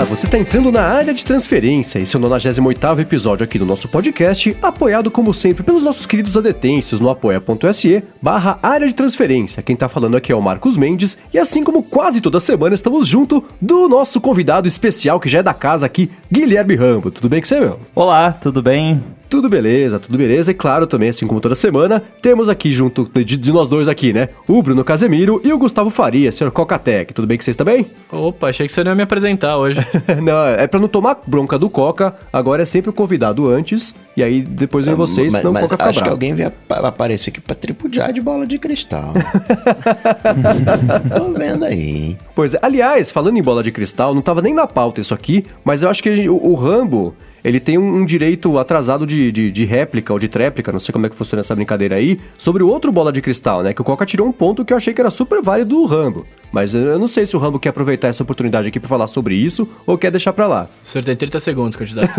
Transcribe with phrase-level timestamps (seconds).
[0.00, 1.98] Olá, você está entrando na área de transferência.
[1.98, 6.38] Esse é o 98 episódio aqui do nosso podcast, apoiado como sempre pelos nossos queridos
[6.38, 9.62] adetêncios no apoia.se barra área de transferência.
[9.62, 13.06] Quem está falando aqui é o Marcos Mendes e assim como quase toda semana estamos
[13.06, 17.10] junto do nosso convidado especial que já é da casa aqui, Guilherme Rambo.
[17.10, 17.78] Tudo bem com você, meu?
[17.94, 19.04] Olá, tudo bem?
[19.30, 20.50] Tudo beleza, tudo beleza.
[20.50, 24.12] E claro, também, assim como toda semana, temos aqui junto de, de nós dois aqui,
[24.12, 24.28] né?
[24.48, 27.14] O Bruno Casemiro e o Gustavo Faria, senhor Cocatec.
[27.14, 27.86] Tudo bem com vocês também?
[28.10, 29.78] Opa, achei que você não ia me apresentar hoje.
[30.20, 34.22] não, é pra não tomar bronca do Coca, agora é sempre o convidado antes, e
[34.24, 36.18] aí depois vem vocês, mas, senão mas o Coca fica acho bravo.
[36.18, 39.14] que alguém vai ap- aparecer aqui pra tripudiar de bola de cristal.
[41.16, 42.16] Tô vendo aí.
[42.34, 45.44] Pois é, aliás, falando em bola de cristal, não tava nem na pauta isso aqui,
[45.64, 49.30] mas eu acho que gente- o, o Rambo, ele tem um, um direito atrasado de,
[49.32, 52.20] de, de réplica ou de tréplica, não sei como é que funciona essa brincadeira aí,
[52.38, 53.72] sobre o outro bola de cristal, né?
[53.72, 56.26] Que o Coca tirou um ponto que eu achei que era super válido do Rambo.
[56.52, 59.34] Mas eu não sei se o Rambo quer aproveitar essa oportunidade aqui pra falar sobre
[59.34, 60.68] isso ou quer deixar pra lá.
[60.82, 62.10] O senhor tem 30 segundos, candidato.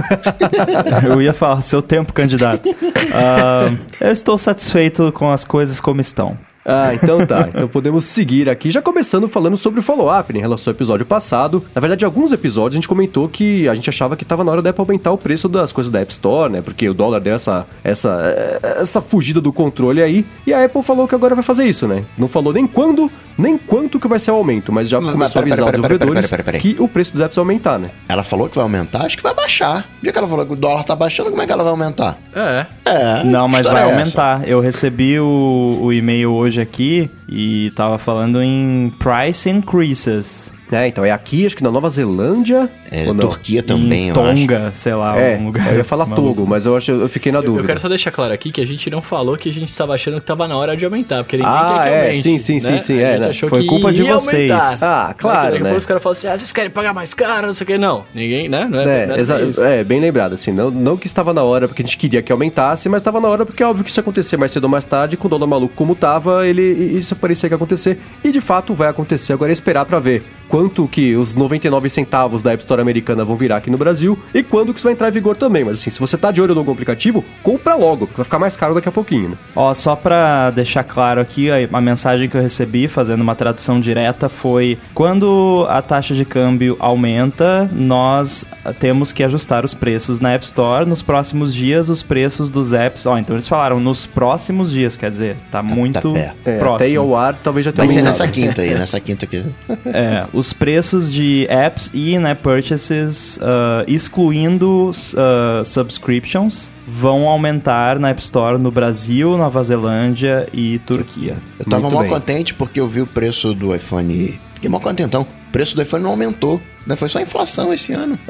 [1.06, 2.70] Eu ia falar, seu tempo, candidato.
[3.14, 6.38] Ah, eu estou satisfeito com as coisas como estão.
[6.66, 7.50] Ah, então tá.
[7.50, 11.06] Então podemos seguir aqui, já começando falando sobre o follow-up né, em relação ao episódio
[11.06, 11.64] passado.
[11.74, 14.62] Na verdade, alguns episódios a gente comentou que a gente achava que tava na hora
[14.62, 16.62] da Apple aumentar o preço das coisas da App Store, né?
[16.62, 20.26] Porque o dólar deu essa, essa, essa fugida do controle aí.
[20.46, 22.04] E a Apple falou que agora vai fazer isso, né?
[22.18, 25.40] Não falou nem quando, nem quanto que vai ser o aumento, mas já Mas, começou
[25.40, 26.76] a pera, avisar pera, os pera, pera, desenvolvedores pera, pera, pera.
[26.76, 27.90] que o preço dos apps vai aumentar, né?
[28.08, 29.86] Ela falou que vai aumentar, acho que vai baixar.
[30.00, 31.72] O dia que ela falou que o dólar tá baixando, como é que ela vai
[31.72, 32.18] aumentar?
[32.36, 32.66] é.
[32.86, 33.24] É.
[33.24, 34.48] Não, mas vai é aumentar.
[34.48, 40.54] Eu recebi o, o e-mail hoje aqui e tava falando em price increases.
[40.72, 42.70] É, então é aqui, acho que na Nova Zelândia.
[42.90, 43.20] É, ou não?
[43.28, 44.36] Turquia também, em eu acho.
[44.48, 45.70] Tonga, sei lá, É, algum lugar.
[45.74, 46.30] eu ia falar maluco.
[46.30, 47.64] Togo, mas eu, acho, eu fiquei na Eu, dúvida.
[47.64, 49.94] eu quero só deixar claro aqui que a gente não falou que a gente tava
[49.94, 52.22] achando que tava na hora de aumentar, porque ninguém Ah, quer que é, aumente.
[52.22, 52.60] sim, sim, né?
[52.60, 53.30] sim, sim, A é, gente né?
[53.32, 54.50] achou Foi que culpa de vocês.
[54.50, 54.78] aumentar.
[55.10, 55.70] Ah, claro, Daqui a né?
[55.72, 57.78] pouco os caras falam assim, ah, vocês querem pagar mais caro, não sei o que.
[57.78, 58.66] Não, ninguém, né?
[58.72, 61.82] Não é, É, é é, bem lembrado, assim, não, não que estava na hora porque
[61.82, 64.38] a gente queria que aumentasse, mas estava na hora porque é óbvio que isso acontecer
[64.38, 66.62] mais cedo ou mais tarde, com o dólar maluco como tava, ele,
[66.98, 70.24] isso parecia que ia acontecer, e de fato vai acontecer, agora é esperar pra ver
[70.52, 74.44] quanto que os 99 centavos da App Store americana vão virar aqui no Brasil, e
[74.44, 76.54] quando que isso vai entrar em vigor também, mas assim, se você tá de olho
[76.54, 79.36] no algum aplicativo, compra logo, porque vai ficar mais caro daqui a pouquinho, né?
[79.56, 83.80] Ó, só pra deixar claro aqui, a, a mensagem que eu recebi, fazendo uma tradução
[83.80, 88.46] direta, foi: quando a taxa de câmbio aumenta, nós
[88.78, 90.86] temos que ajustar os preços na App Store.
[90.86, 93.06] Nos próximos dias, os preços dos apps.
[93.06, 96.18] Ó, então eles falaram nos próximos dias, quer dizer, tá muito perto.
[96.18, 97.00] É, até ir próximo.
[97.00, 98.20] ao ar talvez já tenha Vai ser aumentado.
[98.20, 99.46] nessa quinta aí, nessa quinta aqui.
[99.86, 108.10] É, os preços de apps e né, purchases, ah, excluindo ah, subscriptions, vão aumentar na
[108.10, 111.38] App Store no Brasil, Nova Zelândia e Turquia.
[111.60, 112.10] Eu tava Muito mó bem.
[112.10, 114.40] contente porque eu vi o preço do iPhone.
[114.56, 115.22] Fiquei mó contentão.
[115.22, 116.60] O preço do iPhone não aumentou.
[116.88, 116.96] Né?
[116.96, 118.18] Foi só inflação esse ano.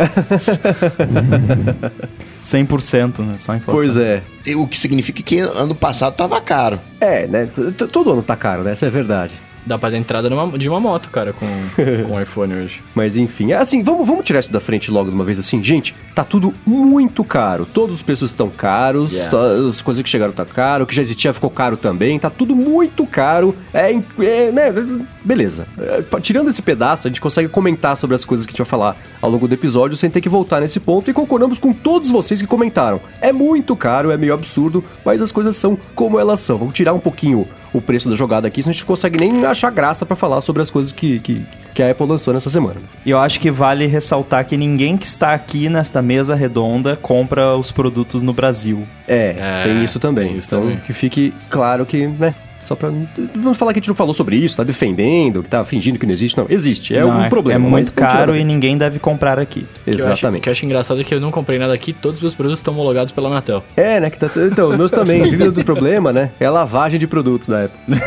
[2.43, 3.37] 100%, né?
[3.37, 3.83] Só inflação.
[3.83, 4.21] Pois é.
[4.45, 6.77] E O que significa que ano passado tava caro.
[6.99, 7.47] É, né?
[7.91, 8.73] Todo ano tá caro, né?
[8.73, 9.31] Essa é a verdade.
[9.65, 11.45] Dá pra dar entrada numa- de uma moto, cara, com,
[12.07, 12.81] com o iPhone hoje.
[12.95, 15.61] Mas enfim, assim, vamos, vamos tirar isso da frente logo de uma vez assim.
[15.63, 17.65] Gente, tá tudo muito caro.
[17.65, 19.27] Todos os preços estão caros, Yes.
[19.27, 19.37] tá-
[19.69, 22.55] as coisas que chegaram tá caro, o que já existia ficou caro também, tá tudo
[22.55, 23.55] muito caro.
[23.73, 24.73] É, é, né,
[25.23, 25.67] beleza.
[25.79, 28.65] É, tirando esse pedaço, a gente consegue comentar sobre as coisas que a gente vai
[28.67, 32.09] falar ao longo do episódio sem ter que voltar nesse ponto e concordamos com todos
[32.09, 32.99] vocês que comentaram.
[33.21, 36.57] É muito caro, é meio absurdo, mas as coisas são como elas são.
[36.57, 39.71] Vamos tirar um pouquinho o preço da jogada aqui, senão a gente consegue nem achar
[39.71, 42.81] graça pra falar sobre as coisas que, que, que a Apple lançou nessa semana.
[43.05, 47.55] E eu acho que vale ressaltar que ninguém que está aqui nesta mesa redonda compra
[47.55, 48.87] os produtos no Brasil.
[49.07, 50.29] É, É, tem isso também.
[50.29, 50.79] tem isso então, também.
[50.79, 52.33] que fique claro que, né,
[52.63, 52.89] só pra...
[53.35, 56.05] Vamos falar que a gente não falou sobre isso, tá defendendo, que tá fingindo que
[56.05, 56.37] não existe.
[56.37, 57.65] Não, existe, é Não, um problema.
[57.65, 59.65] É muito caro e ninguém deve comprar aqui.
[59.83, 60.41] Que Exatamente.
[60.41, 62.33] O que eu acho engraçado é que eu não comprei nada aqui, todos os meus
[62.33, 63.63] produtos estão homologados pela Anatel.
[63.75, 64.29] É, né, que tá...
[64.35, 65.23] Então, meus também.
[65.23, 67.79] Vive do problema, né, é a lavagem de produtos da Apple.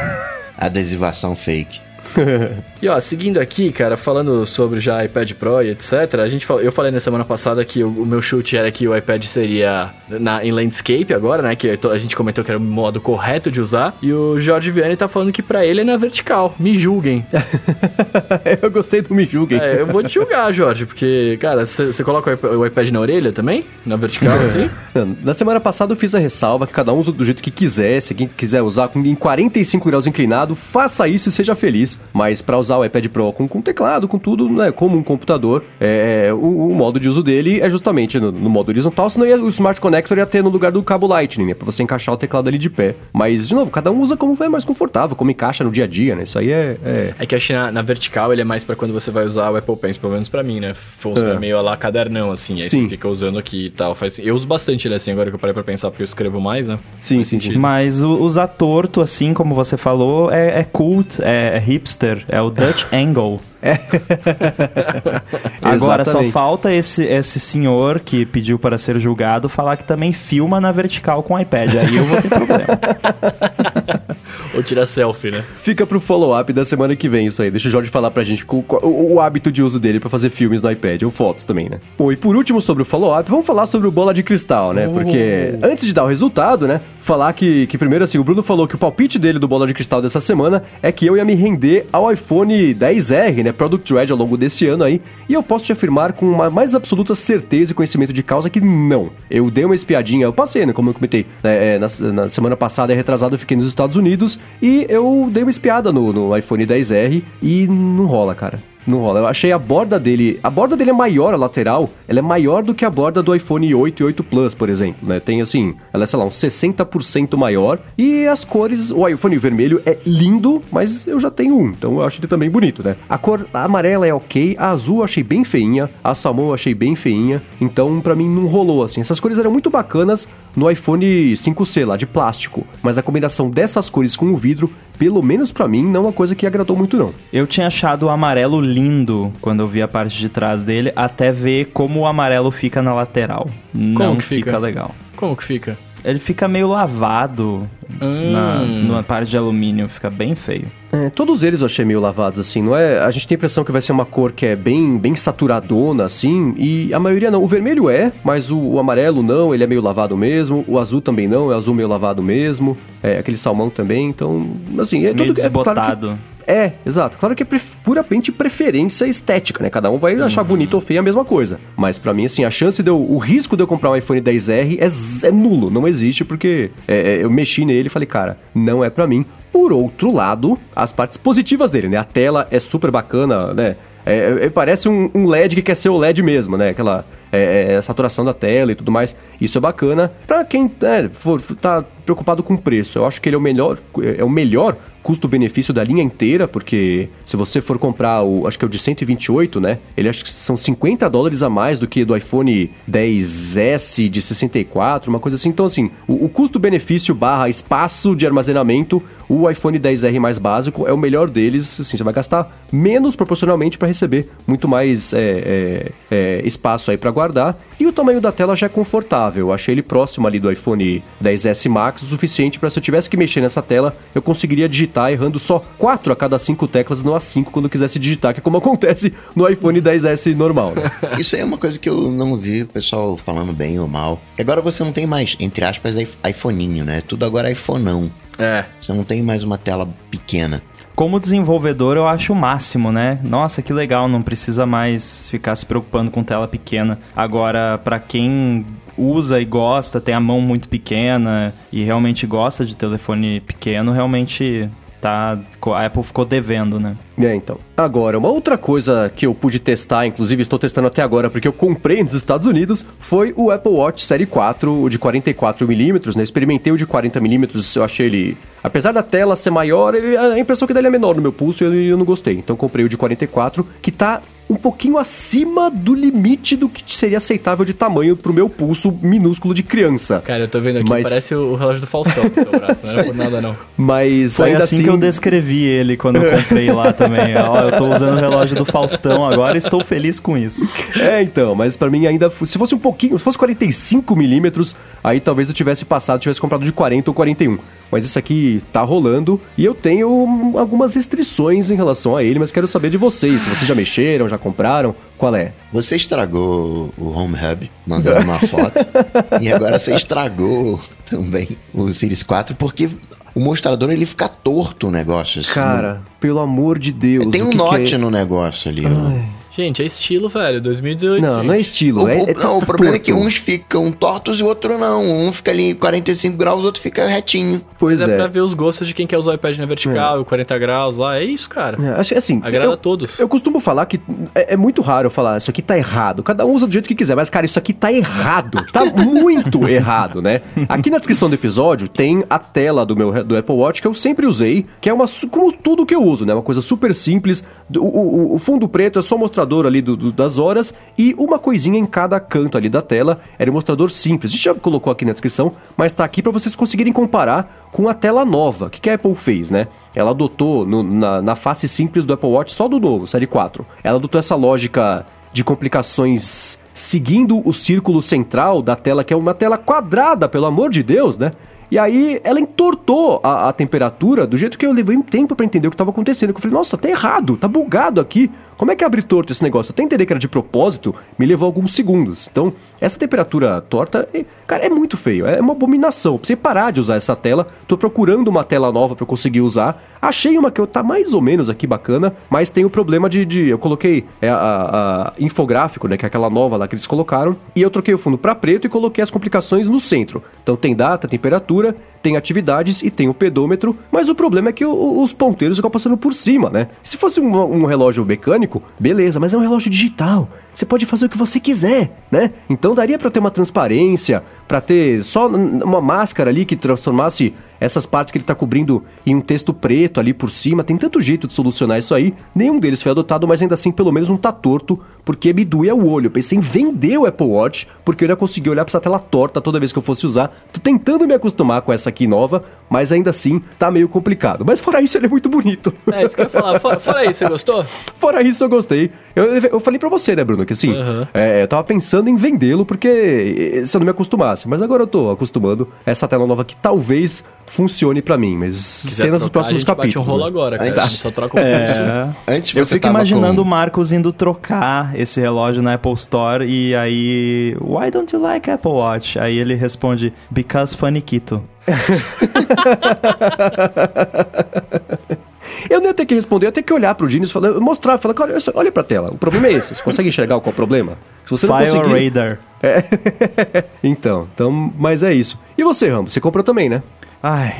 [0.57, 1.84] Adesivação fake.
[2.83, 6.71] E ó, seguindo aqui, cara, falando sobre já iPad Pro e etc, a gente eu
[6.71, 10.45] falei na semana passada que o, o meu chute era que o iPad seria na,
[10.45, 11.57] em landscape agora, né?
[11.57, 13.97] Que a gente comentou que era o modo correto de usar.
[14.03, 16.55] E o Jorge Vianney tá falando que pra ele é na vertical.
[16.59, 17.25] Me julguem.
[18.63, 19.59] eu gostei do Me Julguem.
[19.59, 23.01] É, eu vou te julgar, Jorge, porque, cara, você coloca o iP- o iPad na
[23.01, 23.65] orelha também?
[23.87, 24.71] Na vertical, assim?
[25.25, 28.01] Na semana passada eu fiz a ressalva que cada um usa do jeito que quiser.
[28.01, 31.99] Se quem quiser usar em 45 graus inclinado, faça isso e seja feliz.
[32.13, 35.65] Mas para usar o iPad Pro com, com teclado, com tudo, né, como um computador,
[35.81, 39.37] é, o, o modo de uso dele é justamente no, no modo horizontal, senão ia,
[39.41, 42.19] o Smart Connector ia ter no lugar do cabo Lightning, né, pra você encaixar o
[42.19, 42.95] teclado ali de pé.
[43.13, 45.87] Mas, de novo, cada um usa como é mais confortável, como encaixa no dia a
[45.87, 46.77] dia, né, isso aí é...
[46.85, 47.15] é...
[47.19, 49.51] É que acho que na, na vertical ele é mais pra quando você vai usar
[49.51, 50.75] o Apple Pencil, pelo menos pra mim, né?
[50.75, 51.39] Funciona É.
[51.39, 52.55] meio a lá cadernão, assim.
[52.57, 52.83] Aí Sim.
[52.85, 53.95] você fica usando aqui e tal.
[53.95, 54.19] Faz...
[54.19, 56.67] Eu uso bastante ele assim, agora que eu parei pra pensar, porque eu escrevo mais,
[56.69, 56.79] né?
[57.01, 57.57] Sim, sim, sim.
[57.57, 61.94] Mas o- usar torto, assim como você falou, é, é cult, é, é hipster,
[62.29, 63.41] é o Dutch Angle.
[65.63, 70.61] Agora só falta esse, esse senhor que pediu para ser julgado falar que também filma
[70.61, 71.71] na vertical com o iPad.
[71.77, 72.65] Aí eu vou ter problema.
[74.55, 75.43] Ou tirar selfie, né?
[75.57, 77.51] Fica pro follow-up da semana que vem isso aí.
[77.51, 80.31] Deixa o Jorge falar pra gente qual- o, o hábito de uso dele pra fazer
[80.31, 81.79] filmes no iPad, ou fotos também, né?
[81.99, 84.87] Bom, e por último sobre o follow-up, vamos falar sobre o bola de cristal, né?
[84.89, 86.81] Porque antes de dar o resultado, né?
[87.01, 89.75] Falar que, que primeiro assim, o Bruno falou que o palpite dele do bola de
[89.75, 93.53] cristal dessa semana é que eu ia me render ao iPhone 10R, né?
[93.55, 95.01] Product Red ao longo desse ano aí.
[95.29, 98.61] E eu posso te afirmar com uma mais absoluta certeza e conhecimento de causa que
[98.61, 99.11] não.
[99.31, 100.73] Eu dei uma espiadinha, eu passei, né?
[100.73, 103.97] Como eu comentei, né, é, na, na semana passada e retrasada eu fiquei nos Estados
[103.97, 108.74] Unidos e eu dei uma espiada no, no iPhone 10R e não rola, cara.
[108.87, 109.21] Não rola.
[109.21, 110.39] Eu achei a borda dele.
[110.43, 111.91] A borda dele é maior, a lateral.
[112.07, 115.09] Ela é maior do que a borda do iPhone 8 e 8 Plus, por exemplo.
[115.09, 115.21] Né?
[115.21, 117.79] Tem assim, ela é, sei lá, uns 60% maior.
[117.97, 118.91] E as cores.
[118.91, 121.69] O iPhone vermelho é lindo, mas eu já tenho um.
[121.69, 122.97] Então eu acho ele também bonito, né?
[123.09, 124.57] A cor amarela é ok.
[124.59, 125.89] A azul eu achei bem feinha.
[126.03, 127.43] A salmão eu achei bem feinha.
[127.61, 129.01] Então, pra mim, não rolou assim.
[129.01, 132.67] Essas cores eram muito bacanas no iPhone 5C lá, de plástico.
[132.83, 136.13] Mas a combinação dessas cores com o vidro, pelo menos pra mim, não é uma
[136.13, 137.13] coisa que agradou muito, não.
[137.33, 141.33] Eu tinha achado o amarelo lindo quando eu vi a parte de trás dele, até
[141.33, 143.49] ver como o amarelo fica na lateral.
[143.73, 144.51] Não que fica?
[144.51, 144.59] fica?
[144.59, 144.95] legal.
[145.17, 145.79] Como que fica?
[146.05, 147.67] Ele fica meio lavado
[148.01, 148.89] na, Hum.
[148.93, 150.67] na parte de alumínio, fica bem feio.
[150.93, 152.99] É, todos eles eu achei meio lavados, assim, não é?
[153.01, 156.05] A gente tem a impressão que vai ser uma cor que é bem, bem saturadona,
[156.05, 157.43] assim, e a maioria não.
[157.43, 160.65] O vermelho é, mas o, o amarelo não, ele é meio lavado mesmo.
[160.69, 162.77] O azul também não, é azul meio lavado mesmo.
[163.03, 164.47] É, aquele salmão também, então,
[164.79, 165.41] assim, é meio tudo...
[165.41, 166.19] é claro que- desbotado.
[166.47, 167.17] É, exato.
[167.19, 169.71] Claro que é pref- puramente preferência estética, né?
[169.71, 171.59] Cada um vai achar bonito ou feio a mesma coisa.
[171.77, 173.01] Mas pra mim, assim, a chance de eu.
[173.01, 177.17] O risco de eu comprar um iPhone 10R é, é nulo, não existe, porque é,
[177.17, 179.25] é, eu mexi nele e falei, cara, não é pra mim.
[179.53, 181.97] Por outro lado, as partes positivas dele, né?
[181.97, 183.77] A tela é super bacana, né?
[184.07, 186.71] É, é, parece um, um LED que quer ser o LED mesmo, né?
[186.71, 189.17] Aquela é, é, saturação da tela e tudo mais.
[189.41, 190.13] Isso é bacana.
[190.27, 193.79] Pra quem é, for, tá preocupado com preço, eu acho que ele é o melhor,
[194.19, 198.65] é o melhor custo-benefício da linha inteira, porque se você for comprar o, acho que
[198.65, 199.79] é o de 128, né?
[199.97, 205.11] Ele acho que são 50 dólares a mais do que do iPhone 10S de 64,
[205.11, 205.51] uma coisa assim.
[205.51, 210.93] Então, assim, o, o custo-benefício barra espaço de armazenamento, o iPhone 10R mais básico é
[210.93, 211.81] o melhor deles.
[211.81, 216.97] Assim, você vai gastar menos proporcionalmente para receber muito mais é, é, é, espaço aí
[216.97, 217.59] para guardar.
[217.79, 219.49] E o tamanho da tela já é confortável.
[219.49, 223.11] Eu achei ele próximo ali do iPhone 10S Max o suficiente para se eu tivesse
[223.11, 227.15] que mexer nessa tela, eu conseguiria digitar errando só 4 a cada 5 teclas, não
[227.15, 230.91] as 5 quando quisesse digitar, que é como acontece no iPhone 10S normal, né?
[231.19, 234.21] Isso aí é uma coisa que eu não vi o pessoal falando bem ou mal.
[234.39, 237.03] E agora você não tem mais, entre aspas, i- iPhoninho, né?
[237.07, 238.11] Tudo agora é iPhoneão.
[238.39, 238.65] É.
[238.81, 240.63] Você não tem mais uma tela pequena.
[240.97, 243.19] Como desenvolvedor, eu acho o máximo, né?
[243.25, 247.01] Nossa, que legal, não precisa mais ficar se preocupando com tela pequena.
[247.17, 248.65] Agora, pra quem
[248.97, 254.69] usa e gosta, tem a mão muito pequena e realmente gosta de telefone pequeno, realmente
[255.05, 256.97] tá a Apple ficou devendo, né?
[257.19, 257.59] É, então.
[257.77, 261.53] Agora, uma outra coisa que eu pude testar, inclusive estou testando até agora porque eu
[261.53, 266.23] comprei nos Estados Unidos, foi o Apple Watch Série 4, o de 44mm, né?
[266.23, 268.37] Experimentei o de 40mm, eu achei ele...
[268.63, 271.63] Apesar da tela ser maior, ele- a impressão que dele é menor no meu pulso
[271.63, 272.35] e eu, eu não gostei.
[272.39, 277.19] Então comprei o de 44, que tá um pouquinho acima do limite do que seria
[277.19, 280.23] aceitável de tamanho pro meu pulso minúsculo de criança.
[280.25, 282.93] Cara, eu tô vendo aqui, Mas- parece o, relógio do Faustão no seu braço, não
[282.93, 283.57] era por nada não.
[283.77, 287.35] Mas Foi ainda assim, assim, que eu descrevi ele quando eu comprei lá também.
[287.41, 290.69] Ó, eu tô usando o relógio do Faustão agora e estou feliz com isso.
[290.95, 292.31] É, então, mas pra mim ainda.
[292.45, 296.65] Se fosse um pouquinho, se fosse 45 milímetros, aí talvez eu tivesse passado, tivesse comprado
[296.65, 297.59] de 40 ou 41.
[297.91, 302.51] Mas isso aqui tá rolando e eu tenho algumas restrições em relação a ele, mas
[302.51, 303.43] quero saber de vocês.
[303.43, 305.53] Se vocês já mexeram, já compraram, qual é?
[305.73, 308.87] Você estragou o Home Hub, mandando uma foto.
[309.41, 312.89] e agora você estragou também o Series 4, porque
[313.35, 315.41] o mostrador ele fica torto o negócio.
[315.41, 315.53] assim.
[315.53, 317.27] Cara, pelo amor de Deus.
[317.27, 317.99] Tem um que que note é?
[317.99, 318.85] no negócio ali.
[318.87, 319.44] ó.
[319.57, 320.61] Gente, é estilo, velho.
[320.61, 321.23] 2018.
[321.23, 321.47] Não, gente.
[321.47, 322.03] não é estilo.
[322.05, 322.67] O, é, o- é não, o torto.
[322.67, 325.03] problema é que uns ficam tortos e o outro não.
[325.05, 327.61] Um fica ali em 45 graus, o outro fica retinho.
[327.79, 328.17] Pois é, é.
[328.17, 331.17] pra ver os gostos de quem quer usar o iPad na vertical, 40 graus lá.
[331.19, 331.79] É isso, cara.
[331.81, 332.41] É, acho que assim.
[332.43, 333.19] Agrada eu, a todos.
[333.21, 334.01] Eu costumo falar que
[334.35, 336.23] é, é muito raro eu falar, isso aqui tá errado.
[336.23, 338.65] Cada um usa do jeito que quiser, mas, cara, isso aqui tá errado.
[338.73, 340.41] Tá muito errado, né?
[340.69, 343.95] Aqui na descrição do episódio tem a tela do meu do Apple Watch que eu
[343.95, 346.35] sempre usei, que é uma como tudo que eu uso, né?
[346.35, 347.45] Uma coisa super simples.
[347.73, 351.15] O, o- o fundo preto é só o mostrador ali do- do- das horas e
[351.19, 353.21] uma coisinha em cada canto ali da tela.
[353.39, 354.31] Era um mostrador simples.
[354.31, 357.89] A gente já colocou aqui na descrição, mas tá aqui para vocês conseguirem comparar com
[357.89, 358.67] a tela nova.
[358.67, 359.69] O que, que a Apple fez, né?
[359.95, 363.65] Ela adotou no- na, na face simples do Apple Watch só do novo, série 4.
[363.83, 369.35] Ela adotou essa lógica de complicações seguindo o círculo central da tela, que é uma
[369.35, 371.33] tela quadrada, pelo amor de Deus, né?
[371.71, 375.45] E aí ela entortou a, a temperatura do jeito que eu levei um tempo pra
[375.47, 376.33] entender o que estava acontecendo.
[376.33, 378.31] Que eu falei, nossa, tá errado, tá bugado aqui.
[378.57, 379.73] Como é que abre torto esse negócio?
[379.73, 382.29] Até entender que era de propósito, me levou alguns segundos.
[382.31, 385.27] Então, essa temperatura torta, é- cara, é muito feio.
[385.27, 386.19] É uma abominação.
[386.23, 389.83] Você parar de usar essa tela, tô procurando uma tela nova eu conseguir usar.
[390.01, 393.25] Achei uma que eu- tá mais ou menos aqui bacana, mas tem o problema de.
[393.25, 395.97] de- eu coloquei é, a, a- infográfico, né?
[395.97, 397.37] Que é aquela nova lá que eles colocaram.
[397.57, 400.23] E eu troquei o fundo pra preto e coloquei as complicações no centro.
[400.43, 403.77] Então tem data, temperatura, tem atividades e tem o pedômetro.
[403.91, 406.69] Mas o problema é que o- os ponteiros ficam passando por cima, né?
[406.83, 408.44] Se fosse um, um relógio mecânico,
[408.79, 410.29] beleza, mas é um relógio digital.
[410.55, 412.31] Você pode fazer o que você quiser, né?
[412.49, 417.87] Então daria pra ter uma transparência, pra ter só uma máscara ali que transformasse essas
[417.87, 420.63] partes que ele tá cobrindo em um texto preto ali por cima.
[420.63, 422.15] Tem tanto jeito de solucionar isso aí.
[422.35, 425.75] Nenhum deles foi adotado, mas ainda assim pelo menos não tá torto, porque me doía
[425.75, 426.07] o olho.
[426.07, 428.99] Eu pensei em vender o Apple Watch, porque eu ia conseguir olhar pra essa tela
[428.99, 430.29] torta toda vez que eu fosse usar.
[430.53, 434.45] Tô tentando me acostumar com essa aqui nova, mas ainda assim tá meio complicado.
[434.47, 435.73] Mas fora isso, ele é muito bonito.
[435.91, 436.61] É, isso que eu ia falar.
[436.61, 437.65] Fora, fora isso, você gostou?
[437.97, 438.91] Fora isso, eu gostei.
[439.15, 441.07] Eu, eu falei pra você, né, Bruno, que assim, Aham.
[441.15, 444.49] é, eu tava pensando em vendê-lo porque eh, se eu não me acostumasse.
[444.49, 448.89] Mas agora eu tô acostumando essa tela nova que talvez funcione pra mim, mas Se
[448.89, 450.09] quiser cenas dos trocar, próximos a gente bate capítulos.
[450.09, 450.29] um rolo né?
[450.29, 450.71] agora, cara.
[450.73, 450.79] Aí.
[450.79, 451.47] A gente só troca o pulso.
[451.47, 452.15] É.
[452.37, 453.51] Antes Eu fico imaginando o com...
[453.51, 458.73] Marcos indo trocar esse relógio na Apple Store e aí, why don't you like Apple
[458.73, 459.19] Watch?
[459.19, 461.43] Aí ele responde, because faniquito.
[465.69, 467.53] Eu não ia ter que responder, eu ia ter que olhar pro Genius e falar,
[467.61, 469.11] mostrar, falar, olha, olha pra tela.
[469.13, 469.75] O problema é esse.
[469.75, 470.93] Você consegue enxergar qual é o problema?
[471.25, 472.05] Se você não File conseguir...
[472.05, 472.39] Radar.
[473.83, 475.39] Então, então, mas é isso.
[475.57, 476.13] E você, Ramos?
[476.13, 476.83] Você comprou também, né?
[477.23, 477.55] Ai,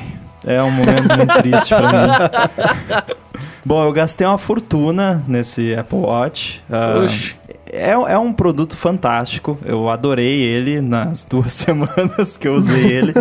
[0.47, 3.15] é um momento muito triste pra mim.
[3.65, 6.63] Bom, eu gastei uma fortuna nesse Apple Watch.
[7.03, 7.35] Oxi.
[7.67, 9.59] é, é um produto fantástico.
[9.65, 13.15] Eu adorei ele nas duas semanas que eu usei ele.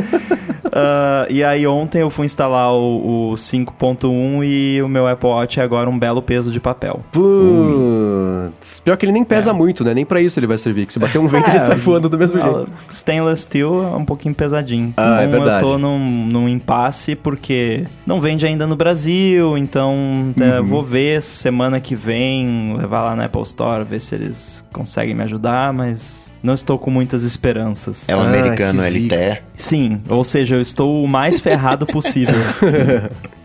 [0.75, 5.59] Ah, e aí ontem eu fui instalar o, o 5.1 e o meu Apple Watch
[5.59, 7.01] é agora um belo peso de papel.
[7.11, 8.79] Putz.
[8.79, 9.93] Pior que ele nem pesa muito, né?
[9.93, 10.85] Nem pra isso ele vai servir.
[10.85, 12.67] Que se bater um vento, ele É, sai voando do mesmo jeito.
[12.71, 14.93] Ah, Stainless steel é um pouquinho pesadinho.
[14.97, 15.63] Ah, é então eu verdade.
[15.63, 20.65] tô num, num impasse porque não vende ainda no Brasil, então é, Uhum.
[20.65, 25.23] vou ver semana que vem, levar lá na Apple Store, ver se eles conseguem me
[25.23, 28.09] ajudar, mas não estou com muitas esperanças.
[28.09, 28.81] É um Ah, americano.
[28.83, 29.41] LTE.
[29.53, 32.39] Sim, ou seja, eu estou o mais ferrado possível.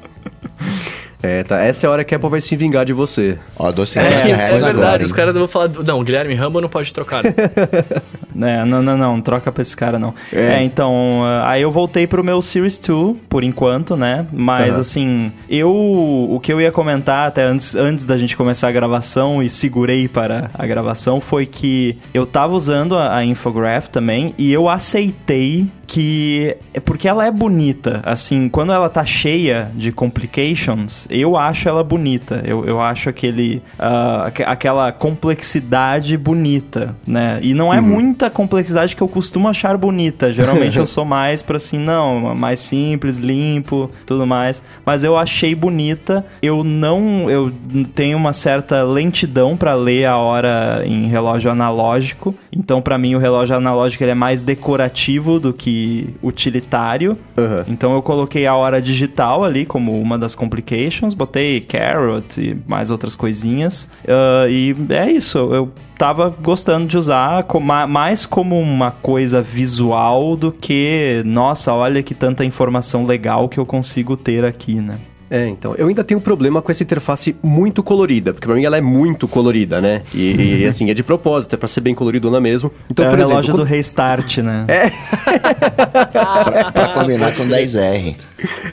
[1.23, 1.59] É, tá.
[1.61, 3.37] Essa é a hora que a Apple vai se vingar de você.
[3.59, 5.05] Ó, dou 50 É, é verdade, agora.
[5.05, 5.69] os caras vão falar.
[5.85, 7.25] Não, Guilherme Rambo não pode trocar.
[7.25, 7.35] né?
[8.41, 10.15] É, não, não, não, troca pra esse cara não.
[10.33, 10.59] É.
[10.59, 14.27] É, então, ah, aí eu voltei pro meu Series 2, por enquanto, né?
[14.33, 14.81] Mas Aham.
[14.81, 15.69] assim, eu.
[15.73, 20.07] O que eu ia comentar até antes, antes da gente começar a gravação e segurei
[20.07, 25.67] para a gravação foi que eu tava usando a, a Infograph também e eu aceitei
[25.85, 26.57] que.
[26.73, 28.03] é Porque ela é bonita.
[28.05, 32.43] Assim, quando ela tá cheia de complications, eu acho ela bonita.
[32.45, 33.63] Eu, eu acho aquele.
[34.25, 37.39] aque- aquela complexidade bonita, né?
[37.43, 40.33] E não é muita complexidade que eu costumo achar bonita.
[40.33, 44.63] Geralmente eu sou mais pra assim, não, mais simples, limpo, tudo mais.
[44.85, 46.25] Mas eu achei bonita.
[46.43, 47.29] Eu não.
[47.31, 47.53] Eu
[47.95, 52.35] tenho uma certa lentidão pra ler a hora em relógio analógico.
[52.53, 57.17] Então, pra mim, o relógio analógico ele é mais decorativo do que utilitário.
[57.37, 57.65] Aham.
[57.69, 62.91] Então eu coloquei a hora digital ali como uma das complications, botei carrot e mais
[62.91, 63.89] outras coisinhas.
[64.07, 67.45] Ah, e é isso, eu tava gostando de usar
[67.89, 73.67] mais como uma coisa visual do que, nossa, olha que tanta informação legal que eu
[73.67, 74.97] consigo ter aqui, né?
[75.31, 78.65] É, então, eu ainda tenho um problema com essa interface muito colorida, porque pra mim
[78.65, 80.01] ela é muito colorida, né?
[80.15, 82.73] E, e, assim, é de propósito, é pra ser bem colorido mesmo.
[82.91, 84.65] Então, é por exemplo, relógio quando- do restart, né?
[86.13, 88.17] Pra, pra combinar com 10R.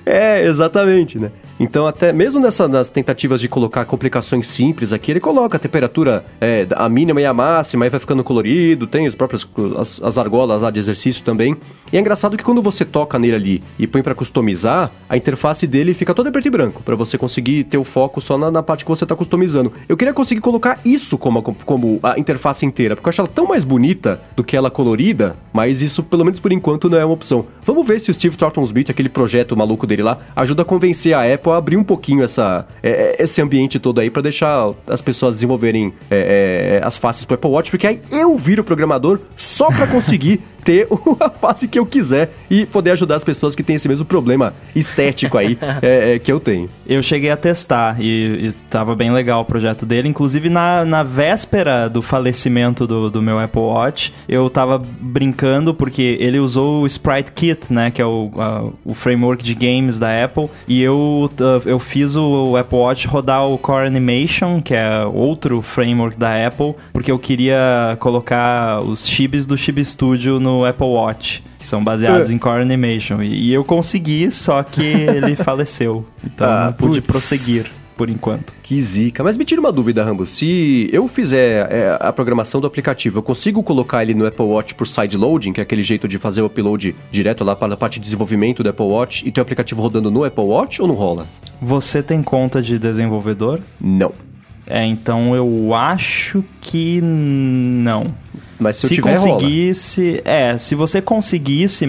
[0.06, 1.30] É, exatamente, né?
[1.60, 6.26] Então, até mesmo nessa, nas tentativas de colocar complicações simples aqui, ele coloca a temperatura,
[6.40, 9.48] é, a mínima e a máxima, aí vai ficando colorido, tem as próprias
[9.78, 11.56] as, as argolas lá de exercício também.
[11.92, 15.66] E é engraçado que quando você toca nele ali e põe para customizar, a interface
[15.66, 18.62] dele fica toda preto e branco, para você conseguir ter o foco só na, na
[18.62, 19.72] parte que você tá customizando.
[19.88, 23.30] Eu queria conseguir colocar isso como a, como a interface inteira, porque eu acho ela
[23.30, 27.06] tão mais bonita do que ela colorida, mas isso, pelo menos por enquanto, não é
[27.06, 27.46] uma opção.
[27.64, 31.34] Vamos ver se o Steve Trotton-Smith, aquele projeto maluco dele lá, ajuda a convencer a
[31.34, 35.02] Apple a abrir um pouquinho essa, é, é esse ambiente todo aí para deixar as
[35.02, 39.68] pessoas desenvolverem é, é, as faces pro Apple Watch, porque aí eu viro programador só
[39.68, 40.88] para conseguir ter
[41.20, 44.54] a face que eu quiser e poder ajudar as pessoas que têm esse mesmo problema
[44.76, 46.68] estético aí é, é, que eu tenho.
[46.88, 50.10] Eu cheguei a testar e, e tava bem legal o projeto dele.
[50.10, 56.18] Inclusive, na, na véspera do falecimento do, do meu Apple Watch, eu tava brincando porque
[56.20, 57.92] ele usou o Sprite Kit, né?
[57.92, 60.50] Que é o, a, o framework de games da Apple.
[60.68, 61.30] E eu,
[61.66, 66.76] eu fiz o Apple Watch rodar o Core Animation, que é outro framework da Apple,
[66.94, 72.30] porque eu queria colocar os chibs do Chib Studio no Apple Watch, que são baseados
[72.30, 72.34] é.
[72.34, 73.22] em Core Animation.
[73.22, 76.06] E, e, eu consegui, só que ele faleceu.
[76.24, 77.08] Então ah, não pude putz.
[77.08, 77.66] prosseguir
[77.96, 78.54] por enquanto.
[78.62, 79.24] Que zica.
[79.24, 80.26] Mas me tira uma dúvida, Rambo.
[80.26, 84.76] Se eu fizer é, a programação do aplicativo, eu consigo colocar ele no Apple Watch
[84.76, 88.00] por sideloading, que é aquele jeito de fazer o upload direto lá para a parte
[88.00, 90.96] de desenvolvimento do Apple Watch e ter o aplicativo rodando no Apple Watch ou não
[90.96, 91.28] rola?
[91.62, 93.60] Você tem conta de desenvolvedor?
[93.80, 94.12] Não.
[94.68, 98.14] É, então eu acho que não.
[98.58, 100.22] Mas se, se tiver, conseguisse, rola.
[100.26, 101.86] é, se você conseguisse,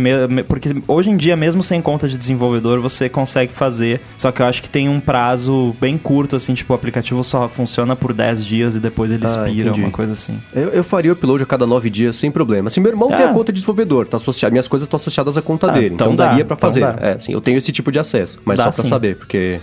[0.48, 4.46] porque hoje em dia mesmo sem conta de desenvolvedor você consegue fazer, só que eu
[4.46, 8.44] acho que tem um prazo bem curto assim, tipo o aplicativo só funciona por 10
[8.44, 9.80] dias e depois ele ah, expira, entendi.
[9.80, 10.40] uma coisa assim.
[10.52, 12.66] Eu, eu, faria o upload a cada 9 dias sem problema.
[12.66, 15.42] Assim, meu irmão tem a conta de desenvolvedor, tá associado, minhas coisas estão associadas à
[15.42, 16.80] conta ah, dele, então, então daria para então fazer.
[16.80, 19.60] Então é, assim, eu tenho esse tipo de acesso, mas dá, só para saber, porque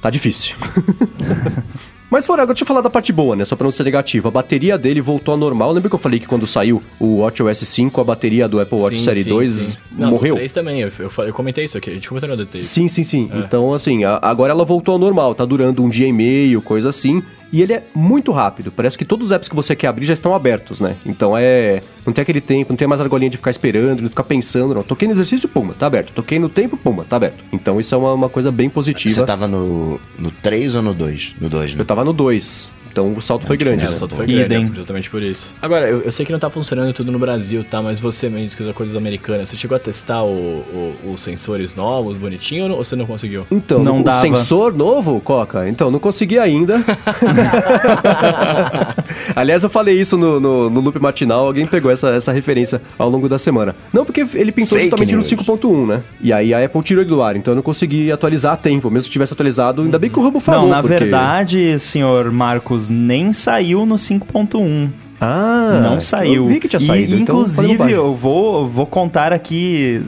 [0.00, 0.56] tá difícil.
[2.10, 3.44] Mas fora, agora deixa eu falar da parte boa, né?
[3.44, 4.26] Só pra não ser negativo.
[4.26, 5.70] A bateria dele voltou ao normal.
[5.70, 8.98] Lembra que eu falei que quando saiu o WatchOS 5, a bateria do Apple Watch
[8.98, 9.78] sim, Série sim, 2 sim.
[9.92, 10.34] morreu?
[10.34, 10.80] Não, 3 também.
[10.80, 11.90] Eu, eu, eu, comentei isso aqui.
[11.90, 12.64] A gente comentou no DT.
[12.64, 13.30] Sim, sim, sim.
[13.32, 13.38] É.
[13.38, 15.36] Então, assim, a, agora ela voltou ao normal.
[15.36, 17.22] Tá durando um dia e meio, coisa assim.
[17.52, 18.70] E ele é muito rápido.
[18.70, 20.96] Parece que todos os apps que você quer abrir já estão abertos, né?
[21.04, 21.80] Então é.
[22.06, 24.82] Não tem aquele tempo, não tem mais argolinha de ficar esperando, de ficar pensando, não.
[24.82, 26.12] Toquei no exercício, puma, tá aberto.
[26.12, 27.44] Toquei no tempo, puma, tá aberto.
[27.52, 29.14] Então isso é uma, uma coisa bem positiva.
[29.14, 31.34] Você tava no, no 3 ou no 2?
[31.40, 31.80] No 2, né?
[31.80, 32.70] Eu tava no 2.
[32.90, 33.84] Então o salto foi grande.
[33.84, 35.54] É, o salto foi grande, é, justamente por isso.
[35.62, 37.80] Agora, eu, eu, sei que não tá funcionando tudo no Brasil, tá?
[37.80, 41.74] Mas você mesmo que usa coisas americanas, você chegou a testar o, o, os sensores
[41.74, 43.46] novos, bonitinho, ou você não conseguiu?
[43.50, 44.20] Então, não o dava.
[44.20, 45.68] sensor novo, Coca?
[45.68, 46.84] Então, não consegui ainda.
[49.36, 53.08] Aliás, eu falei isso no, no, no, loop matinal, alguém pegou essa, essa referência ao
[53.08, 53.74] longo da semana.
[53.92, 55.30] Não, porque ele pintou Fake justamente news.
[55.30, 56.02] no 5.1, né?
[56.20, 58.90] E aí a Apple tirou ele do ar, então eu não consegui atualizar a tempo.
[58.90, 60.62] Mesmo se tivesse atualizado, ainda bem que o Rambo falou.
[60.62, 60.98] Não, na porque...
[60.98, 64.90] verdade, senhor Marcos nem saiu no 5.1.
[65.20, 66.44] Ah, não saiu.
[66.44, 67.12] Eu vi que tinha saído.
[67.12, 70.00] E, então inclusive, eu vou, vou contar aqui.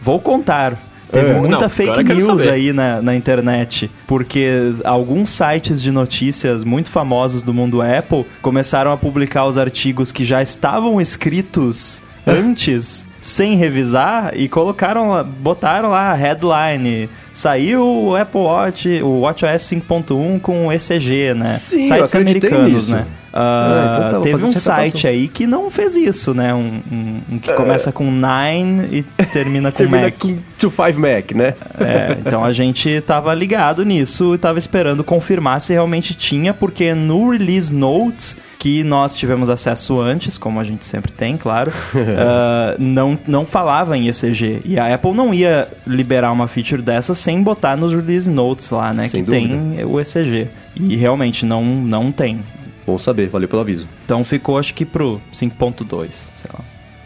[0.00, 0.76] Vou contar.
[1.10, 6.62] Teve é, muita não, fake news aí na, na internet, porque alguns sites de notícias
[6.62, 13.08] muito famosos do mundo Apple começaram a publicar os artigos que já estavam escritos antes,
[13.20, 17.08] sem revisar, e colocaram, botaram lá a headline.
[17.32, 21.46] Saiu o Apple Watch, o WatchOS 5.1 com ECG, né?
[21.46, 22.96] Sim, Sites americanos, nisso.
[22.96, 23.06] né?
[23.30, 26.52] Uh, ah, então tá, teve um site aí que não fez isso, né?
[26.52, 30.18] Um, um, um que começa com 9 e termina com termina Mac.
[30.18, 31.54] com 25 Mac, né?
[31.78, 36.92] É, então a gente tava ligado nisso e tava esperando confirmar se realmente tinha, porque
[36.92, 42.74] no Release Notes, que nós tivemos acesso antes, como a gente sempre tem, claro, uh,
[42.82, 44.62] não, não falava em ECG.
[44.64, 48.92] E a Apple não ia liberar uma feature dessa sem botar nos Release Notes lá,
[48.92, 49.08] né?
[49.08, 49.54] Sem que dúvida.
[49.54, 50.48] tem o ECG.
[50.76, 52.42] E realmente não, não tem.
[52.86, 53.86] Bom saber, valeu pelo aviso.
[54.04, 56.60] Então ficou acho que pro 5.2, sei lá.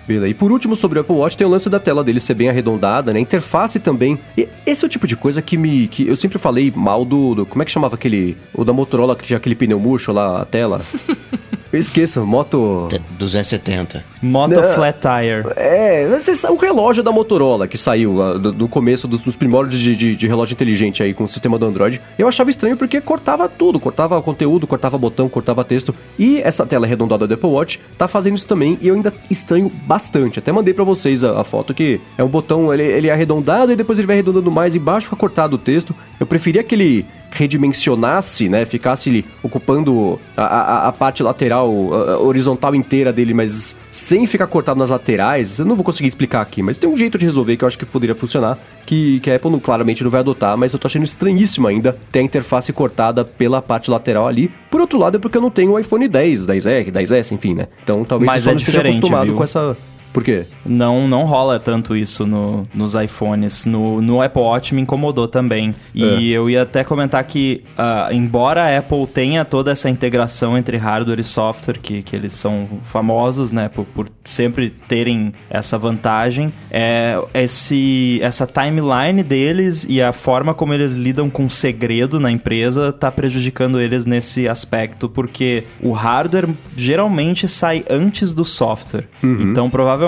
[0.06, 0.28] Beleza.
[0.28, 2.48] E por último, sobre o Apple Watch, tem o lance da tela dele ser bem
[2.48, 3.20] arredondada, né?
[3.20, 4.18] Interface também.
[4.36, 5.88] E esse é o tipo de coisa que me.
[5.88, 7.34] que eu sempre falei mal do.
[7.34, 8.36] do como é que chamava aquele.
[8.52, 10.80] O da Motorola que tinha aquele pneu murcho lá, a tela?
[11.74, 12.88] Eu esqueço, moto.
[13.18, 14.04] 270.
[14.22, 15.44] Moto Não, Flat Tire.
[15.56, 16.06] É,
[16.48, 20.28] o relógio da Motorola que saiu do, do, começo dos, dos primórdios de, de, de,
[20.28, 22.00] relógio inteligente aí com o sistema do Android.
[22.16, 25.92] Eu achava estranho porque cortava tudo, cortava conteúdo, cortava botão, cortava texto.
[26.16, 29.68] E essa tela arredondada do Apple Watch tá fazendo isso também e eu ainda estranho
[29.68, 29.93] bastante.
[30.38, 33.72] Até mandei para vocês a, a, foto que é um botão, ele, ele é arredondado
[33.72, 35.94] e depois ele vai arredondando mais embaixo, fica cortado o texto.
[36.18, 38.64] Eu preferia aquele redimensionasse, né?
[38.64, 44.78] Ficasse ocupando a, a, a parte lateral, a, horizontal inteira dele, mas sem ficar cortado
[44.78, 45.58] nas laterais.
[45.58, 47.78] Eu não vou conseguir explicar aqui, mas tem um jeito de resolver que eu acho
[47.78, 50.86] que poderia funcionar, que, que a Apple não, claramente não vai adotar, mas eu tô
[50.86, 54.50] achando estranhíssimo ainda ter a interface cortada pela parte lateral ali.
[54.70, 57.66] Por outro lado, é porque eu não tenho o iPhone 10, 10R, 10S, enfim, né?
[57.82, 59.34] Então talvez Mas você só é não esteja acostumado viu?
[59.34, 59.76] com essa.
[60.14, 60.44] Por quê?
[60.64, 63.66] Não, não rola tanto isso no, nos iPhones.
[63.66, 65.74] No, no Apple Watch me incomodou também.
[65.92, 70.76] E eu ia até comentar que, ah, embora a Apple tenha toda essa integração entre
[70.76, 76.52] hardware e software, que, que eles são famosos, né, por, por sempre terem essa vantagem,
[76.70, 82.92] é, esse, essa timeline deles e a forma como eles lidam com segredo na empresa
[82.92, 89.08] tá prejudicando eles nesse aspecto, porque o hardware geralmente sai antes do software.
[89.42, 90.03] Então, provavelmente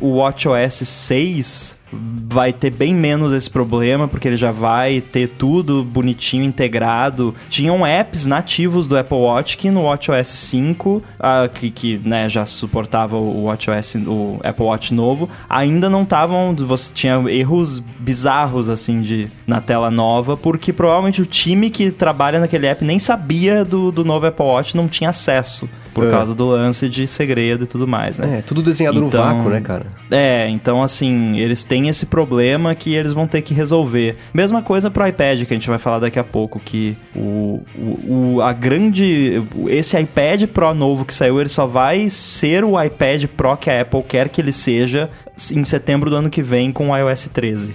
[0.00, 5.82] o WatchOS 6 vai ter bem menos esse problema, porque ele já vai ter tudo
[5.82, 7.34] bonitinho, integrado.
[7.48, 12.46] Tinham apps nativos do Apple Watch que no WatchOS 5, ah, que, que né, já
[12.46, 19.00] suportava o WatchOS, o Apple Watch novo, ainda não estavam, você tinha erros bizarros assim
[19.00, 23.90] de na tela nova, porque provavelmente o time que trabalha naquele app nem sabia do,
[23.90, 25.68] do novo Apple Watch, não tinha acesso.
[25.92, 26.10] Por É.
[26.10, 28.38] causa do lance de segredo e tudo mais, né?
[28.38, 29.86] É, tudo desenhado no Então- vácuo, né, cara?
[30.10, 34.16] É, então assim, eles têm esse problema que eles vão ter que resolver.
[34.32, 38.34] Mesma coisa pro iPad, que a gente vai falar daqui a pouco, que o, o,
[38.36, 39.42] o- a grande.
[39.68, 43.80] Esse iPad Pro novo que saiu, ele só vai ser o iPad Pro que a
[43.82, 45.10] Apple quer que ele seja
[45.54, 47.74] em setembro do ano que vem com o iOS 13.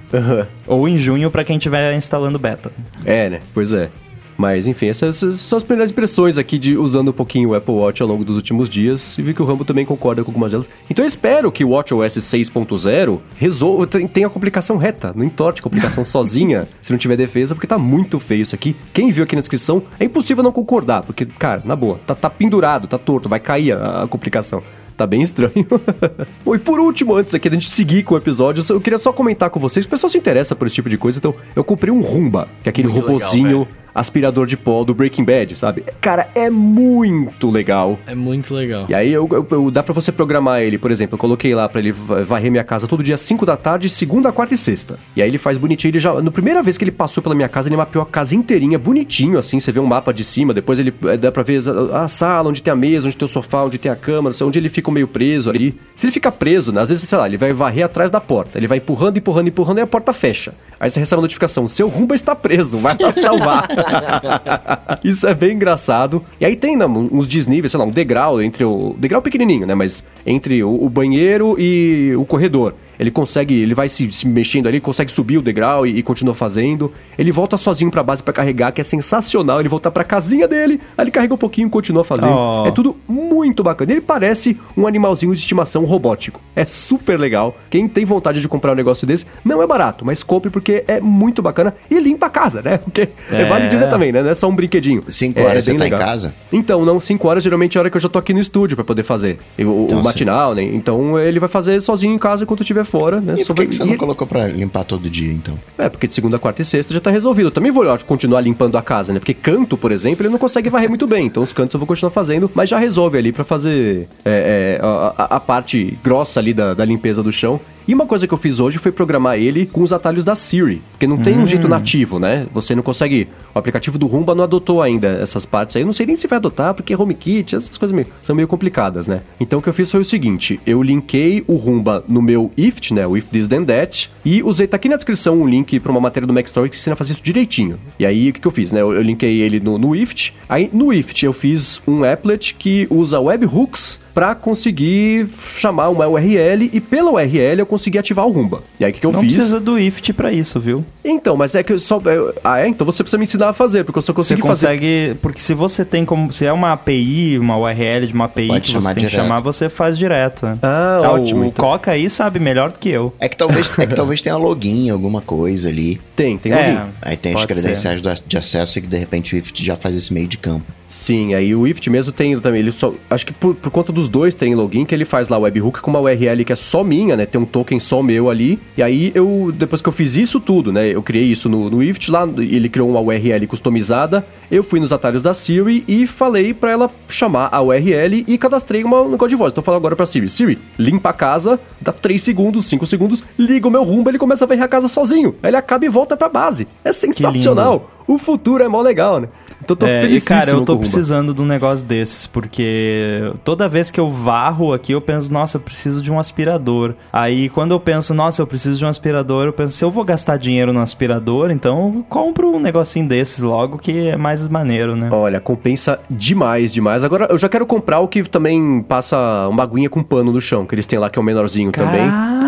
[0.68, 2.72] Ou em junho pra quem estiver instalando beta.
[3.04, 3.40] É, né?
[3.54, 3.90] Pois é.
[4.38, 8.02] Mas, enfim, essas, são as primeiras impressões aqui de usando um pouquinho o Apple Watch
[8.02, 10.70] ao longo dos últimos dias e vi que o Rambo também concorda com algumas delas.
[10.90, 15.64] Então eu espero que o WatchOS 6.0 resolva, tenha a complicação reta, não entorte a
[15.64, 18.76] complicação sozinha se não tiver defesa, porque tá muito feio isso aqui.
[18.94, 22.30] Quem viu aqui na descrição, é impossível não concordar, porque, cara, na boa, tá, tá
[22.30, 24.62] pendurado, tá torto, vai cair a, a complicação.
[24.98, 25.68] Tá bem estranho.
[26.44, 29.12] Bom, e por último, antes aqui da gente seguir com o episódio, eu queria só
[29.12, 29.86] comentar com vocês.
[29.86, 32.70] O pessoal se interessa por esse tipo de coisa, então eu comprei um Rumba, que
[32.70, 33.85] é aquele Muito legal, robozinho velho.
[33.96, 35.86] Aspirador de pó do Breaking Bad, sabe?
[36.02, 37.98] Cara, é muito legal.
[38.06, 38.86] É muito legal.
[38.90, 41.70] E aí eu, eu- eu- dá pra você programar ele, por exemplo, eu coloquei lá
[41.70, 45.00] pra ele va- varrer minha casa todo dia 5 da tarde, segunda, quarta e sexta.
[45.16, 47.48] E aí ele faz bonitinho, ele já, na primeira vez que ele passou pela minha
[47.48, 50.78] casa, ele mapeou a casa inteirinha, bonitinho, assim, você vê um mapa de cima, depois
[50.78, 51.62] ele eh, dá pra ver
[51.94, 54.30] a, a sala, onde tem a mesa, onde tem o sofá, onde tem a cama,
[54.30, 55.80] não sei, onde ele fica meio preso ali.
[55.96, 58.58] Se ele fica preso, né, às vezes, sei lá, ele vai varrer atrás da porta,
[58.60, 60.54] ele vai empurrando, empurrando, empurrando e a porta fecha.
[60.80, 63.68] Aí você recebe a notificação, seu Rumba está preso, vai lá salvar.
[65.04, 66.24] Isso é bem engraçado.
[66.40, 68.96] E aí tem né, uns desníveis, sei lá, um degrau entre o.
[68.98, 69.76] Degrau pequenininho, né?
[69.76, 72.74] Mas entre o, o banheiro e o corredor.
[73.00, 76.34] Ele consegue, ele vai se, se mexendo ali, consegue subir o degrau e, e continua
[76.34, 76.92] fazendo.
[77.18, 79.60] Ele volta sozinho pra base pra carregar, que é sensacional.
[79.60, 82.30] Ele volta pra casinha dele, aí ele carrega um pouquinho e continua fazendo.
[82.34, 82.66] Oh.
[82.68, 83.92] É tudo muito bacana.
[83.92, 86.42] Ele parece um animalzinho de estimação robótico.
[86.56, 87.56] É super legal.
[87.70, 91.00] Quem tem vontade de comprar um negócio desse, não é barato, mas compre porque é
[91.00, 92.78] muito bacana e limpa a casa, né?
[92.86, 93.46] Porque É.
[93.46, 94.22] vale dizer também, né?
[94.22, 95.04] Não é só um brinquedinho.
[95.08, 96.00] Cinco É, horas bem você tá em legal.
[96.08, 96.36] casa?
[96.52, 98.76] Então, não, 5 horas geralmente é a hora que eu já tô aqui no estúdio
[98.78, 99.38] pra poder fazer.
[99.60, 100.64] O, Então, o matinal, né?
[100.64, 103.36] Então ele vai fazer sozinho em casa enquanto eu estiver fora, né?
[103.38, 105.60] E por que, vai- que você não colocou pra limpar todo dia, então?
[105.78, 107.48] É, porque de segunda, quarta e sexta já tá resolvido.
[107.48, 109.20] Eu também vou ó, continuar limpando a casa, né?
[109.20, 111.26] Porque canto, por exemplo, ele não consegue varrer muito bem.
[111.28, 114.86] Então os cantos eu vou continuar fazendo, mas já resolve ali pra fazer é, é,
[114.86, 117.60] a, a- a parte grossa ali da, da limpeza do chão.
[117.88, 120.82] E uma coisa que eu fiz hoje foi programar ele com os atalhos da Siri.
[120.92, 122.48] Porque não tem um jeito nativo, né?
[122.54, 123.28] Você não consegue.
[123.54, 125.82] O aplicativo do Rumba não adotou ainda essas partes aí.
[125.82, 129.08] Eu não sei nem se vai adotar, porque HomeKit, essas coisas meio- são meio complicadas,
[129.08, 129.22] né?
[129.40, 132.94] Então o que eu fiz foi o seguinte: eu linkei o Rumba no meu IFT,
[132.94, 133.06] né?
[133.08, 134.10] O If This Then That.
[134.26, 136.76] E usei, tá aqui na descrição um link pra uma matéria do Mac Story que
[136.76, 137.78] ensina a fazer isso direitinho.
[138.00, 138.82] E aí o que, que eu fiz, né?
[138.82, 140.34] Eu, eu linkei ele no, no IFT.
[140.50, 146.70] Aí no IFT eu fiz um applet que usa webhooks pra conseguir chamar uma URL
[146.72, 148.64] e pela URL eu consegui ativar o Rumba.
[148.80, 149.34] E aí o que, que eu Não fiz?
[149.36, 150.86] precisa do IFT pra isso, viu?
[151.04, 152.00] Então, mas é que eu só.
[152.06, 152.68] eu- ah, é?
[152.68, 154.68] Então você precisa me ensinar a fazer, porque eu só Você consegui fazer.
[154.68, 155.18] consegue.
[155.22, 156.32] Porque se você tem como.
[156.32, 159.10] Se é uma API, uma URL de uma API Pode que você chamar tem que
[159.10, 159.26] direto.
[159.28, 160.46] chamar, você faz direto.
[160.46, 160.58] né?
[160.62, 161.66] Ah, Tá, ótimo, O, então.
[161.66, 163.14] Coca aí sabe melhor do que eu.
[163.20, 166.00] É que talvez, é que talvez tenha login, alguma coisa ali.
[166.16, 166.72] Tem, tem É.
[166.80, 166.92] login.
[167.02, 169.96] Aí tem as credenciais do- de acesso e que de repente o IFT já faz
[169.96, 170.66] esse meio de campo.
[170.88, 174.08] Sim, aí o IFT mesmo tem também, ele só, acho que por, por conta dos
[174.08, 177.16] dois tem login, que ele faz lá webhook com uma URL que é só minha,
[177.18, 180.40] né, tem um token só meu ali, e aí eu, depois que eu fiz isso
[180.40, 184.64] tudo, né, eu criei isso no, no IFT lá, ele criou uma URL customizada, eu
[184.64, 189.02] fui nos atalhos da Siri e falei para ela chamar a URL e cadastrei uma,
[189.02, 189.52] um negócio de voz.
[189.52, 193.24] Então eu falo agora pra Siri, Siri, limpa a casa, dá 3 segundos, 5 segundos,
[193.38, 195.90] liga o meu rumbo, ele começa a varrer a casa sozinho, aí ele acaba e
[195.90, 196.68] volta pra base.
[196.84, 197.92] É sensacional!
[198.08, 199.28] O futuro é mó legal, né?
[199.64, 203.90] Então tô É, e cara, eu tô precisando de um negócio desses, porque toda vez
[203.92, 206.94] que eu varro aqui, eu penso, nossa, eu preciso de um aspirador.
[207.12, 210.04] Aí quando eu penso, nossa, eu preciso de um aspirador, eu penso, se eu vou
[210.04, 214.96] gastar dinheiro no aspirador, então eu compro um negocinho desses logo, que é mais maneiro,
[214.96, 215.10] né?
[215.12, 217.04] Olha, compensa demais, demais.
[217.04, 220.66] Agora eu já quero comprar o que também passa uma aguinha com pano no chão,
[220.66, 222.06] que eles têm lá, que é o menorzinho também.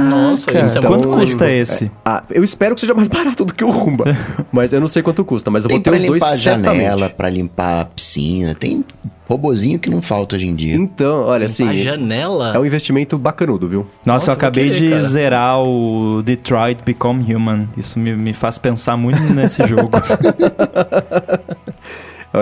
[0.09, 1.57] Nossa, isso é Quanto muito custa lindo.
[1.61, 1.91] esse?
[2.05, 4.05] Ah, eu espero que seja mais barato do que o Rumba.
[4.51, 6.77] mas eu não sei quanto custa, mas eu Tem vou ter pra os dois certamente.
[6.83, 8.55] janela, pra limpar a piscina.
[8.55, 8.83] Tem
[9.27, 10.75] robozinho que não falta hoje em dia.
[10.75, 12.53] Então, olha, assim, a janela.
[12.55, 13.79] é um investimento bacanudo, viu?
[14.05, 15.03] Nossa, Nossa, eu acabei querer, de cara.
[15.03, 17.67] zerar o Detroit Become Human.
[17.77, 19.91] Isso me, me faz pensar muito nesse jogo.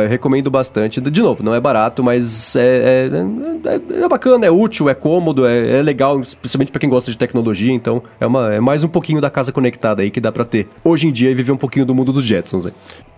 [0.01, 0.99] Eu recomendo bastante.
[1.01, 3.09] De novo, não é barato, mas é,
[3.65, 7.11] é, é- é bacana, é útil, é cômodo, é, é legal, especialmente pra quem gosta
[7.11, 7.71] de tecnologia.
[7.71, 10.67] Então, é, uma, é mais um pouquinho da casa conectada aí que dá pra ter
[10.83, 12.65] hoje em dia e viver um pouquinho do mundo dos Jetsons.
[12.65, 12.73] Aí.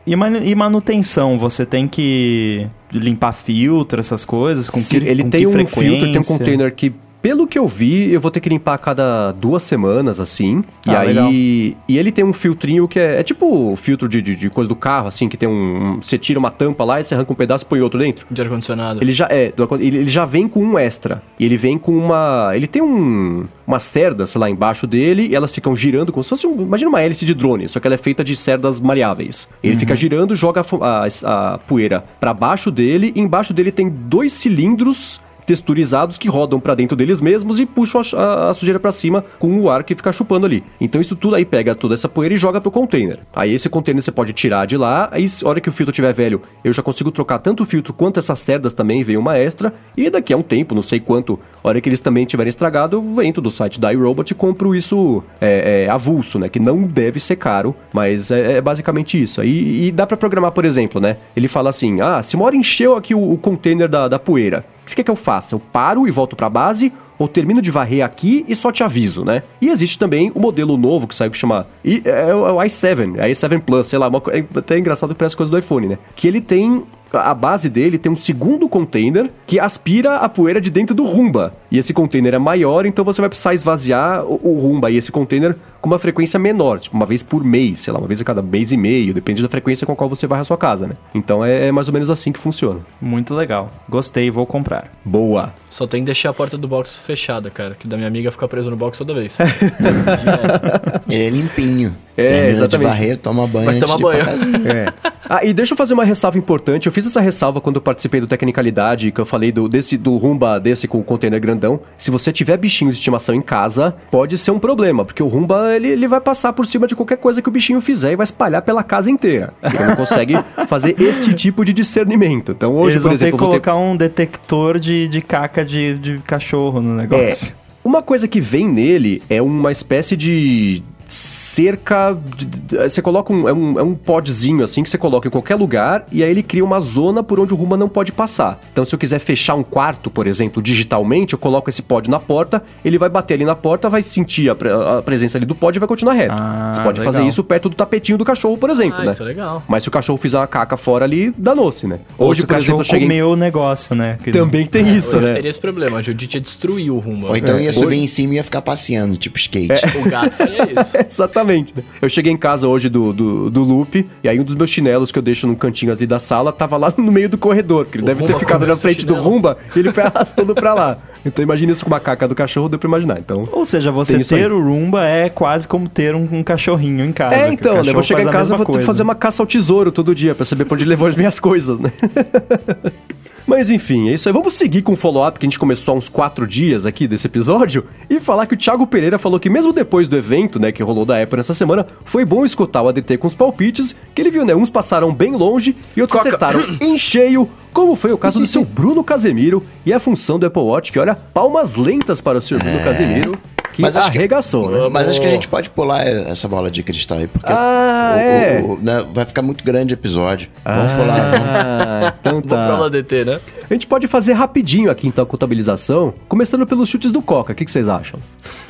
[0.05, 4.69] E, manu- e manutenção, você tem que limpar filtro, essas coisas?
[4.69, 5.81] Com Sim, que, ele com tem que um frequência?
[5.81, 8.77] filtro, tem um container que, pelo que eu vi, eu vou ter que limpar a
[8.77, 10.63] cada duas semanas, assim.
[10.85, 11.07] e Ah, aí.
[11.07, 11.29] legal.
[11.31, 14.67] E ele tem um filtrinho que é, é tipo o filtro de, de, de coisa
[14.67, 15.99] do carro, assim, que tem um.
[16.01, 18.25] Você tira uma tampa lá e você arranca um pedaço e põe outro dentro.
[18.29, 19.01] De ar-condicionado.
[19.01, 21.21] Ele já é, ele, ele já vem com um extra.
[21.39, 22.51] E ele vem com uma.
[22.55, 23.45] Ele tem um.
[23.65, 26.47] Uma cerda, sei lá, embaixo dele, e elas ficam girando como se fosse.
[26.47, 29.49] Um, imagina uma hélice de drone, só que ela é feita de cerdas maleáveis.
[29.61, 33.89] Ele fica girando, joga a, a, a poeira pra baixo dele, e embaixo dele tem
[33.89, 38.79] dois cilindros texturizados que rodam pra dentro deles mesmos e puxam a, a- a sujeira
[38.79, 40.63] pra cima com o ar que fica chupando ali.
[40.79, 43.19] Então isso tudo aí pega toda essa poeira e joga pro container.
[43.35, 46.13] Aí esse container você pode tirar de lá, aí a hora que o filtro estiver
[46.13, 49.73] velho, eu já consigo trocar tanto o filtro quanto essas cerdas também, veio uma extra,
[49.95, 52.97] e daqui a um tempo, não sei quanto, a hora que eles também tiverem estragado,
[52.97, 56.49] eu entro do site da iRobot e compro isso é, é, avulso, né?
[56.49, 59.39] Que não deve ser caro, mas é, é basicamente isso.
[59.39, 61.17] Aí, e dá pra programar, por exemplo, né?
[61.35, 64.65] Ele fala assim, ah, se uma hora encheu aqui o, o container da, da poeira,
[64.87, 65.53] que você quer que eu faça?
[65.53, 69.23] Eu paro e volto pra base ou termino de varrer aqui e só te aviso,
[69.25, 69.43] né?
[69.61, 73.17] E existe também o modelo novo que saiu que chama é, o- é o i7,
[73.17, 75.97] é i7 Plus, sei lá, uma, é até engraçado que parece coisa do iPhone, né?
[76.15, 80.69] Que ele tem a base dele tem um segundo container que aspira a poeira de
[80.69, 81.53] dentro do Rumba.
[81.71, 85.11] E esse container é maior, então você vai precisar esvaziar o, o Rumba e esse
[85.11, 88.23] container com uma frequência menor, tipo uma vez por mês, sei lá, uma vez a
[88.23, 90.87] cada mês e meio, depende da frequência com a qual você varre a sua casa,
[90.87, 90.95] né?
[91.13, 92.79] Então é, é mais ou menos assim que funciona.
[93.01, 93.71] Muito legal.
[93.87, 94.91] Gostei, vou comprar.
[95.03, 95.53] Boa!
[95.69, 97.75] Só tem que deixar a porta do box fechada, cara.
[97.75, 99.37] Que da minha amiga fica preso no box toda vez.
[101.09, 101.95] Ele é limpinho.
[102.17, 102.79] É, Termina exatamente.
[102.89, 104.23] de varrer, toma banho Vai tomar banho.
[104.65, 104.91] É.
[105.29, 106.87] Ah, e deixa eu fazer uma ressalva importante.
[106.87, 110.17] Eu fiz essa ressalva quando eu participei do Tecnicalidade, que eu falei do, desse, do
[110.17, 111.79] Rumba desse com o container grandão.
[111.97, 115.75] Se você tiver bichinho de estimação em casa, pode ser um problema, porque o Rumba
[115.75, 118.23] ele, ele vai passar por cima de qualquer coisa que o bichinho fizer e vai
[118.23, 119.53] espalhar pela casa inteira.
[119.61, 120.33] Ele não consegue
[120.67, 122.51] fazer este tipo de discernimento.
[122.53, 125.07] Então hoje, Eles por vão exemplo, ter eu que vou ter- colocar um detector de,
[125.07, 127.03] de caca de, de cachorro no É.
[127.03, 127.53] negócio.
[127.83, 132.15] Uma coisa que vem nele é uma espécie de cerca.
[132.35, 133.47] de- de- você coloca um.
[133.47, 133.79] É, um.
[133.79, 136.79] é um podzinho assim que você coloca em qualquer lugar e aí ele cria uma
[136.79, 138.59] zona por onde o Ruma não pode passar.
[138.71, 142.19] Então, se eu quiser fechar um quarto, por exemplo, digitalmente, eu coloco esse pod na
[142.19, 145.55] porta, ele vai bater ali na porta, vai sentir a, pre- a presença ali do
[145.55, 146.33] pod e vai continuar reto.
[146.37, 147.29] Ah, você pode fazer legal.
[147.29, 149.11] isso perto do tapetinho do cachorro, por exemplo, Ah, né?
[149.11, 149.63] isso é legal.
[149.67, 151.99] Mas se o cachorro fizer uma caca fora ali, danou-se, né?
[152.17, 153.07] Ou Hoje, se o por exemplo, cachorro eu cheguei.
[153.07, 154.17] comeu o negócio, né?
[154.23, 155.33] Que- Também tem isso, Hoje né?
[155.35, 155.97] teria esse problema.
[155.99, 157.27] A Judite ia destruir o rumo.
[157.27, 159.73] Ou então É, ia subir hoje- em cima e ia ficar passeando, tipo skate.
[160.05, 160.96] O gato faria isso.
[161.09, 161.73] Exatamente.
[161.75, 161.83] né?
[162.01, 165.11] Eu cheguei em casa hoje do, do, do loop, e aí um dos meus chinelos
[165.11, 167.97] que eu deixo num cantinho ali da sala tava lá no meio do corredor, porque
[167.97, 169.15] ele O deve ter Rumba ficado na frente do?
[169.15, 170.97] Rumba e ele foi arrastando pra lá.
[171.25, 173.19] Então imagina isso com uma caca do cachorro, deu pra imaginar.
[173.19, 173.47] Então.
[173.51, 177.35] Ou seja, você ter o Roomba é quase como ter um, um cachorrinho em casa.
[177.35, 177.89] É, que então, né?
[177.89, 178.85] Eu vou chegar em casa e vou coisa.
[178.85, 181.79] fazer uma caça ao tesouro todo dia pra saber pra onde levou as minhas coisas,
[181.79, 181.91] né?
[183.47, 184.33] Mas enfim, é isso aí.
[184.33, 187.27] Vamos seguir com o follow-up que a gente começou há uns quatro dias aqui desse
[187.27, 190.83] episódio e falar que o Thiago Pereira falou que mesmo depois do evento, né, que
[190.83, 194.29] rolou da Apple nessa semana, foi bom escutar o ADT com os palpites, que ele
[194.29, 196.27] viu, né, uns passaram bem longe e outros Coca.
[196.27, 200.45] acertaram em cheio, como foi o caso do seu Bruno Casemiro e a função do
[200.45, 203.31] Apple Watch, que olha, palmas lentas para o senhor Bruno Casemiro.
[203.77, 204.89] Que Mas acho que- arregaçou, né?
[204.91, 208.19] Mas acho que a gente pode pular essa bola de cristal aí, porque Ah, o-
[208.19, 208.59] é.
[208.61, 210.49] o- o- né, vai ficar muito grande o episódio.
[210.65, 211.31] Vamos pular.
[211.31, 211.47] vamos.
[211.47, 212.97] Ah, então Vamos pra aula tá.
[212.97, 213.39] DT, né?
[213.69, 217.53] A gente pode fazer rapidinho aqui então a contabilização, começando pelos chutes do Coca.
[217.53, 218.19] O que, que vocês acham?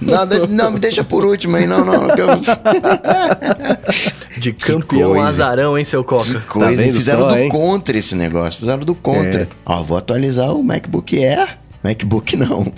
[0.02, 2.10] Não, de- não, me deixa por último aí, não, não.
[2.10, 2.28] eu-
[4.40, 6.26] De campeão azarão, hein, seu Coca?
[6.26, 6.76] Que coisa.
[6.82, 7.50] vendo fizeram só, do hein?
[7.50, 8.60] contra esse negócio.
[8.60, 9.44] Fizeram do contra.
[9.44, 9.48] É.
[9.66, 11.58] Ó, vou atualizar o MacBook Air.
[11.88, 12.72] MacBook não.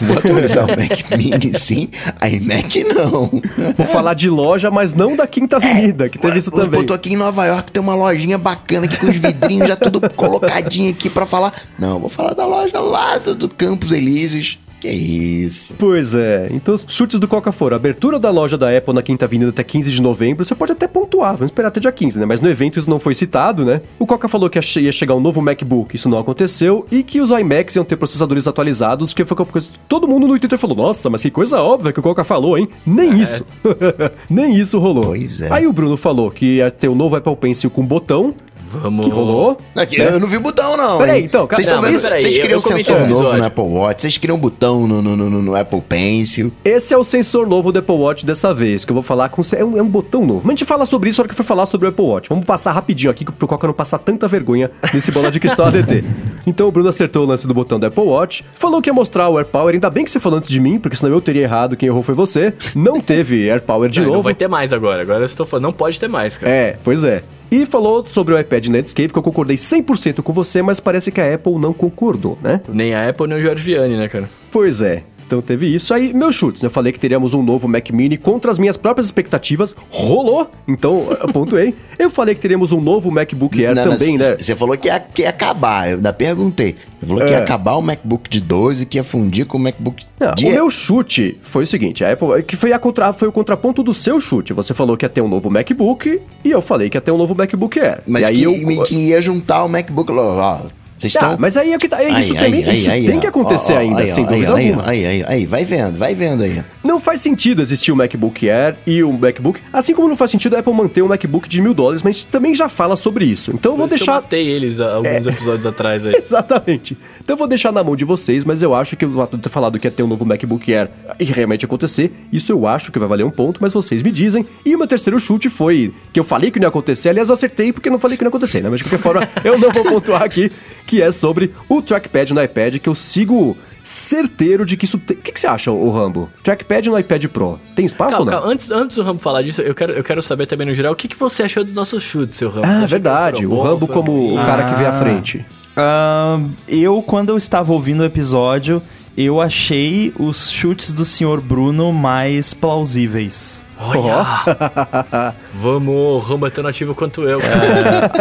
[0.00, 1.88] Vou atualizar o Mac Mini sim.
[2.20, 3.30] Aí Mac não.
[3.76, 6.84] Vou falar de loja, mas não da Quinta Avenida, que teve isso também.
[6.84, 10.00] tô aqui em Nova York, tem uma lojinha bacana aqui com os vidrinhos já tudo
[10.10, 11.52] colocadinho aqui pra falar.
[11.78, 14.58] Não, vou falar da loja lá do, do Campos Elíseos.
[14.80, 15.74] Que isso.
[15.76, 19.24] Pois é, então os chutes do Coca foram abertura da loja da Apple na Quinta
[19.24, 22.24] Avenida até 15 de novembro, você pode até pontuar, vamos esperar até dia 15, né?
[22.24, 23.80] Mas no evento isso não foi citado, né?
[23.98, 27.02] O Coca falou que ia che- ia chegar um novo MacBook, isso não aconteceu, e
[27.02, 29.68] que os iMacs iam ter processadores atualizados, que foi uma coisa...
[29.88, 32.68] Todo mundo no Twitter falou, nossa, mas que coisa óbvia que o Coca falou, hein?
[32.86, 33.44] Nem isso.
[34.30, 35.02] Nem isso rolou.
[35.04, 35.52] Pois é.
[35.52, 38.32] Aí o Bruno falou que ia ter o novo Apple Pencil com botão,
[38.68, 39.06] Vamos.
[39.06, 39.58] que rolou.
[39.76, 40.98] Aqui, Eu não vi botão, não.
[40.98, 42.02] Peraí, então, Vocês não, estão vendo?
[42.02, 43.38] peraí, Vocês eu comentei sensor no novo episódio.
[43.40, 46.52] no Apple Watch, vocês queriam botão no, no, no, no Apple Pencil.
[46.64, 49.42] Esse é o sensor novo do Apple Watch dessa vez, que eu vou falar com.
[49.56, 50.40] É um, é um botão novo.
[50.44, 52.28] Mas a gente fala sobre isso na hora que for falar sobre o Apple Watch.
[52.28, 56.04] Vamos passar rapidinho aqui pro Coca não passar tanta vergonha nesse bola de cristal ADT.
[56.46, 59.28] Então o Bruno acertou o lance do botão do Apple Watch, falou que ia mostrar
[59.28, 59.74] o AirPower.
[59.74, 62.02] Ainda bem que você falou antes de mim, porque senão eu teria errado, quem errou
[62.02, 62.54] foi você.
[62.74, 64.16] Não teve AirPower de Não, novo.
[64.16, 65.02] não vai ter mais agora.
[65.02, 66.50] Agora eu estou falando, não pode ter mais, cara.
[66.50, 67.22] É, pois é.
[67.50, 71.20] E falou sobre o iPad Netscape, que eu concordei 100% com você, mas parece que
[71.20, 72.60] a Apple não concordou, né?
[72.68, 74.28] Nem a Apple, nem o George Vianney, né, cara?
[74.50, 75.02] Pois é.
[75.28, 75.92] Então teve isso.
[75.92, 76.68] Aí, meus chutes, né?
[76.68, 79.76] Eu falei que teríamos um novo Mac Mini contra as minhas próprias expectativas.
[79.90, 80.50] Rolou!
[80.66, 81.74] Então, eu pontuei.
[81.98, 84.36] Eu falei que teríamos um novo MacBook Air Não, não, também, c- né?
[84.40, 85.90] Você falou que ia, que ia acabar.
[85.90, 86.76] Eu ainda perguntei.
[86.98, 87.42] Você falou que ia É.
[87.42, 90.70] acabar o MacBook de 12 que ia fundir com o MacBook Não, de o meu
[90.70, 94.18] chute foi o seguinte, a Apple, que foi, a contra, foi o contraponto do seu
[94.20, 94.54] chute.
[94.54, 97.18] Você falou que ia ter um novo MacBook e eu falei que ia ter um
[97.18, 98.00] novo MacBook Air.
[98.06, 98.42] Mas e aí que,
[98.78, 98.82] eu...
[98.84, 100.10] que ia juntar o MacBook.
[100.10, 100.60] Ó,
[100.98, 101.36] vocês Tá, estão.
[101.38, 103.20] mas aí é, que tá, é isso também, isso tem ó.
[103.20, 104.88] que acontecer Ó, ó, ainda, aí, sem ó, dúvida aí, alguma.
[104.88, 106.62] Aí, aí, aí, vai vendo, vai vendo aí.
[106.84, 110.56] Não faz sentido existir o MacBook Air e o MacBook, assim como não faz sentido
[110.56, 113.24] a Apple manter um MacBook de mil dólares, mas a gente também já fala sobre
[113.24, 113.50] isso.
[113.54, 114.12] Então eu vou deixar...
[114.16, 116.14] Eu matei eles há alguns episódios atrás aí.
[116.20, 116.96] Exatamente.
[117.22, 119.42] Então eu vou deixar na mão de vocês, mas eu acho que o fato de
[119.42, 122.90] ter falado que ia ter um novo MacBook Air e realmente acontecer, isso eu acho
[122.90, 124.46] que vai valer um ponto, mas vocês me dizem.
[124.64, 127.34] E o meu terceiro chute foi que eu falei que não ia acontecer, aliás, eu
[127.34, 128.68] acertei porque não falei que não ia acontecer, né?
[128.68, 130.50] Mas de qualquer forma, eu não vou pontuar aqui,
[130.88, 135.16] que é sobre o trackpad no iPad, que eu sigo certeiro de que isso tem...
[135.16, 136.30] O que, que você acha, o Rambo?
[136.42, 138.38] Trackpad no iPad Pro, tem espaço Calma, ou não?
[138.40, 138.52] calma.
[138.54, 140.96] Antes, antes do Rambo falar disso, eu quero, eu quero saber também no geral o
[140.96, 142.66] que, que você achou dos nossos chutes, seu Rambo.
[142.66, 143.46] Ah, verdade.
[143.46, 144.46] O Rambo bons, como o ruins?
[144.46, 144.92] cara que vê à Ah.
[144.98, 145.46] frente.
[145.76, 148.82] Ah, eu, quando eu estava ouvindo o episódio,
[149.16, 151.40] eu achei os chutes do Sr.
[151.42, 153.62] Bruno mais plausíveis.
[153.80, 155.34] Olha!
[155.54, 157.40] Vamos, Rambo é tão ativo quanto eu.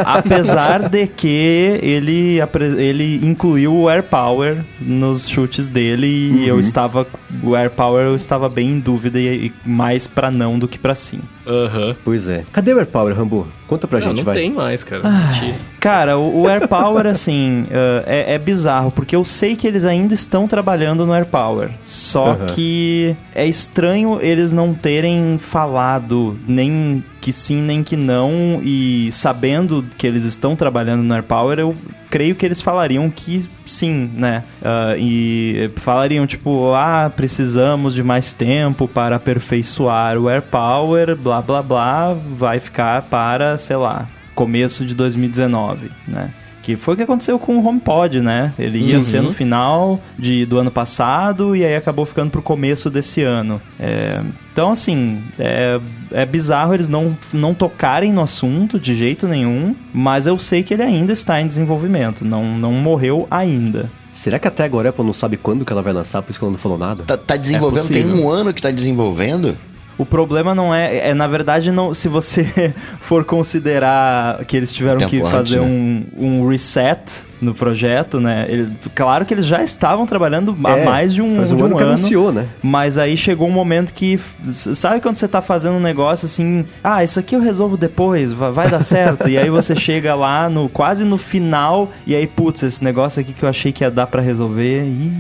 [0.06, 2.40] Apesar de que ele,
[2.78, 7.06] ele incluiu o Air Power nos chutes dele e eu estava.
[7.44, 10.78] O Air Power eu estava bem em dúvida e, e mais pra não do que
[10.78, 11.20] pra sim.
[11.46, 11.96] Aham.
[12.04, 12.44] Pois é.
[12.52, 13.48] Cadê o AirPower, Rambo?
[13.68, 14.36] Conta pra Não, gente, não vai.
[14.36, 15.10] tem mais, cara.
[15.10, 15.56] Mentira.
[15.80, 19.86] Cara, o, o Air Power, assim, uh, é, é bizarro, porque eu sei que eles
[19.86, 21.70] ainda estão trabalhando no Air Power.
[21.84, 22.46] Só Aham.
[22.48, 28.60] que é estranho eles não terem falado nem que sim, nem que não.
[28.62, 31.76] E sabendo que eles estão trabalhando no Air Power, eu
[32.10, 34.44] creio que eles falariam que sim, né?
[34.64, 41.42] Ah, e falariam, tipo, ah, precisamos de mais tempo para aperfeiçoar o Air Power, blá
[41.42, 46.32] blá blá, vai ficar para, sei lá, começo de 2019, né?
[46.68, 48.52] Que foi o que aconteceu com o HomePod, né?
[48.60, 49.02] Ele ia Uhum.
[49.02, 53.62] ser no final de, do ano passado e aí acabou ficando pro começo desse ano.
[53.80, 54.20] É,
[54.52, 55.80] então, assim, é,
[56.12, 60.74] é bizarro eles não, não tocarem no assunto de jeito nenhum, mas eu sei que
[60.74, 63.90] ele ainda está em desenvolvimento, não, não morreu ainda.
[64.14, 66.38] Será que até agora a Apple não sabe quando que ela vai lançar, por isso
[66.40, 67.04] que ela não falou nada?
[67.08, 68.26] Tá, tá desenvolvendo, tem possível.
[68.26, 69.58] um ano que tá desenvolvendo.
[69.98, 74.98] O problema não é, é na verdade, não, se você for considerar que eles tiveram
[75.00, 75.66] Tempo que antes, fazer né?
[75.66, 78.46] um, um reset no projeto, né?
[78.48, 81.64] Ele- claro que eles já estavam trabalhando há É, mais de um, faz um de
[81.64, 82.46] ano que anunciou, né?
[82.62, 84.20] Mas aí chegou um momento que.
[84.54, 88.52] Sabe quando você tá fazendo um negócio assim, ah, isso aqui eu resolvo depois, va-
[88.52, 89.28] vai dar certo.
[89.28, 93.34] e aí você chega lá no quase no final, e aí, putz, esse negócio aqui
[93.34, 95.12] que eu achei que ia dar pra resolver, ih,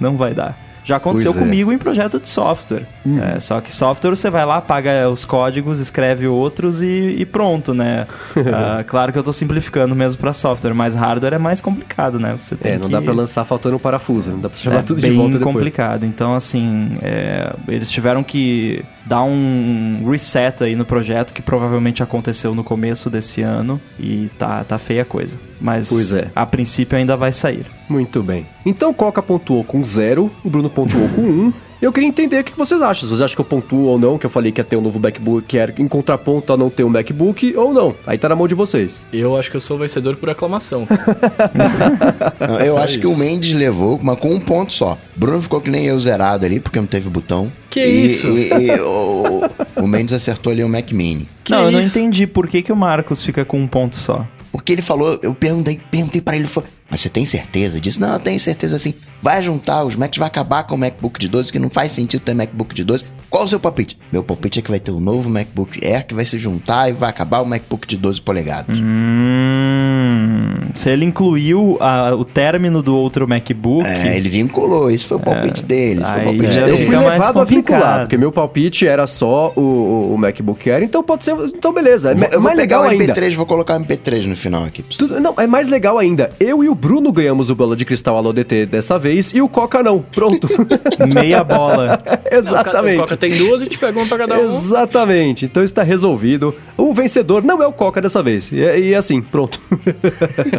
[0.00, 0.56] não vai dar.
[0.84, 1.46] Já aconteceu Pois é.
[1.46, 2.86] comigo em projeto de software.
[3.34, 7.72] É, só que software você vai lá, paga os códigos, escreve outros e, e pronto,
[7.74, 8.06] né?
[8.52, 12.36] Ah, claro que eu tô simplificando mesmo para software, mas hardware é mais complicado, né?
[12.40, 12.92] Você tem É, não que...
[12.92, 15.32] dá pra lançar faltando um parafuso, não dá pra chamar é tudo bem de volta
[15.38, 15.54] depois.
[15.54, 16.04] complicado.
[16.04, 22.54] Então, assim, é, eles tiveram que dar um reset aí no projeto, que provavelmente aconteceu
[22.54, 25.38] no começo desse ano, e tá, tá feia a coisa.
[25.60, 26.28] Mas, Pois é.
[26.34, 27.66] a princípio, ainda vai sair.
[27.88, 28.46] Muito bem.
[28.64, 31.52] Então o Coca pontuou com zero, o Bruno pontuou com um.
[31.80, 33.02] Eu queria entender o que vocês acham.
[33.02, 34.80] Se vocês acham que eu pontuo ou não, que eu falei que ia ter um
[34.80, 37.92] novo MacBook, que era em contraponto a não ter um MacBook, ou não.
[38.06, 39.04] Aí tá na mão de vocês.
[39.12, 40.86] Eu acho que eu sou o vencedor por aclamação.
[42.48, 44.96] Não, eu acho que o Mendes levou, mas com um ponto só.
[45.16, 47.50] Bruno ficou que nem eu zerado ali, porque não teve botão.
[47.72, 48.28] Que E- isso?
[48.28, 49.40] E, e o,
[49.76, 51.26] o Mendes acertou ali o Mac Mini.
[51.42, 54.26] Que não, eu não entendi por que, que o Marcos fica com um ponto só.
[54.52, 57.98] Porque ele falou, eu perguntei, perguntei para ele, ele falou, mas você tem certeza disso?
[57.98, 58.92] Não, eu tenho certeza assim.
[59.22, 62.20] Vai juntar os Macs, vai acabar com o MacBook de 12, que não faz sentido
[62.20, 63.06] ter MacBook de 12.
[63.32, 63.96] Qual o seu palpite?
[64.12, 66.92] Meu palpite é que vai ter um novo MacBook Air que vai se juntar e
[66.92, 68.78] vai acabar o MacBook de 12 polegadas.
[68.78, 75.16] Hum, se ele incluiu a- o término do outro MacBook, É, ele vinculou, esse foi
[75.16, 76.02] o palpite dele.
[76.02, 76.86] esse foi o palpite já eu dele.
[76.86, 81.24] fui levado a vincular, porque meu palpite era só o, o- MacBook Air, então pode
[81.24, 81.32] ser.
[81.32, 82.10] Então beleza.
[82.10, 83.04] É Eu vou, pegar legal o ainda.
[83.14, 84.82] MP3, vou colocar o MP3 no final aqui.
[84.82, 86.32] Tudo- não, é mais legal ainda.
[86.38, 89.48] Eu e o Bruno ganhamos o bola de cristal Alô DT dessa vez e o
[89.48, 90.00] Coca não.
[90.00, 90.48] Pronto.
[91.12, 92.02] meia bola.
[92.30, 92.98] Exatamente.
[92.98, 94.46] O Coca tem duas e te pega uma pra cada um.
[94.46, 95.44] Exatamente.
[95.44, 96.52] Então está resolvido.
[96.76, 98.50] O vencedor não é o Coca dessa vez.
[98.50, 99.60] E, e assim, pronto.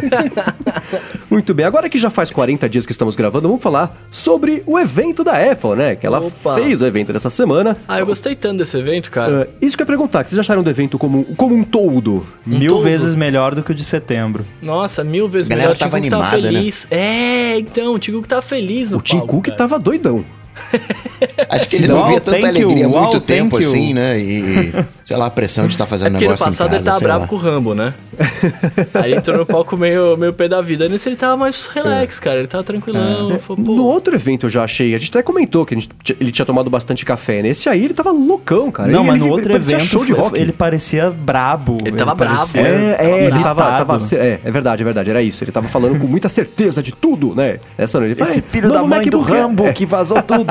[1.30, 1.66] Muito bem.
[1.66, 5.32] Agora que já faz 40 dias que estamos gravando, vamos falar sobre o evento da
[5.32, 5.94] Apple, né?
[5.94, 6.54] Que ela Opa.
[6.54, 7.76] fez o evento dessa semana.
[7.86, 9.48] Ah, eu gostei tanto desse evento, cara.
[9.50, 11.64] Ah, isso que eu ia perguntar, o que vocês acharam do evento como, como um
[11.64, 12.26] todo?
[12.46, 12.82] Mil todo.
[12.82, 14.44] vezes melhor do que o de setembro.
[14.62, 15.78] Nossa, mil vezes A galera melhor.
[15.78, 16.58] tava tava animada, né?
[16.58, 16.86] feliz.
[16.90, 19.56] É, então, o Tim Cook tava feliz no O Tim Cook cara.
[19.56, 20.24] tava doidão.
[21.48, 23.68] Acho que ele não via tanta alegria há muito tempo you.
[23.68, 24.18] assim, né?
[24.18, 26.84] E, sei lá, a pressão de estar É fazendo no negócio passado em casa, ele
[26.84, 27.26] tava bravo lá.
[27.28, 27.94] com o Rambo, né?
[28.94, 30.88] Aí ele entrou no palco meio, meio pé da vida.
[30.88, 32.38] Nesse ele tava mais relax, cara.
[32.38, 33.32] Ele tava tranquilão.
[33.34, 33.38] É.
[33.38, 35.88] Falou, No outro evento eu já achei, a gente até comentou que a gente
[36.20, 37.42] ele tinha tomado bastante café.
[37.42, 38.90] Nesse aí ele tava loucão, cara.
[38.90, 40.38] Não, Ele- mas ele no outro parecia evento show de rock.
[40.38, 41.78] ele parecia brabo.
[41.84, 45.22] Ele tava bravo, parecia- É, é, ele tava, tava- é, é verdade, é verdade, era
[45.22, 45.42] isso.
[45.42, 47.58] Ele tava falando com muita certeza de tudo, né?
[47.76, 49.84] Essa não, ele fala, Esse "É, filho da mãe do MacBook Air." Rambo É, que
[49.86, 50.43] vazou tudo.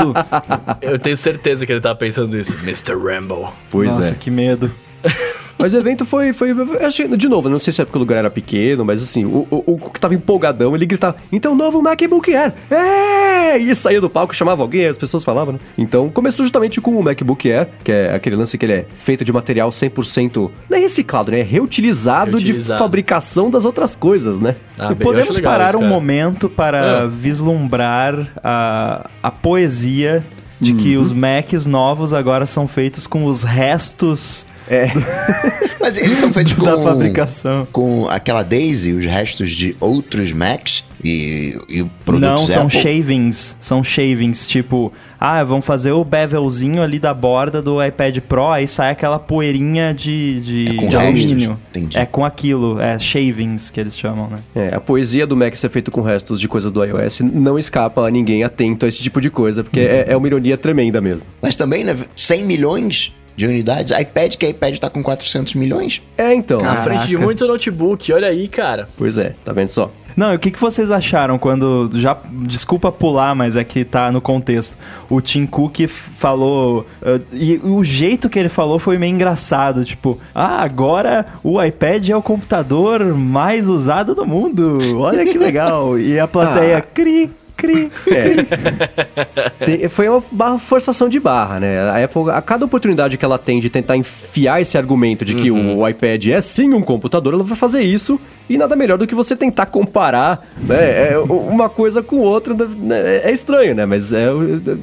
[0.81, 2.57] Eu tenho certeza que ele tava pensando isso.
[2.59, 2.95] Mr.
[2.95, 3.51] Rambo.
[3.69, 4.15] Pois Nossa, é.
[4.15, 4.71] que medo.
[5.57, 6.51] Mas o evento foi, foi.
[6.83, 9.47] achei- de novo, não sei se é porque o lugar era pequeno, mas assim, o,
[9.51, 12.53] o, o que tava empolgadão, ele gritava: Então, novo MacBook Air!
[12.69, 13.57] É!
[13.57, 15.59] E saía do palco, chamava alguém, as pessoas falavam, né?
[15.77, 19.23] Então, começou justamente com o MacBook Air, que é aquele lance que ele é feito
[19.23, 20.49] de material 100%.
[20.69, 21.39] Não é reciclado, né?
[21.41, 22.79] É reutilizado, de Reutilizado.
[22.79, 24.55] fabricação das outras coisas, né?
[24.77, 27.05] Ah, bem, eu Podemos parar isso, um momento para Ah.
[27.07, 30.23] vislumbrar a, a poesia
[30.59, 34.45] de que os Macs novos agora são feitos com os restos
[35.79, 37.67] Mas eles são feitos com, da fabricação.
[37.71, 42.81] com aquela Daisy, os restos de outros Macs e, e produtos Não, são Apple.
[42.81, 43.57] shavings.
[43.59, 48.67] São shavings, tipo, ah, vão fazer o bevelzinho ali da borda do iPad Pro, aí
[48.67, 51.59] sai aquela poeirinha de, de, É com de alumínio.
[51.69, 51.97] entendi.
[51.97, 54.39] É com aquilo, é shavings que eles chamam, né?
[54.55, 58.07] É, a poesia do Mac ser feito com restos de coisas do iOS não escapa
[58.07, 61.23] a ninguém atento a esse tipo de coisa, porque é, é uma ironia tremenda mesmo.
[61.41, 61.97] Mas também, né?
[62.15, 63.97] 100 milhões de unidades.
[63.97, 66.01] iPad, que iPad tá com 400 milhões.
[66.17, 66.57] É, então.
[66.59, 66.83] Na Caraca.
[66.83, 68.87] frente de muito notebook, olha aí, cara.
[68.97, 69.89] Pois é, tá vendo só?
[70.15, 71.89] Não, e o que, que vocês acharam quando.
[71.95, 74.77] Já, desculpa pular, mas é que tá no contexto.
[75.09, 76.85] O Tim Cook falou.
[77.01, 79.83] ah, e o jeito que ele falou foi meio engraçado.
[79.83, 84.99] Tipo, ah, agora o iPad é o computador mais usado do mundo.
[84.99, 85.97] Olha que legal.
[85.97, 86.81] E a plateia, Ah.
[86.81, 87.91] cri, cri.
[88.07, 89.63] É.
[89.65, 91.79] Tem- foi uma barra- forçação de barra, né?
[91.89, 95.49] A Apple, a cada oportunidade que ela tem de tentar enfiar esse argumento de que
[95.51, 98.19] o iPad é sim um computador, ela vai fazer isso.
[98.49, 102.53] E nada melhor do que você tentar comparar né, é, uma coisa com outra.
[102.53, 103.21] né?
[103.23, 103.85] É estranho, né?
[103.85, 104.25] Mas é,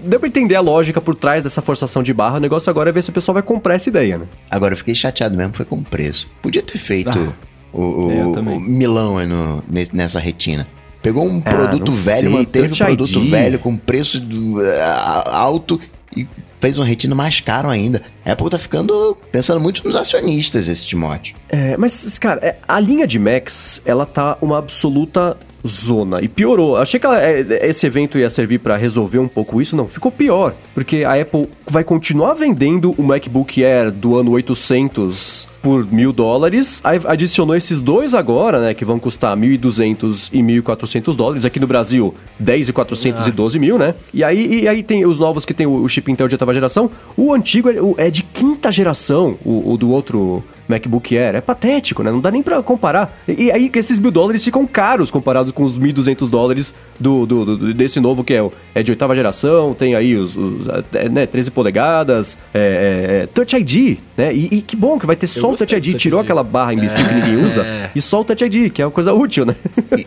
[0.04, 2.38] deu pra entender a lógica por trás dessa forçação de barra.
[2.38, 4.24] O negócio agora é ver se o pessoal vai comprar essa ideia, né?
[4.50, 6.30] Agora eu fiquei chateado mesmo, foi com o preço.
[6.40, 7.34] Podia ter feito
[7.72, 8.58] o, o- É, o também.
[8.60, 9.62] Milão no-
[9.92, 10.66] nessa retina.
[11.02, 13.30] Pegou um Ah, produto velho, sei, manteve o produto ID.
[13.30, 15.80] velho com preço do- a- alto
[16.16, 16.28] e
[16.60, 18.02] fez uma retina mais caro ainda.
[18.24, 21.34] A Apple tá ficando pensando muito nos acionistas, esse Timóteo.
[21.48, 26.20] É, mas, cara, é, a linha de Macs, ela tá uma absoluta zona.
[26.22, 26.76] E piorou.
[26.76, 29.76] Achei que ela- é, esse evento ia servir pra resolver um pouco isso.
[29.76, 30.54] Não, ficou pior.
[30.74, 36.80] Porque a Apple vai continuar vendendo o MacBook Air do ano 800 por mil dólares.
[37.06, 38.74] Adicionou esses dois agora, né?
[38.74, 41.44] Que vão custar 1.200 e 1.400 dólares.
[41.44, 43.94] Aqui no Brasil, 10.400 e 12 mil, né?
[44.12, 46.90] E aí, e aí tem os novos que tem o, chip Intel de oitava geração.
[47.16, 51.34] O antigo é, é de quinta geração, o, o do outro MacBook Air.
[51.36, 52.10] É patético, né?
[52.10, 53.18] Não dá nem pra comparar.
[53.28, 57.26] E, e aí que esses mil dólares ficam caros comparados com os 1.200 dólares do,
[57.26, 59.74] do, do- desse novo que é, é de oitava geração.
[59.74, 64.32] Tem aí os, os, é, né, 13 polegadas, é, é, Touch ID, né?
[64.34, 65.84] E, e que bom que vai ter só o Touch ID.
[65.92, 66.24] Touch Tirou ID.
[66.24, 67.90] aquela barra imbecil que ninguém usa É.
[67.94, 69.54] e só o Touch ID, que é uma coisa útil, né?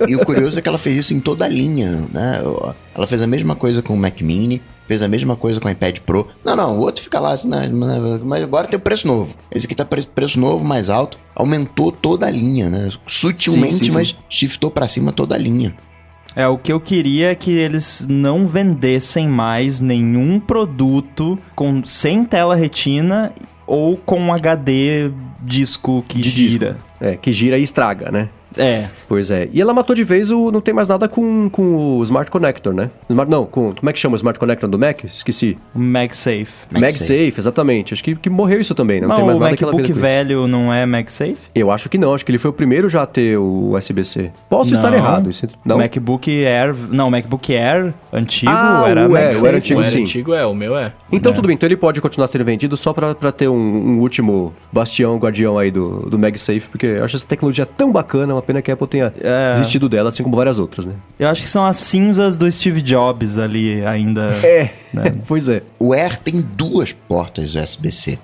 [0.08, 2.42] E, e o curioso é que ela fez isso em toda a linha, né?
[2.96, 5.72] Ela fez a mesma coisa com o Mac Mini, fez a mesma coisa com o
[5.72, 6.28] iPad Pro.
[6.44, 7.70] Não, não, o outro fica lá, assim, né,
[8.24, 9.36] mas agora tem o preço novo.
[9.52, 11.18] Esse aqui tá pre- preço novo, mais alto.
[11.36, 12.90] Aumentou toda a linha, né?
[13.08, 13.92] Sutilmente, Sim, sim, sim.
[13.96, 15.74] mas shiftou pra cima toda a linha.
[16.36, 22.24] É, o que eu queria é que eles não vendessem mais nenhum produto com sem
[22.26, 23.32] tela retina
[23.68, 25.12] ou com HD
[25.42, 26.68] disco que De gira.
[26.74, 26.84] disco.
[27.00, 28.30] É, que gira e estraga, né?
[28.58, 28.86] É.
[29.08, 29.48] Pois é.
[29.52, 30.52] E ela matou de vez o.
[30.52, 32.90] Não tem mais nada com, com o Smart Connector, né?
[33.10, 33.74] Smart, não, com.
[33.74, 35.04] Como é que chama o Smart Connector do Mac?
[35.04, 35.58] Esqueci.
[35.76, 36.48] O MagSafe.
[36.72, 36.82] MagSafe.
[36.82, 37.94] MagSafe, exatamente.
[37.94, 39.08] Acho que, que morreu isso também, né?
[39.08, 40.14] Não Mas tem mais o nada que ela MacBook fez depois.
[40.28, 41.38] velho não é MagSafe?
[41.56, 44.32] Eu acho que não, acho que ele foi o primeiro já a ter o USB-C.
[44.50, 44.98] Posso estar Não.
[44.98, 45.30] errado.
[45.30, 45.76] Isso, não?
[45.78, 46.76] O MacBook Air...
[46.90, 49.44] Não, o MacBook Air antigo Ah, era o MagSafe.
[49.44, 50.02] o Air antigo, o Air sim.
[50.04, 50.94] antigo é, o meu é.
[51.12, 51.36] Então É.
[51.36, 54.54] tudo bem, então ele pode continuar sendo vendido só pra, pra ter um, um último
[54.72, 58.62] bastião, guardião aí do, do MagSafe, porque eu acho essa tecnologia tão bacana, uma pena
[58.62, 59.54] que a Apple tenha É.
[59.54, 60.94] desistido dela, assim como várias outras, né?
[61.20, 64.30] Eu acho que são as cinzas do Steve Jobs ali ainda.
[64.44, 65.14] É, Né?
[65.28, 65.64] pois é.
[65.80, 68.20] O Air tem duas portas USB-C.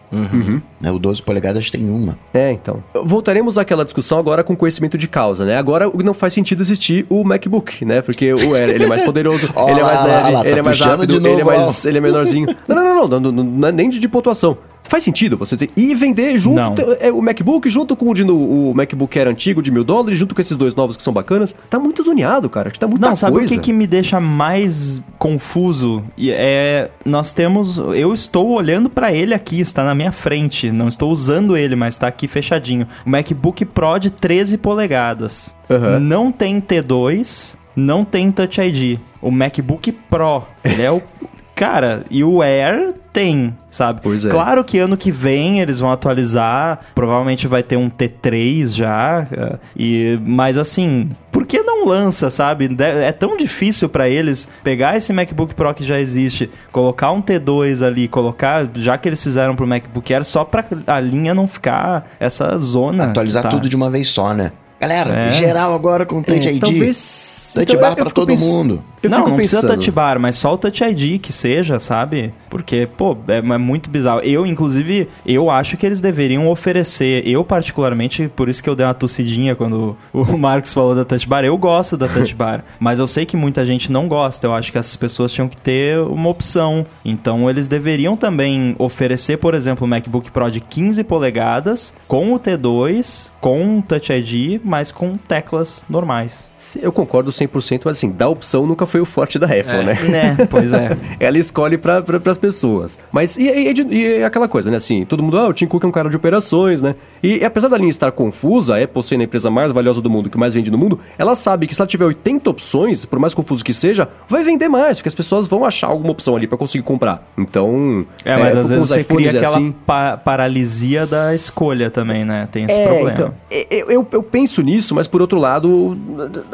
[0.80, 0.92] Né?
[0.92, 2.18] O 12 polegadas tem uma.
[2.34, 2.84] É, então.
[3.04, 5.58] Voltaremos àquela discussão agora com conhecimento de causa, né?
[5.58, 8.02] Agora não faz sentido existir o MacBook, né?
[8.02, 10.80] Porque o Air, ele é mais poderoso, ele é mais leve, tá ele é mais
[10.80, 12.48] rápido, ele é mais, ele é menorzinho.
[12.68, 14.58] Não, não, não, não, não, não, não é nem de pontuação.
[14.90, 16.76] Faz sentido você ter e vender junto Não.
[17.00, 20.34] é, o MacBook junto com o, de, o MacBook Air antigo de mil dólares, junto
[20.34, 21.56] com esses dois novos que são bacanas.
[21.70, 22.68] Tá muito zoneado, cara.
[22.70, 23.54] Acho que tá muita Não, sabe coisa.
[23.54, 26.04] o que, que me deixa mais confuso?
[26.20, 31.12] É, nós temos, eu estou olhando pra ele aqui, está na minha frente, não estou
[31.12, 32.88] usando ele, mas está aqui fechadinho.
[33.06, 35.56] O MacBook Pro de 13 polegadas.
[35.70, 36.00] Aham.
[36.00, 39.00] Não tem T2, não tem Touch ID.
[39.22, 41.02] O MacBook Pro, ele é o
[41.60, 44.00] Cara, e o Air tem, sabe?
[44.02, 44.30] Pois é.
[44.30, 49.58] Claro que ano que vem eles vão atualizar, provavelmente vai ter um T3 já, eh,
[49.76, 52.70] e mas assim, por que não lança, sabe?
[52.80, 57.86] É tão difícil pra eles pegar esse MacBook Pro que já existe, colocar um T2
[57.86, 62.10] ali, colocar, já que eles fizeram pro MacBook Air, só pra a linha não ficar
[62.22, 63.04] essa zona.
[63.04, 63.50] Atualizar tá.
[63.50, 64.54] tudo de uma vez só, né?
[64.80, 65.32] Galera, É.
[65.32, 66.60] geral agora com Touch É, ID.
[66.62, 67.52] Talvez.
[67.54, 68.84] Touch então, bar pra todo pens- mundo.
[69.02, 69.76] Eu não, não precisa pensando.
[69.78, 72.34] touch bar, mas só o touch ID que seja, sabe?
[72.50, 74.20] Porque, pô, é, é muito bizarro.
[74.22, 78.86] Eu, inclusive, eu acho que eles deveriam oferecer, eu particularmente, por isso que eu dei
[78.86, 83.00] uma tossidinha quando o Marcos falou da touch bar, eu gosto da touch bar, mas
[83.00, 85.98] eu sei que muita gente não gosta, eu acho que essas pessoas tinham que ter
[86.00, 86.86] uma opção.
[87.06, 92.40] Então, eles deveriam também oferecer, por exemplo, o MacBook Pro de 15 polegadas, com o
[92.40, 96.52] T2, com touch ID, mas com teclas normais.
[96.82, 99.84] Eu concordo 100%, mas assim, da opção nunca foi o forte da Apple, É.
[99.84, 99.94] né?
[100.10, 100.96] Né, pois é.
[101.20, 102.98] Ela escolhe para pra, as pessoas.
[103.12, 104.78] Mas e, e- e- e é aquela coisa, né?
[104.78, 106.96] Assim, todo mundo, ah, o Tim Cook é um cara de operações, né?
[107.24, 110.30] E apesar da linha estar confusa, a Apple sendo a empresa mais valiosa do mundo,
[110.30, 113.34] que mais vende no mundo, ela sabe que se ela tiver 80 opções, por mais
[113.34, 116.58] confuso que seja, vai vender mais, porque as pessoas vão achar alguma opção ali para
[116.58, 117.28] conseguir comprar.
[117.38, 118.06] Então.
[118.24, 119.72] É, mas às com vezes você cria é aquela assim.
[119.86, 122.48] pa- paralisia da escolha também, né?
[122.52, 123.12] Tem esse É, problema.
[123.12, 125.98] então, eu, eu, eu penso nisso, mas por outro lado,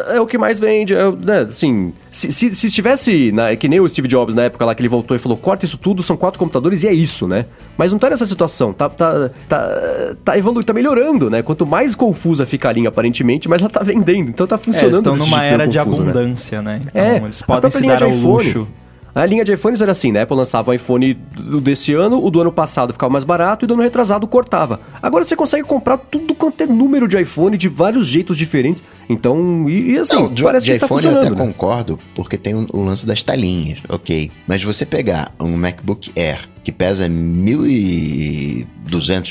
[0.10, 0.94] é o que mais vende.
[0.94, 4.64] É, né, assim, se, se, se estivesse, na, que nem o Steve Jobs na época
[4.66, 7.28] lá que ele voltou e falou: corta isso tudo, são quatro computadores e é isso,
[7.28, 7.46] né?
[7.78, 9.70] Mas não tá nessa situação, tá, tá, tá,
[10.24, 11.42] tá evoluindo, tá melhorando, né?
[11.42, 14.30] Quanto mais confusa fica a linha, aparentemente, mais ela tá vendendo.
[14.30, 14.88] Então tá É, funcionando.
[14.88, 16.10] eles estão numa era de confuso, né?
[16.12, 16.82] abundância, né?
[16.86, 18.24] Então É, eles podem se dar de ao iPhone.
[18.34, 18.68] luxo.
[19.16, 20.20] A linha de iPhones era assim, né?
[20.20, 23.64] A Apple lançava o iPhone do- desse ano, o do ano passado ficava mais barato
[23.64, 24.82] e do ano retrasado cortava.
[25.02, 28.84] Agora você consegue comprar tudo quanto é número de iPhone de vários jeitos diferentes.
[29.10, 31.48] Então, e, e assim, Não, de, parece de que está iPhone eu até funcionando.
[31.48, 31.54] né?
[31.54, 34.30] concordo, porque tem o, o lance das telinhas, ok.
[34.46, 38.66] Mas você pegar um MacBook Air que pesa 1.200,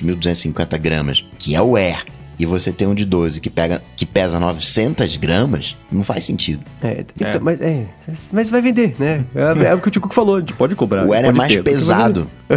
[0.02, 2.06] 1.250 gramas, que é o Air,
[2.38, 6.62] e você tem um de 12 que, pega, que pesa 900 gramas, não faz sentido.
[6.82, 7.38] É, então, É.
[7.38, 7.86] Mas, é,
[8.32, 9.24] mas vai vender, né?
[9.34, 11.06] É, é o que o Tico falou, a gente pode cobrar.
[11.06, 12.30] O Air é mais ter, pesado.
[12.48, 12.54] É.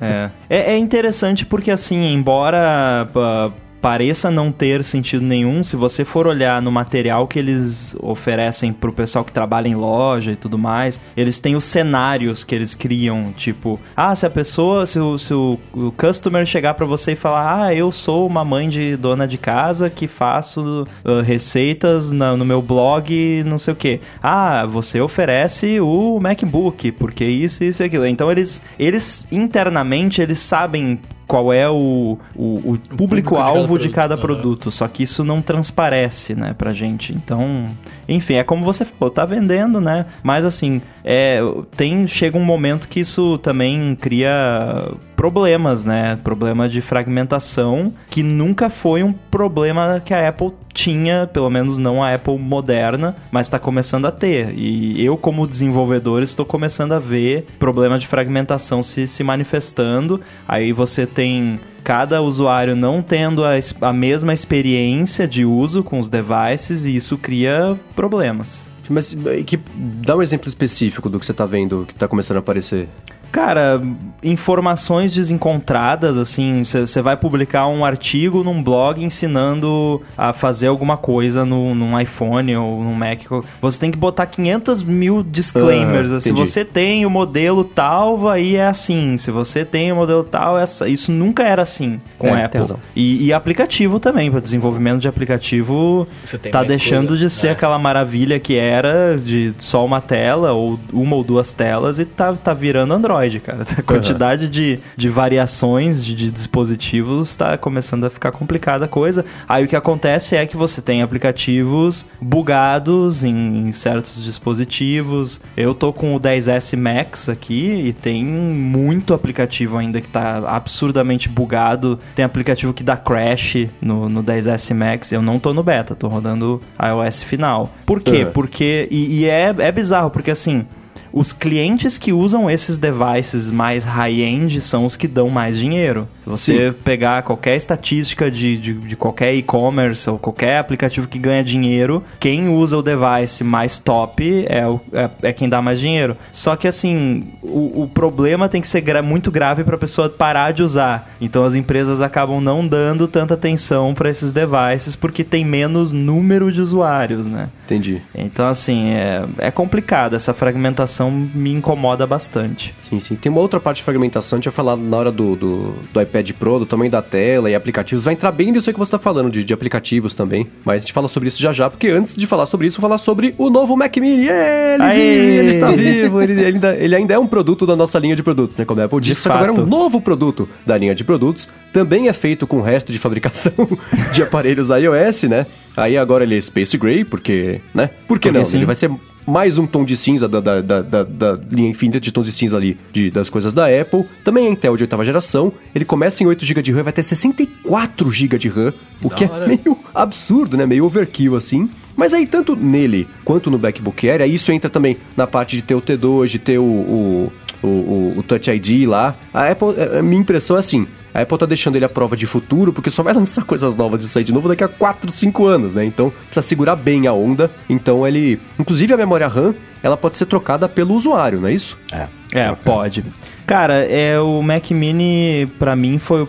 [0.48, 6.26] É, é interessante porque, assim, embora pá, pareça não ter sentido nenhum, se você for
[6.26, 11.00] olhar no material que eles oferecem pro pessoal que trabalha em loja e tudo mais,
[11.16, 15.32] eles têm os cenários que eles criam, tipo, ah, se a pessoa, se o, se
[15.34, 19.26] o, o customer chegar para você e falar, ah, eu sou uma mãe de dona
[19.26, 24.00] de casa que faço uh, receitas na, no meu blog, não sei o que.
[24.22, 28.06] Ah, você oferece o MacBook, porque isso, isso e aquilo.
[28.06, 30.98] Então eles, eles internamente, eles sabem
[31.28, 36.34] qual é o, o, o público-alvo de cada produto, produto, só que isso não transparece,
[36.34, 37.12] né, pra gente.
[37.12, 37.68] Então,
[38.08, 40.06] enfim, é como você falou, tá vendendo, né?
[40.22, 41.40] Mas assim, é,
[41.76, 46.18] tem chega um momento que isso também cria problemas, né?
[46.24, 52.02] Problema de fragmentação, que nunca foi um problema que a Apple tinha, pelo menos não
[52.02, 54.54] a Apple moderna, mas está começando a ter.
[54.56, 60.20] E eu, como desenvolvedor, estou começando a ver problemas de fragmentação se, se manifestando.
[60.46, 66.08] Aí você tem cada usuário não tendo a, a mesma experiência de uso com os
[66.08, 68.72] devices e isso cria problemas.
[68.88, 69.16] Mas
[69.46, 72.88] que, dá um exemplo específico do que você está vendo que está começando a aparecer.
[73.30, 73.80] Cara,
[74.22, 81.44] informações desencontradas, assim, você vai publicar um artigo num blog ensinando a fazer alguma coisa
[81.44, 83.20] no, num iPhone ou num Mac.
[83.60, 86.22] Você tem que botar 500 mil disclaimers.
[86.22, 89.16] se você tem o modelo tal, aí é assim.
[89.16, 90.64] Se você tem o modelo tal, é.
[90.86, 92.62] Isso nunca era assim com é, Apple.
[92.96, 96.08] E, e, aplicativo também, para desenvolvimento de aplicativo,
[96.50, 97.24] tá deixando coisa.
[97.24, 97.50] de ser é.
[97.50, 102.32] aquela maravilha que era de só uma tela ou uma ou duas telas e tá,
[102.32, 103.17] tá virando Android.
[103.18, 103.64] Android, cara.
[103.76, 104.50] A quantidade uhum.
[104.50, 109.24] de, de variações de, de dispositivos está começando a ficar complicada a coisa.
[109.48, 115.40] Aí o que acontece é que você tem aplicativos bugados em, em certos dispositivos.
[115.56, 121.28] Eu tô com o 10S Max aqui e tem muito aplicativo ainda que está absurdamente
[121.28, 121.98] bugado.
[122.14, 125.12] Tem aplicativo que dá crash no, no 10S Max.
[125.12, 127.72] Eu não tô no beta, tô rodando iOS final.
[127.84, 128.24] Por quê?
[128.24, 128.32] Uhum.
[128.32, 128.88] Porque.
[128.90, 130.66] E, e é, é bizarro, porque assim
[131.12, 136.08] os clientes que usam esses devices mais high-end são os que dão mais dinheiro.
[136.22, 136.76] Se você Sim.
[136.84, 142.48] pegar qualquer estatística de, de, de qualquer e-commerce ou qualquer aplicativo que ganha dinheiro, quem
[142.48, 146.16] usa o device mais top é, o, é, é quem dá mais dinheiro.
[146.30, 150.08] Só que assim, o, o problema tem que ser gra muito grave para a pessoa
[150.08, 151.10] parar de usar.
[151.20, 156.52] Então as empresas acabam não dando tanta atenção para esses devices porque tem menos número
[156.52, 157.48] de usuários, né?
[157.64, 158.02] Entendi.
[158.14, 162.74] Então assim, é, é complicado essa fragmentação fragmentação me incomoda bastante.
[162.80, 163.16] Sim, sim.
[163.16, 166.00] Tem uma outra parte de fragmentação, a gente vai falar na hora do, do, do
[166.00, 168.04] iPad Pro, do tamanho da tela e aplicativos.
[168.04, 170.46] Vai entrar bem nisso aí que você está falando, de, de aplicativos também.
[170.64, 172.88] Mas a gente fala sobre isso já já, porque antes de falar sobre isso, vou
[172.88, 174.28] falar sobre o novo Mac Mini.
[174.28, 177.98] Ele, vive, ele está vivo, ele, ele, ainda, ele ainda é um produto da nossa
[177.98, 178.64] linha de produtos, né?
[178.64, 181.48] Como a Apple disse, só que agora é um novo produto da linha de produtos.
[181.72, 183.52] Também é feito com o resto de fabricação
[184.12, 185.46] de aparelhos iOS, né?
[185.76, 187.88] Aí agora ele é Space Gray, porque, né?
[188.06, 188.44] Por que porque não?
[188.44, 188.58] Sim.
[188.58, 188.90] Ele vai ser
[189.28, 192.32] mais um tom de cinza da, da, da, da, da linha infinita de tons de
[192.32, 194.06] cinza ali de, das coisas da Apple.
[194.24, 195.52] Também é Intel de oitava geração.
[195.74, 198.72] Ele começa em 8 GB de RAM e vai ter 64 GB de RAM,
[199.02, 200.64] o que é meio absurdo, né?
[200.64, 201.68] Meio overkill assim.
[201.94, 205.62] Mas aí, tanto nele quanto no MacBook Air, aí isso entra também na parte de
[205.62, 209.14] ter o T2, de ter o, o, o, o Touch ID lá.
[209.34, 212.26] A Apple, a minha impressão é assim, a Apple tá deixando ele à prova de
[212.26, 215.46] futuro, porque só vai lançar coisas novas disso aí de novo daqui a 4, 5
[215.46, 215.84] anos, né?
[215.84, 217.50] Então precisa segurar bem a onda.
[217.68, 218.40] Então ele.
[218.58, 221.78] Inclusive a memória RAM, ela pode ser trocada pelo usuário, não é isso?
[221.92, 222.08] É.
[222.34, 223.04] É, pode.
[223.46, 226.28] Cara, é, o Mac Mini, para mim, foi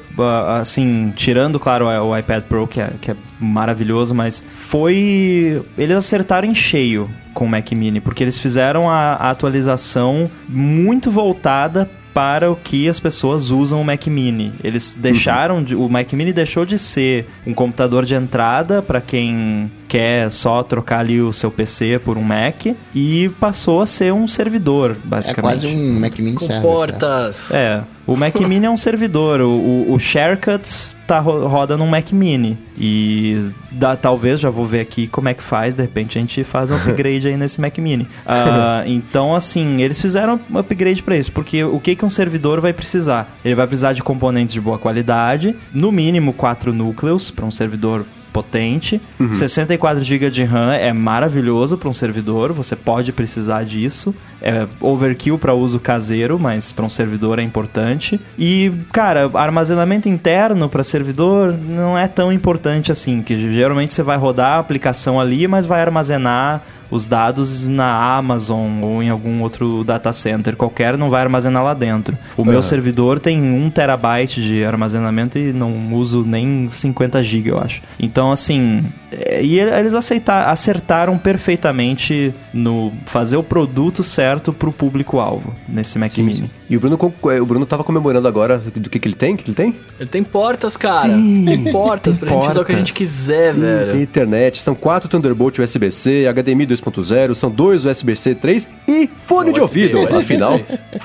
[0.59, 5.61] assim, tirando, claro, o iPad Pro, que é, que é maravilhoso, mas foi.
[5.77, 11.11] Eles acertaram em cheio com o Mac Mini, porque eles fizeram a, a atualização muito
[11.11, 14.51] voltada para o que as pessoas usam o Mac Mini.
[14.64, 15.64] Eles deixaram uhum.
[15.64, 20.62] de, o Mac Mini deixou de ser um computador de entrada para quem quer só
[20.62, 25.66] trocar ali o seu PC por um Mac e passou a ser um servidor, basicamente.
[25.66, 26.62] É quase um Mac Mini Com server.
[26.62, 27.52] portas.
[27.52, 27.82] É.
[28.06, 29.42] O Mac Mini é um servidor.
[29.42, 32.58] O, o, o Sharecuts tá, roda num Mac Mini.
[32.78, 35.74] E dá, talvez, já vou ver aqui como é que faz.
[35.74, 38.04] De repente a gente faz um upgrade aí nesse Mac Mini.
[38.04, 41.32] Uh, então, assim, eles fizeram um upgrade para isso.
[41.32, 43.36] Porque o que, que um servidor vai precisar?
[43.44, 45.56] Ele vai precisar de componentes de boa qualidade.
[45.74, 49.01] No mínimo, quatro núcleos para um servidor potente.
[49.19, 49.34] Uhum.
[49.34, 54.13] 64 GB de RAM é maravilhoso para um servidor, você pode precisar disso.
[54.42, 58.20] É overkill para uso caseiro, mas para um servidor é importante.
[58.38, 64.18] E, cara, armazenamento interno para servidor não é tão importante assim, que geralmente você vai
[64.18, 69.84] rodar a aplicação ali, mas vai armazenar os dados na Amazon ou em algum outro
[69.84, 72.18] data center qualquer, não vai armazenar lá dentro.
[72.36, 77.60] O meu servidor tem 1 terabyte de armazenamento e não uso nem 50 GB, eu
[77.60, 77.82] acho.
[78.00, 78.82] Então, assim,
[79.12, 86.15] é, e eles aceitar, acertaram perfeitamente no fazer o produto certo pro público-alvo nesse Mac
[86.17, 86.49] Mini.
[86.69, 87.11] E o Bruno, co-
[87.41, 89.36] o Bruno tava comemorando agora do que, que ele tem?
[89.36, 89.75] que ele tem?
[89.99, 91.09] Ele tem portas, cara.
[91.13, 93.07] Sim, tem portas tem pra gente usar o que a gente portas.
[93.07, 93.91] quiser, Sim, velho.
[93.93, 99.53] tem internet, são quatro Thunderbolt USB-C, HDMI 2.0, são dois USB-C 3 e fone Não,
[99.53, 100.53] de ouvido, USB, afinal.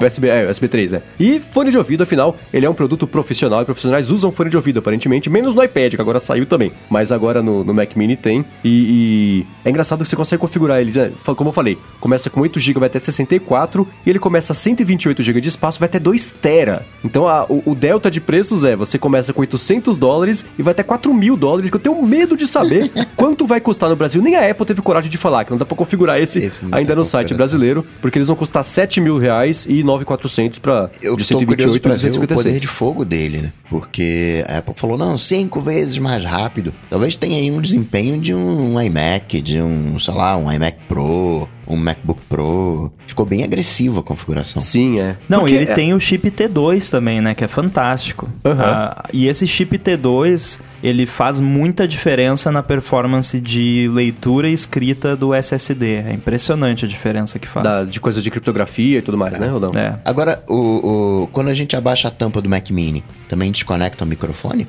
[0.01, 1.03] USB, é, USB 3, é.
[1.19, 4.57] E fone de ouvido, afinal, ele é um produto profissional e profissionais usam fone de
[4.57, 6.73] ouvido, aparentemente, menos no iPad, que agora saiu também.
[6.91, 8.45] Mas agora no, no Mac Mini tem.
[8.65, 11.11] E, e é engraçado que você consegue configurar ele, né?
[11.25, 15.23] Como eu falei, começa com 8 GB, vai até 64, e ele começa a 128
[15.23, 16.85] GB de espaço, vai até 2 tera.
[17.05, 20.73] Então a- o, o delta de preços é, você começa com 800 dólares e vai
[20.73, 24.21] até 4 mil dólares, que eu tenho medo de saber quanto vai custar no Brasil.
[24.23, 26.95] Nem a Apple teve coragem de falar, que não dá pra configurar esse, Esse ainda
[26.95, 31.23] no site brasileiro, porque eles vão custar 7 mil reais e 9,400 pra Eu de
[31.23, 32.61] estou curioso 128 pra ver o poder 256.
[32.61, 33.53] de fogo dele, né?
[33.69, 36.73] Porque a Apple falou, não, cinco vezes mais rápido.
[36.91, 41.49] Talvez tenha aí um desempenho de um iMac, de um, sei lá, um iMac Pro,
[41.67, 42.93] um MacBook Pro.
[43.07, 44.61] Ficou bem agressiva a configuração.
[44.61, 45.17] Sim, é.
[45.29, 47.35] Não, Porque e ele é- tem o chip T2 também, né?
[47.35, 48.29] Que é fantástico.
[48.45, 48.63] Aham.
[48.65, 55.17] Ah, e esse chip T2, ele faz muita diferença na performance de leitura e escrita
[55.17, 55.95] do SSD.
[56.07, 57.65] É impressionante a diferença que faz.
[57.65, 59.73] da- de coisas de criptografia e tudo mais, né, Rodão?
[59.75, 59.95] É.
[60.05, 64.07] Agora, o, o- quando a gente abaixa a tampa do Mac Mini, também desconecta o
[64.07, 64.67] microfone?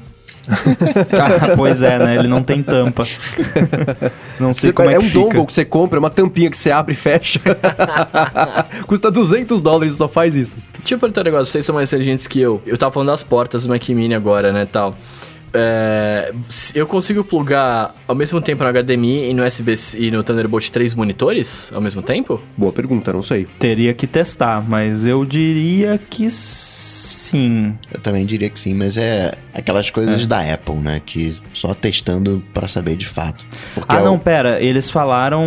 [1.20, 2.16] Ah, pois é, né?
[2.16, 3.06] Ele não tem tampa.
[4.40, 5.14] Não sei Você- como é, é um fica.
[5.20, 7.40] dongle que você compra, é uma tampinha que você abre e fecha.
[8.86, 10.58] Custa 200 dólares e só faz isso.
[10.80, 12.62] Deixa eu perguntar um negócio, vocês são mais inteligentes que eu.
[12.66, 14.96] Eu tava falando das portas do Mac Mini agora, né, tal.
[15.58, 20.22] É, se eu consigo plugar ao mesmo tempo no HDMI e no USB e no
[20.22, 22.42] Thunderbolt três monitores ao mesmo tempo?
[22.58, 23.48] Boa pergunta, não sei.
[23.58, 27.74] Teria que testar, mas eu diria que sim.
[27.94, 31.02] Eu também diria que sim, mas é aquelas coisas da Apple, né?
[31.06, 33.46] Que só testando pra saber de fato.
[33.74, 35.44] Porque Ah, é não, o- pera, eles falaram.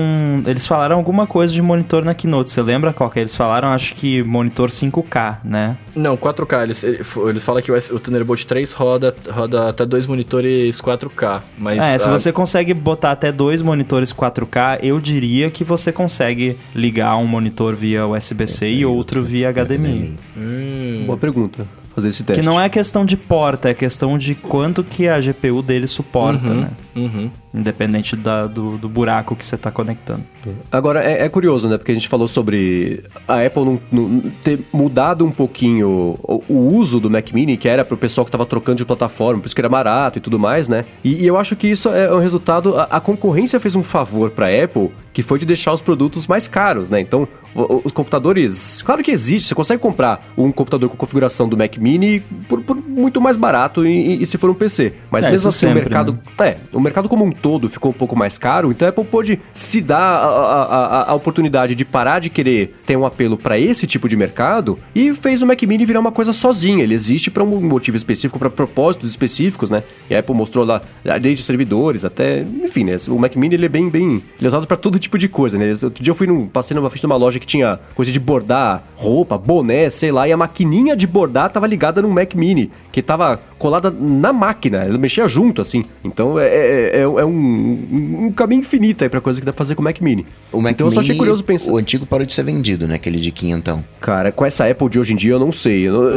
[0.46, 2.50] Eles falaram alguma coisa de monitor na Keynote.
[2.50, 3.22] Você lembra qual que é?
[3.22, 5.76] Eles falaram, acho que monitor 5K, né?
[5.94, 6.62] Não, 4K.
[6.62, 11.40] Eles, eles falam que o, Thunderbolt 3 roda, roda até dois monitores 4K.
[11.58, 15.90] Mas é, se a- você consegue botar até dois monitores 4K, eu diria que você
[15.90, 20.16] consegue ligar um monitor via USB-C e outro via HDMI.
[20.36, 21.66] Hum, Boa pergunta.
[21.94, 22.40] Fazer esse teste.
[22.40, 26.54] Que não é questão de porta, é questão de quanto que a GPU dele suporta,
[26.54, 26.68] né?
[26.94, 27.28] uhum.
[27.58, 30.22] Independente da- do, do buraco que você está conectando.
[30.70, 31.76] Agora, é, é curioso, né?
[31.76, 35.88] Porque a gente falou sobre a Apple não, não- ter mudado um pouquinho
[36.22, 39.40] o, o uso do Mac Mini, que era pro pessoal que tava trocando de plataforma,
[39.40, 40.84] por isso que era barato e tudo mais, né?
[41.02, 42.76] E, e eu acho que isso é um resultado...
[42.78, 46.46] A, a concorrência fez um favor pra Apple, que foi de deixar os produtos mais
[46.46, 47.00] caros, né?
[47.00, 48.82] Então, o- o- os computadores...
[48.82, 52.76] Claro que existe, você consegue comprar um computador com configuração do Mac Mini por, por
[52.76, 54.92] muito mais barato e, e se for um PC.
[55.10, 56.18] Mas É, mesmo assim, o sempre, mercado...
[56.40, 59.40] É, o mercado como um todo ficou um pouco mais caro, então a Apple pôde
[59.54, 63.58] se dar a, a- a- a oportunidade de parar de querer ter um apelo para
[63.58, 66.82] esse tipo de mercado e fez o Mac Mini virar uma coisa sozinha.
[66.82, 69.82] Ele existe para um motivo específico, para propósitos específicos, né?
[70.10, 70.82] E a Apple mostrou lá,
[71.20, 72.96] desde servidores até, enfim, né?
[73.08, 75.56] O Mac Mini ele é bem, bem, ele é usado para todo tipo de coisa,
[75.56, 75.72] né?
[75.82, 78.18] Outro dia eu fui num, passei numa frente de uma loja que tinha coisa de
[78.20, 82.70] bordar roupa, boné, sei lá, e a maquininha de bordar tava ligada num Mac Mini,
[82.92, 85.84] que tava colada na máquina, ela mexia junto, assim.
[86.04, 89.58] Então é, é, é- é um, um caminho infinito aí pra coisa que dá pra
[89.58, 90.26] fazer com o Mac Mini.
[90.52, 91.72] O Mac então eu só achei Mini, curioso pensar.
[91.72, 92.94] O antigo parou de ser vendido, né?
[92.94, 93.84] Aquele de quinhentão.
[94.00, 95.88] Cara, com essa Apple de hoje em dia eu não sei.
[95.88, 96.08] eu não-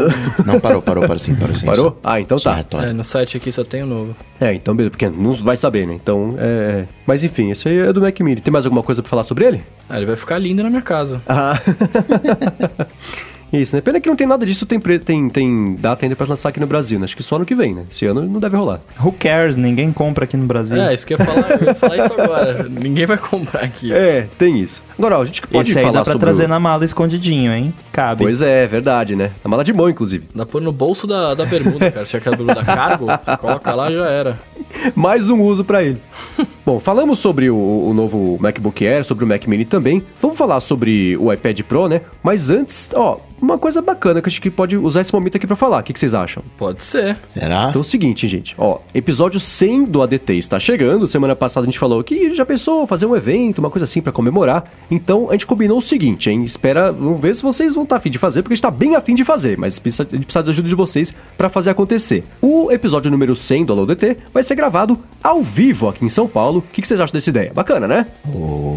[0.54, 1.66] Não, parou, parou, parou sim, parou sim.
[1.66, 1.86] Parou?
[1.86, 2.86] Só- Ah, então só tá.
[2.86, 4.16] É, no site aqui só tem o novo.
[4.40, 5.94] É, então beleza, porque não vai saber, né?
[5.94, 6.86] Então, é...
[7.06, 8.42] Mas enfim, esse aí é do Mac Mini.
[8.42, 9.64] Tem mais alguma coisa pra falar sobre ele?
[9.90, 11.22] Ah, ele vai ficar lindo na minha casa.
[11.28, 11.60] Ah.
[13.52, 13.82] Isso, né?
[13.82, 16.60] Pena que não tem nada disso, tem, pre- tem, tem data ainda pra lançar aqui
[16.60, 17.06] no Brasil, né?
[17.06, 17.84] Acho que só ano que vem, né?
[17.92, 18.80] Esse ano não deve rolar.
[19.00, 19.58] Who cares?
[19.58, 20.82] Ninguém compra aqui no Brasil.
[20.82, 22.64] É, isso que eu ia falar, eu ia falar isso agora.
[22.70, 23.92] Ninguém vai comprar aqui.
[23.92, 24.82] É, tem isso.
[24.98, 26.48] Agora, ó, a gente pode Esse aí falar dá pra sobre trazer o...
[26.48, 27.74] na mala escondidinho, hein?
[27.92, 28.24] Cabe.
[28.24, 29.32] Pois é, verdade, né?
[29.44, 30.26] Na mala de mão, inclusive.
[30.34, 32.06] Dá pra pôr no bolso da, da bermuda, cara.
[32.06, 34.40] Se é aquela bermuda cargo, você coloca lá já era.
[34.96, 36.02] Mais um uso pra ele.
[36.66, 40.04] Bom, falamos sobre o, o novo MacBook Air, sobre o Mac Mini também.
[40.22, 42.02] Vamos falar sobre o iPad Pro, né?
[42.24, 45.56] Mas antes, ó, uma coisa bacana que a gente pode usar esse momento aqui pra
[45.56, 45.80] falar.
[45.80, 46.44] O que, que vocês acham?
[46.58, 47.18] Pode ser.
[47.28, 47.68] Será?
[47.70, 51.08] Então é o seguinte, gente, ó, episódio 100 do ADT está chegando.
[51.08, 54.12] Semana passada a gente falou que já pensou fazer um evento, uma coisa assim pra
[54.12, 54.64] comemorar.
[54.90, 56.44] Então a gente combinou o seguinte, hein?
[56.44, 58.96] Espera, vamos ver se vocês vão estar afim de fazer, porque a gente tá bem
[58.96, 62.24] afim de fazer, mas precisa, a gente precisa da ajuda de vocês pra fazer acontecer.
[62.42, 66.28] O episódio número 100 do Alô DT vai ser gravado ao vivo aqui em São
[66.28, 66.60] Paulo.
[66.60, 67.52] O que, que vocês acham dessa ideia?
[67.54, 68.08] Bacana, né?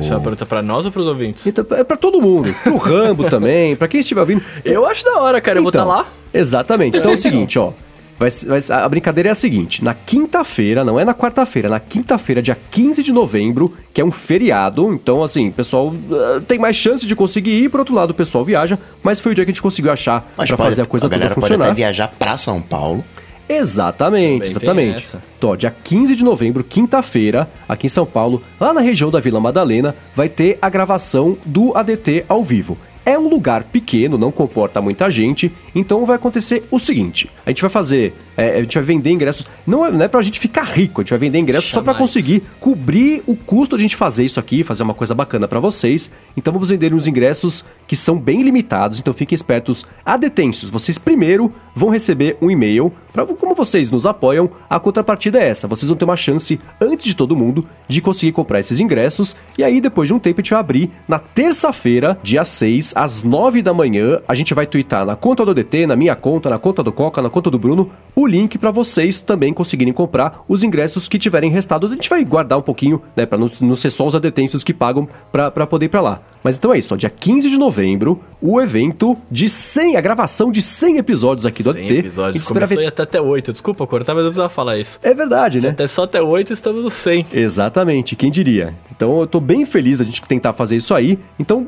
[0.01, 1.47] Isso é uma pergunta pra nós ou pros ouvintes?
[1.47, 4.43] Então, é pra todo mundo, pro Rambo também, pra quem estiver ouvindo.
[4.65, 5.59] Eu acho da hora, cara.
[5.59, 6.07] Eu vou estar Então, lá.
[6.33, 6.99] Exatamente.
[6.99, 7.73] Então é o seguinte, ó.
[8.17, 12.41] Vai, vai- a brincadeira é a seguinte: na quinta-feira, não é na quarta-feira, na quinta-feira,
[12.41, 16.77] dia 15 de novembro, que é um feriado, então assim, o pessoal ah, tem mais
[16.77, 19.51] chance de conseguir ir, por outro lado, o pessoal viaja, mas foi o dia que
[19.51, 21.67] a gente conseguiu achar Mas pra pode, fazer a coisa a toda galera pode funcionar.
[21.67, 23.05] até viajar pra São Paulo.
[23.49, 25.17] Exatamente, Também exatamente.
[25.39, 29.41] Então, dia 15 de novembro, quinta-feira, aqui em São Paulo, lá na região da Vila
[29.41, 32.79] Madalena, vai ter a gravação do ADT ao vivo.
[33.05, 37.61] É um lugar pequeno, não comporta muita gente, então vai acontecer o seguinte: a gente
[37.61, 40.65] vai fazer, é, a gente vai vender ingressos, não é, não é pra gente ficar
[40.65, 42.11] rico, a gente vai vender ingressos só pra Jamais.
[42.11, 45.61] conseguir cobrir o custo de a gente fazer isso aqui, fazer uma coisa bacana pra
[45.61, 46.11] vocês.
[46.37, 49.85] Então vamos vender uns ingressos que são bem limitados, então fiquem espertos.
[50.05, 55.49] Adetêncios, vocês primeiro vão receber um e-mail, pra, como vocês nos apoiam, a contrapartida é
[55.49, 55.67] essa.
[55.67, 59.37] Vocês vão ter uma chance, antes de todo mundo, de conseguir comprar esses ingressos.
[59.59, 63.23] E aí, depois de um tempo, a gente vai abrir na terça-feira, dia 6, às
[63.23, 64.21] 9 da manhã.
[64.27, 67.21] A gente vai twittar na conta do DT, na minha conta, na conta do Coca,
[67.23, 71.51] na conta do Bruno, o link pra vocês também conseguirem comprar os ingressos que tiverem
[71.51, 71.91] restados.
[71.91, 74.73] A gente vai guardar um pouquinho, né, pra não, não ser só os adetêncios que
[74.75, 76.21] pagam pra, pra poder ir pra lá.
[76.43, 80.51] Mas então é isso, ó, dia 15 de novembro, o evento de 100, a gravação
[80.53, 81.99] de 100 episódios aqui do 100 ADT.
[82.01, 82.47] Episódios.
[82.49, 83.51] Começou ver- até até 8.
[83.53, 84.99] Desculpa cortar, mas eu precisava falar isso.
[85.03, 85.71] É verdade, né?
[85.71, 87.27] Até só até 8 estamos no 100.
[87.33, 88.75] Exatamente, quem diria?
[88.95, 91.19] Então eu tô bem feliz da gente tentar fazer isso aí.
[91.39, 91.65] Então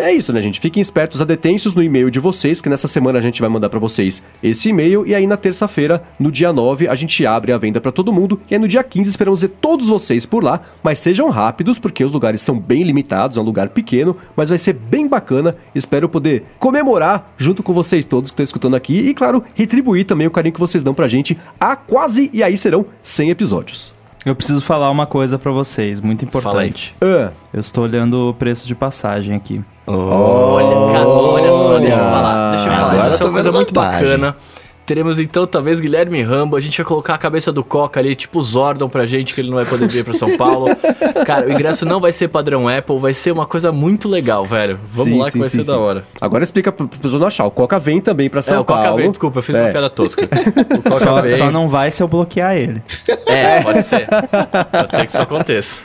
[0.00, 0.60] é, é isso, né, gente?
[0.66, 3.78] Fiquem espertos, adetêncios no e-mail de vocês, que nessa semana a gente vai mandar pra
[3.78, 5.06] vocês esse e-mail.
[5.06, 8.40] E aí na terça-feira, no dia 9, a gente abre a venda pra todo mundo.
[8.50, 10.60] E aí no dia 15 esperamos ver todos vocês por lá.
[10.82, 14.58] Mas sejam rápidos, porque os lugares são bem limitados, é um lugar pequeno, mas vai
[14.58, 15.54] ser bem bacana.
[15.72, 18.98] Espero poder comemorar junto com vocês todos que estão escutando aqui.
[18.98, 22.56] E claro, retribuir também o carinho que vocês dão pra gente há quase, e aí
[22.56, 23.94] serão 100 episódios.
[24.24, 26.70] Eu preciso falar uma coisa pra vocês, muito Fala aí.
[26.70, 26.96] importante.
[27.00, 29.60] Ah, Eu estou olhando o preço de passagem aqui.
[29.86, 32.50] Olha, cara, olha só, deixa eu falar.
[32.52, 32.92] Deixa eu falar.
[32.92, 34.08] Agora Isso é uma coisa muito vantagem.
[34.08, 34.36] bacana.
[34.84, 36.54] Teremos então, talvez, Guilherme Rambo.
[36.54, 39.48] A gente vai colocar a cabeça do Coca ali, tipo Zordon pra gente, que ele
[39.48, 40.68] não vai poder vir pra São Paulo.
[41.26, 44.78] Cara, o ingresso não vai ser padrão Apple, vai ser uma coisa muito legal, velho.
[44.88, 46.04] Vamos Sim, lá que sim, vai sim, ser da hora.
[46.20, 47.44] Agora explica pro pessoal não achar.
[47.46, 48.96] O Coca vem também pra São é, o Coca Paulo.
[48.98, 49.62] veio, desculpa, eu fiz É.
[49.64, 50.22] uma piada tosca.
[50.78, 52.80] O Coca Só, só não vai se eu bloquear ele.
[53.26, 54.06] É, pode ser.
[54.06, 55.80] Pode ser que isso aconteça.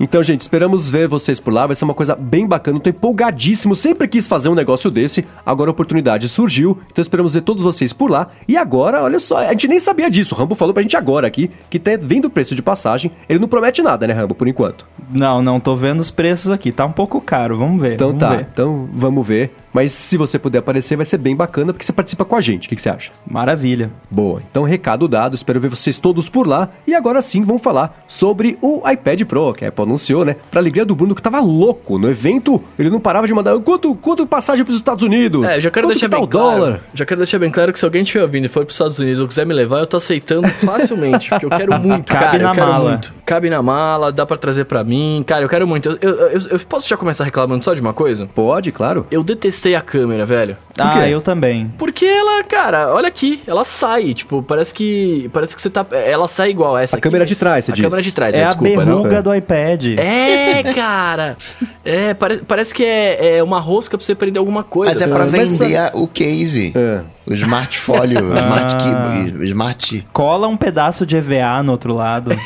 [0.00, 1.66] Então, gente, esperamos ver vocês por lá.
[1.66, 2.78] Vai ser uma coisa bem bacana.
[2.78, 3.76] Eu tô empolgadíssimo.
[3.76, 5.26] Sempre quis fazer um negócio desse.
[5.44, 6.78] Agora a oportunidade surgiu.
[6.90, 8.28] Então esperamos ver todos vocês por lá.
[8.48, 10.34] E agora, olha só, a gente nem sabia disso.
[10.34, 13.12] O Rambo falou pra gente agora aqui que tá vendo o preço de passagem.
[13.28, 14.86] Ele não promete nada, né, Rambo, por enquanto.
[15.12, 16.72] Não, não, tô vendo os preços aqui.
[16.72, 17.94] Tá um pouco caro, vamos ver.
[17.94, 18.30] Então vamos tá.
[18.30, 18.46] ver.
[18.50, 19.52] Então vamos ver.
[19.72, 22.66] Mas se você puder aparecer, vai ser bem bacana, porque você participa com a gente.
[22.66, 23.12] O que, que você acha?
[23.26, 23.90] Maravilha.
[24.10, 26.68] Boa, então recado dado, espero ver vocês todos por lá.
[26.86, 30.36] E agora sim, vamos falar sobre o iPad Pro, que a Apple anunciou, né?
[30.50, 33.94] Pra alegria do Bruno, que tava louco no evento, ele não parava de mandar quanto,
[33.94, 35.44] quanto passagem pros Estados Unidos?
[35.44, 36.60] É, já quero quanto deixar que tá bem o claro.
[36.60, 36.80] dólar?
[36.92, 39.20] Já quero deixar bem claro que se alguém estiver ouvindo e for pros Estados Unidos
[39.20, 41.28] ou quiser me levar, eu tô aceitando facilmente.
[41.30, 42.42] Porque eu quero muito, Cabe cara.
[42.42, 42.90] na mala.
[42.90, 43.12] muito.
[43.24, 45.22] Cabe na mala, dá pra trazer pra mim.
[45.26, 45.88] Cara, eu quero muito.
[45.88, 48.26] Eu, eu, eu- eu posso já começar reclamando só de uma coisa?
[48.34, 49.06] Pode, claro.
[49.10, 50.56] Eu detestei a câmera, velho.
[50.78, 51.72] Ah, eu também.
[51.76, 56.26] Porque ela, cara, olha aqui, ela sai, tipo, parece que parece que você tá, ela
[56.26, 57.84] sai igual essa A aqui, câmera mas- de trás, você a diz.
[57.84, 59.02] câmera de trás, É é, a desculpa, não.
[59.02, 59.86] berruga do iPad.
[59.98, 61.36] É, cara.
[61.84, 64.92] É, pare- parece que é, é uma rosca pra você prender alguma coisa.
[64.92, 66.72] Mas é mas vender a- o case.
[66.74, 67.00] É.
[67.26, 70.06] O smartfolio, o smart key, o smart...
[70.12, 72.30] Cola um pedaço de EVA no outro lado.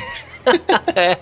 [0.94, 1.16] É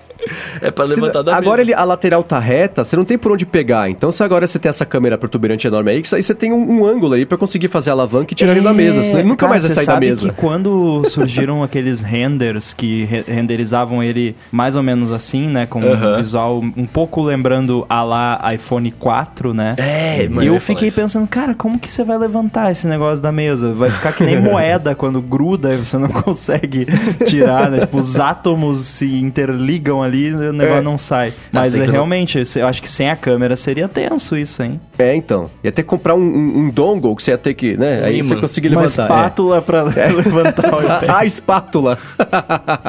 [0.75, 1.71] pra Se- levantar da agora mesa.
[1.73, 3.91] ele, a lateral tá reta, você não tem por onde pegar.
[3.91, 6.81] Então, se agora você tem essa câmera protuberante enorme aí, que aí você tem um,
[6.81, 9.03] um ângulo aí pra conseguir fazer a alavanca e tirar ele da mesa.
[9.03, 10.29] Senão ele nunca É, Cara, mais vai sair da sabe mesa.
[10.29, 15.67] que quando surgiram aqueles renders que re- renderizavam ele mais ou menos assim, né?
[15.67, 16.17] Com um Aham.
[16.17, 19.75] visual um pouco lembrando a lá iPhone 4, né?
[19.79, 23.33] É, mano, E eu fiquei pensando, cara, como que você vai levantar esse negócio da
[23.33, 23.73] mesa?
[23.73, 26.87] Vai ficar que nem moeda quando gruda e você não consegue
[27.27, 27.81] tirar, né?
[27.81, 30.83] Tipo, os átomos se interligam ali e o negócio É.
[30.83, 31.33] não sai.
[31.51, 34.81] Mas é, realmente, eu acho que sem a câmera seria tenso isso, hein?
[34.99, 35.51] É, então.
[35.63, 38.01] Ia ter que comprar um, um, um dongle que você ia ter que, né?
[38.03, 39.03] Um aí você conseguir Uma levantar.
[39.03, 39.07] é.
[39.07, 41.09] espátula pra levantar o iPad.
[41.09, 41.99] A, a espátula.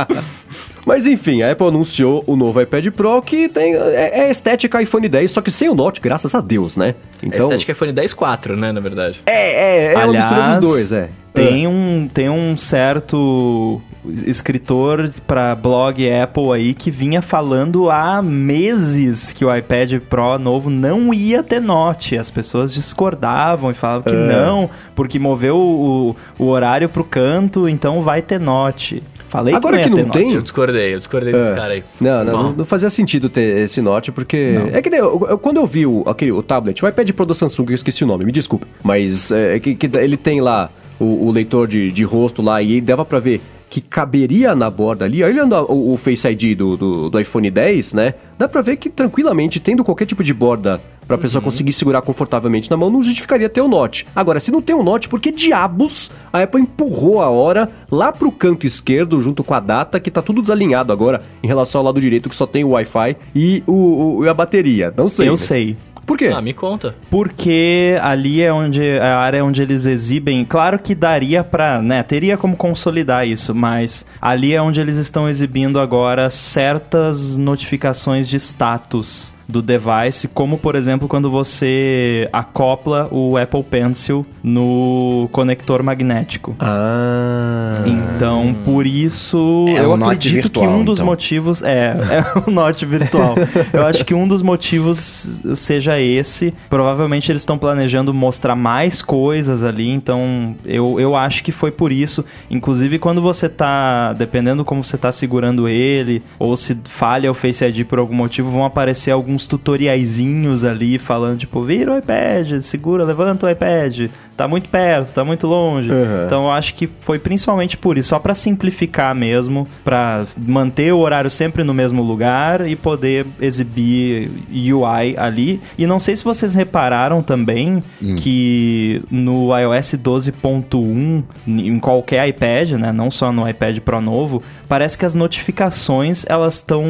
[0.85, 5.07] Mas enfim, a Apple anunciou o novo iPad Pro que tem é, é estética iPhone
[5.07, 6.93] 10, só que sem o Note, graças a Deus, né?
[7.21, 9.21] A estética iPhone 10 4, né, na verdade.
[9.25, 11.09] É, é, é uma mistura dos dois, é.
[11.33, 13.81] Tem um, tem um certo
[14.25, 20.69] escritor para blog Apple aí que vinha falando há meses que o iPad Pro novo
[20.69, 22.17] não ia ter Note.
[22.17, 24.27] As pessoas discordavam e falavam que É.
[24.27, 29.01] não, porque moveu o, o horário pro canto, então vai ter Note.
[29.27, 30.35] Falei Agora que que não ia não tem- Note.
[30.35, 31.55] Eu discordei, eu discordei desse É.
[31.55, 31.83] cara aí.
[31.99, 34.59] Não, não, não, não fazia sentido ter esse Note, porque...
[34.71, 37.25] É que nem, eu- eu- quando eu vi o, aquele, o tablet, o iPad Pro
[37.25, 38.67] do Samsung, eu esqueci o nome, me desculpe.
[38.83, 42.79] Mas é, que, que ele tem lá o, o leitor de, de rosto lá e
[42.79, 43.41] dava pra ver
[43.73, 47.93] que caberia na borda ali, olhando o, o Face ID do, do, do iPhone 10,
[47.95, 48.13] né?
[48.37, 52.69] Dá pra ver que tranquilamente, tendo qualquer tipo de borda pra pessoa conseguir segurar confortavelmente
[52.69, 54.05] na mão, não justificaria ter o Note.
[54.15, 58.11] Agora, se não tem o Note, por que diabos a Apple empurrou a hora lá
[58.11, 61.85] pro canto esquerdo, junto com a data, que tá tudo desalinhado agora em relação ao
[61.85, 64.93] lado direito, que só tem o Wi-Fi e, o, o- a bateria?
[64.95, 65.27] Não sei.
[65.27, 65.37] Eu né?
[65.37, 65.77] sei.
[66.05, 66.31] Por quê?
[66.33, 66.95] Ah, me conta.
[67.09, 70.43] Porque ali é onde é a área onde eles exibem.
[70.45, 72.03] Claro que daria pra, né?
[72.03, 78.37] Teria como consolidar isso, mas ali é onde eles estão exibindo agora certas notificações de
[78.37, 86.55] status do device, como por exemplo quando você acopla o Apple Pencil no conector magnético.
[86.59, 87.83] Ah.
[87.85, 91.05] Então, por isso, É eu um note acredito que virtual, um dos então.
[91.05, 93.35] motivos é, é um note virtual.
[93.71, 96.53] eu acho que um dos motivos seja esse.
[96.69, 101.91] Provavelmente eles estão planejando mostrar mais coisas ali, então eu, eu acho que foi por
[101.91, 102.23] isso.
[102.49, 107.63] Inclusive, quando você tá, dependendo como você tá segurando ele, ou se falha o Face
[107.63, 113.03] ID por algum motivo, vão aparecer alguns tutoriaizinhos ali falando, tipo, vira o iPad, segura,
[113.03, 115.91] levanta o iPad, tá muito perto, tá muito longe.
[115.91, 116.25] Uhum.
[116.25, 120.99] Então eu acho que foi principalmente por isso, só pra simplificar mesmo, pra manter o
[120.99, 125.61] horário sempre no mesmo lugar e poder exibir UI ali.
[125.77, 127.83] E não sei se vocês repararam também
[128.17, 134.97] que no iOS 12.1 em qualquer iPad, né, não só no iPad Pro novo, parece
[134.97, 136.83] que as notificações elas estão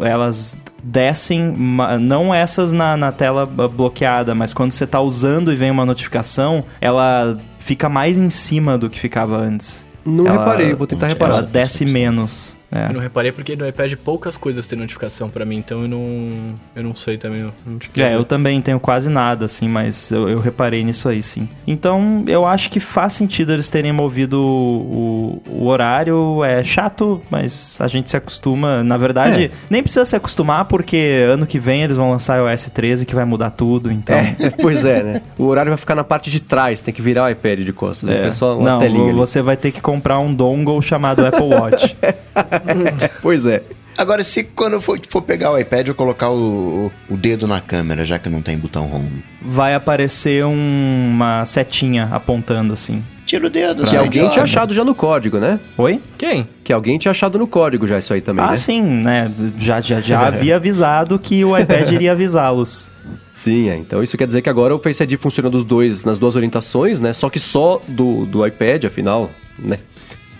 [0.00, 1.54] elas descem,
[2.00, 6.64] não essas na, na tela bloqueada, mas quando você tá usando e vem uma notificação,
[6.80, 9.86] ela fica mais em cima do que ficava antes.
[10.04, 11.34] Não Ela- reparei, vou tentar reparar.
[11.34, 12.56] Ela desce menos.
[12.72, 12.86] É.
[12.86, 16.54] Eu não reparei porque no iPad poucas coisas têm notificação pra mim, então eu não.
[16.74, 17.40] Eu não sei também.
[17.40, 21.08] eu Não te É, eu também tenho quase nada, assim, mas eu, eu reparei nisso
[21.08, 21.48] aí, sim.
[21.66, 26.44] Então, eu acho que faz sentido eles terem movido o, o horário.
[26.44, 28.84] É chato, mas a gente se acostuma.
[28.84, 29.50] Na verdade, É.
[29.68, 33.14] nem precisa se acostumar, porque ano que vem eles vão lançar o iOS 13, que
[33.14, 34.14] vai mudar tudo, então...
[34.16, 35.22] É, pois é, né?
[35.36, 38.08] O horário vai ficar na parte de trás, tem que virar o iPad de costas.
[38.08, 38.26] É.
[38.26, 38.30] É.
[38.62, 39.12] Não, telinha ali.
[39.12, 41.96] você vai ter que comprar um dongle chamado Apple Watch.
[43.22, 43.62] Pois é.
[43.98, 48.04] Agora, se quando for, for pegar o iPad eu colocar o, o, dedo na câmera,
[48.04, 49.22] já que não tem botão home.
[49.42, 53.04] vai aparecer um- uma setinha apontando assim.
[53.26, 55.60] Tira o dedo, Que alguém tinha achado já no código, né?
[55.76, 56.00] Oi?
[56.18, 56.48] Quem?
[56.64, 58.56] Que alguém tinha achado no código já isso aí também, ah, né?
[58.56, 59.30] sim, né?
[59.58, 62.90] Já, já, já havia avisado que o iPad iria avisá-los.
[63.30, 63.76] Sim, é.
[63.76, 67.00] Então isso quer dizer que agora o Face ID funciona dos dois, nas duas orientações,
[67.00, 67.12] né?
[67.12, 69.78] Só que só do, do iPad, afinal, né?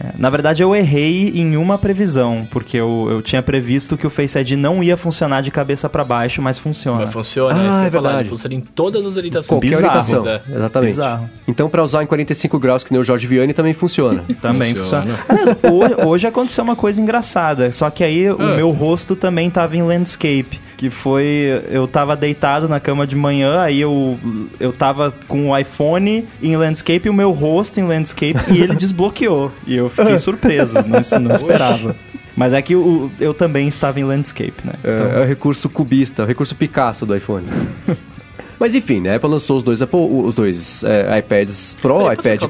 [0.02, 4.10] É, na verdade, eu errei em uma previsão, porque eu, eu tinha previsto que o
[4.10, 7.04] Face ID não ia funcionar de cabeça pra baixo, mas funciona.
[7.04, 8.02] Mas funciona, Ah, é isso que eu é ia falar.
[8.08, 8.22] verdade.
[8.22, 9.48] Ele funciona em todas as orientações.
[9.48, 9.86] Qualquer Bizarro.
[9.98, 10.26] orientação.
[10.28, 10.56] É.
[10.56, 10.90] Exatamente.
[10.90, 11.30] Bizarro.
[11.46, 14.24] Então, pra usar em 45 graus, que nem o Jorge Vianney, também funciona.
[14.40, 15.16] Também Funciona.
[15.18, 15.18] funciona.
[15.28, 18.56] Aliás, hoje, hoje aconteceu uma coisa engraçada, só que aí o Ah.
[18.56, 23.60] meu rosto também tava em landscape, que foi eu tava deitado na cama de manhã,
[23.60, 24.18] aí eu
[24.58, 28.74] eu tava com o iPhone em landscape e o meu rosto em landscape e ele
[28.76, 29.52] desbloqueou.
[29.66, 31.94] E eu fiquei surpreso, não, não esperava.
[32.36, 34.72] Mas é que o- eu também estava em landscape, né?
[34.84, 37.46] É, Então, é o recurso cubista, o recurso Picasso do iPhone.
[38.58, 39.12] Mas enfim, né?
[39.12, 42.40] A Apple lançou os dois, Apple, os dois é, iPads Pro, Peraí, iPad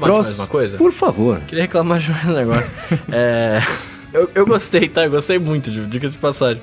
[0.47, 0.77] coisa?
[0.77, 1.39] Por favor.
[1.47, 2.73] Queria reclamar de mais um negócio.
[3.11, 3.61] é.
[4.13, 5.03] Eu, eu gostei, tá?
[5.05, 6.61] Eu gostei muito, de dicas de passagem.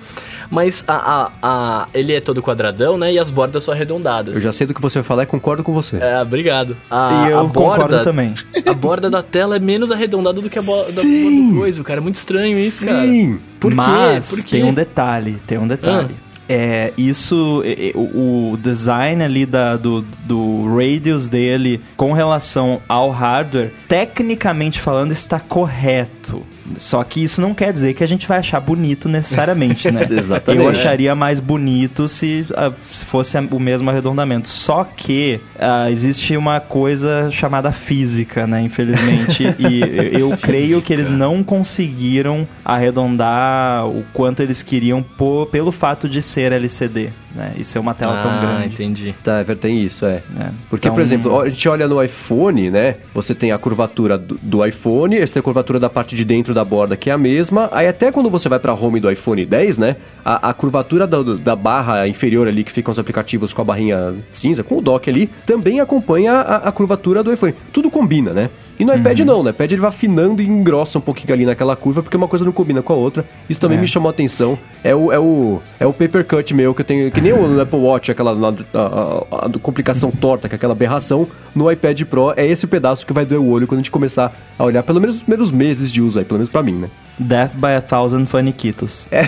[0.50, 3.12] Mas a, a, a- ele é todo quadradão, né?
[3.12, 4.36] E as bordas são arredondadas.
[4.36, 5.96] Eu já sei do que você vai falar e concordo com você.
[5.98, 6.76] É, obrigado.
[6.90, 8.34] A, e eu a concordo borda, também.
[8.66, 11.22] A borda da tela é menos arredondada do que a bo- da Sim.
[11.24, 12.00] borda do coisa, cara.
[12.00, 13.02] É muito estranho isso, cara.
[13.02, 13.38] Sim.
[13.58, 13.76] Por quê?
[13.76, 14.50] Mas Por quê?
[14.50, 16.14] tem um detalhe, tem um detalhe.
[16.50, 22.80] É, isso, é, é, o, o design ali da, do, do radius dele com relação
[22.88, 26.40] ao hardware, tecnicamente falando, está correto.
[26.76, 30.06] Só que isso não quer dizer que a gente vai achar bonito necessariamente, né?
[30.10, 30.62] Exatamente.
[30.62, 34.48] Eu acharia mais bonito se, ah, se fosse o mesmo arredondamento.
[34.48, 38.62] Só que ah, existe uma coisa chamada física, né?
[38.62, 39.44] Infelizmente.
[39.58, 46.08] e eu creio que eles não conseguiram arredondar o quanto eles queriam por, pelo fato
[46.08, 47.52] de ser LCD, né?
[47.56, 48.74] E ser uma tela tão ah, grande.
[48.74, 49.14] entendi.
[49.22, 50.22] Tá, é, tem isso, é.
[50.30, 50.52] né?
[50.68, 52.96] Porque, Então, por exemplo, a gente olha no iPhone, né?
[53.14, 56.54] Você tem a curvatura do, do iPhone, essa tem a curvatura da parte de dentro
[56.58, 57.68] da borda, que é a mesma.
[57.72, 59.96] Aí até quando você vai pra home do iPhone 10, né?
[60.24, 64.14] A, a curvatura da, da barra inferior ali, que ficam os aplicativos com a barrinha
[64.28, 67.54] cinza, com o dock ali, também acompanha a, a curvatura do iPhone.
[67.72, 68.50] Tudo combina, né?
[68.78, 71.74] E no iPad não, no iPad ele vai afinando e engrossa um pouquinho ali naquela
[71.74, 73.24] curva, porque uma coisa não combina com a outra.
[73.48, 73.80] Isso também É.
[73.80, 74.56] me chamou a atenção.
[74.84, 77.58] É o, é o, é o paper cut meu que eu tenho, que nem o
[77.60, 78.48] Apple Watch, aquela a,
[78.78, 81.26] a- a complicação torta, que é aquela aberração.
[81.54, 84.32] No iPad Pro é esse pedaço que vai doer o olho quando a gente começar
[84.58, 86.88] a olhar, pelo menos os primeiros meses de uso aí, pelo menos pra mim, né?
[87.18, 89.08] Death by a Thousand Faniquitos.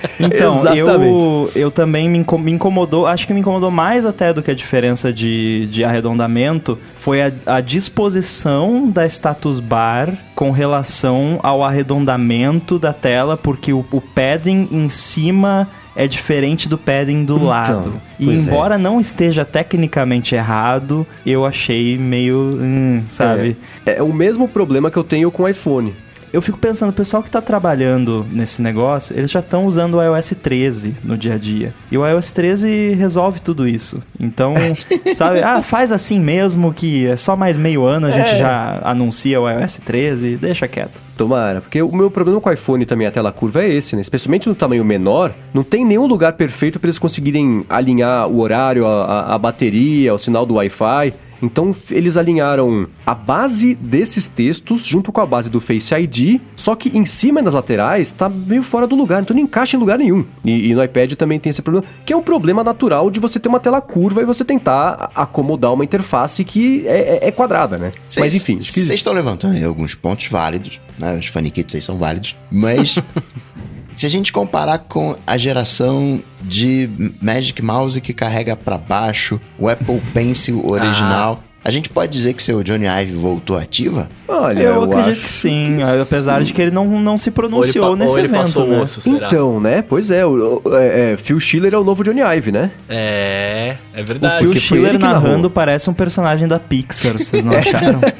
[0.20, 4.42] então, eu, eu também me, inco- me incomodou, acho que me incomodou mais até do
[4.42, 11.38] que a diferença de, de arredondamento, foi a, a disposição da status bar com relação
[11.42, 17.42] ao arredondamento da tela, porque o, o padding em cima é diferente do padding do
[17.42, 17.94] lado.
[18.20, 18.34] E é.
[18.34, 23.56] embora não esteja tecnicamente errado, eu achei meio, hum, sabe?
[23.84, 25.94] É, é o mesmo problema que eu tenho com o iPhone.
[26.36, 30.02] Eu fico pensando, o pessoal que tá trabalhando nesse negócio, eles já estão usando o
[30.02, 31.72] iOS 13 no dia a dia.
[31.90, 34.02] E o iOS 13 resolve tudo isso.
[34.20, 34.54] Então,
[35.16, 38.36] sabe, ah, faz assim mesmo, que é só mais meio ano a gente É.
[38.36, 41.02] já anuncia o iOS 13, deixa quieto.
[41.16, 44.02] Tomara, porque o meu problema com o iPhone também, a tela curva, é esse, né?
[44.02, 48.86] Especialmente no tamanho menor, não tem nenhum lugar perfeito para eles conseguirem alinhar o horário,
[48.86, 51.14] a, a- a bateria, o sinal do Wi-Fi.
[51.42, 56.74] Então eles alinharam a base desses textos junto com a base do Face ID, só
[56.74, 59.80] que em cima e nas laterais tá meio fora do lugar, então não encaixa em
[59.80, 60.24] lugar nenhum.
[60.44, 63.38] E, e no iPad também tem esse problema, que é um problema natural de você
[63.38, 67.76] ter uma tela curva e você tentar acomodar uma interface que é, é- é quadrada,
[67.78, 67.92] né?
[68.18, 71.16] Mas enfim, acho que- Vocês estão levantando aí alguns pontos válidos, né?
[71.18, 72.34] Os faniquitos aí são válidos.
[72.50, 72.96] Mas
[73.96, 76.88] se a gente comparar com a geração de
[77.20, 82.42] Magic Mouse que carrega pra baixo, o Apple Pencil original, a gente pode dizer que
[82.42, 84.08] seu Johnny Ive voltou ativa?
[84.28, 87.90] Olha, eu, eu acredito acho que sim, apesar de que ele não, não se pronunciou
[87.90, 88.76] pa- nesse evento, né?
[88.78, 89.08] o osso?
[89.08, 89.82] Então, né?
[89.86, 92.70] Pois é, o, o- é, é, Phil Schiller é o novo Johnny Ive, né?
[92.88, 94.38] É, é O verdade.
[94.38, 95.22] Phil porque foi Schiller que narrou.
[95.30, 98.00] narrando parece um personagem da Pixar, vocês não acharam?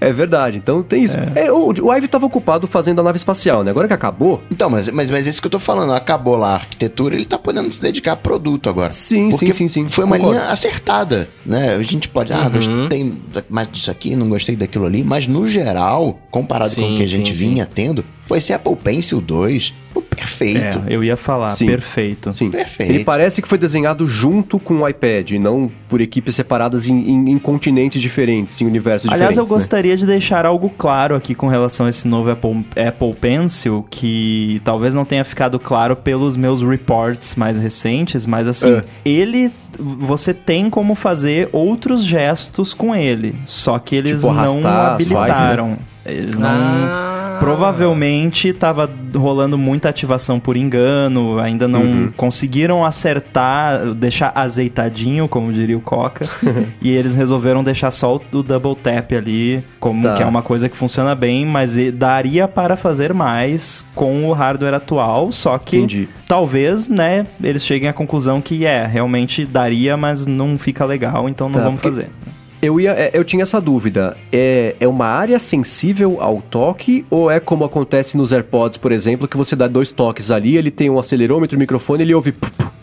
[0.00, 1.16] É verdade, então tem isso.
[1.34, 3.70] É, o, o Ive tava ocupado fazendo a nave espacial, né?
[3.70, 5.92] Agora que acabou, Então, mas, mas, mas é isso que eu tô falando.
[5.94, 8.92] Acabou lá a arquitetura, ele tá podendo se dedicar a produto agora.
[8.92, 9.88] Sim, Porque sim, sim, sim.
[9.88, 10.38] Foi uma Concordo.
[10.40, 11.74] linha acertada, né?
[11.76, 13.14] A gente pode, ah, gostei
[13.48, 17.02] mais disso aqui, não gostei daquilo ali, mas no geral, comparado com Sim, o que
[17.02, 17.48] a gente sim, sim.
[17.48, 19.74] vinha tendo, pô, esse Apple Pencil 2, pô,
[20.14, 20.82] perfeito.
[20.86, 21.66] É, eu ia falar, Sim.
[21.66, 22.32] perfeito.
[22.34, 22.50] sim.
[22.50, 22.90] Perfeito.
[22.92, 26.94] Ele parece que foi desenhado junto com o iPad, e não por equipes separadas em,
[26.94, 29.50] em- em continentes diferentes, em universos Aliás, eu diferentes.
[29.52, 29.56] né?
[29.56, 34.60] gostaria de deixar algo claro aqui com relação a esse novo Apple, Apple Pencil, que
[34.64, 38.84] talvez não tenha ficado claro pelos meus reports mais recentes, mas assim, É.
[39.04, 44.92] ele você tem como fazer outros gestos com ele, só que eles Tipo não arrastar,
[44.94, 45.78] habilitaram.
[46.06, 46.48] Eles não.
[46.48, 47.23] Ah.
[47.40, 52.12] Provavelmente tava rolando muita ativação por engano, ainda não Uhum.
[52.16, 56.26] conseguiram acertar, deixar azeitadinho, como diria o Coca.
[56.80, 60.14] e eles resolveram deixar só o, double tap ali, como Tá.
[60.14, 64.74] que é uma coisa que funciona bem, mas daria para fazer mais com o hardware
[64.74, 66.08] atual, só que Entendi.
[66.28, 71.48] talvez, né, eles cheguem à conclusão que é, realmente daria, mas não fica legal, então
[71.48, 72.10] não Tá, vamos porque- fazer.
[72.62, 74.16] Eu, ia, é, eu tinha essa dúvida.
[74.32, 79.28] É, é uma área sensível ao toque ou é como acontece nos AirPods, por exemplo,
[79.28, 82.34] que você dá dois toques ali, ele tem um acelerômetro, um microfone, ele ouve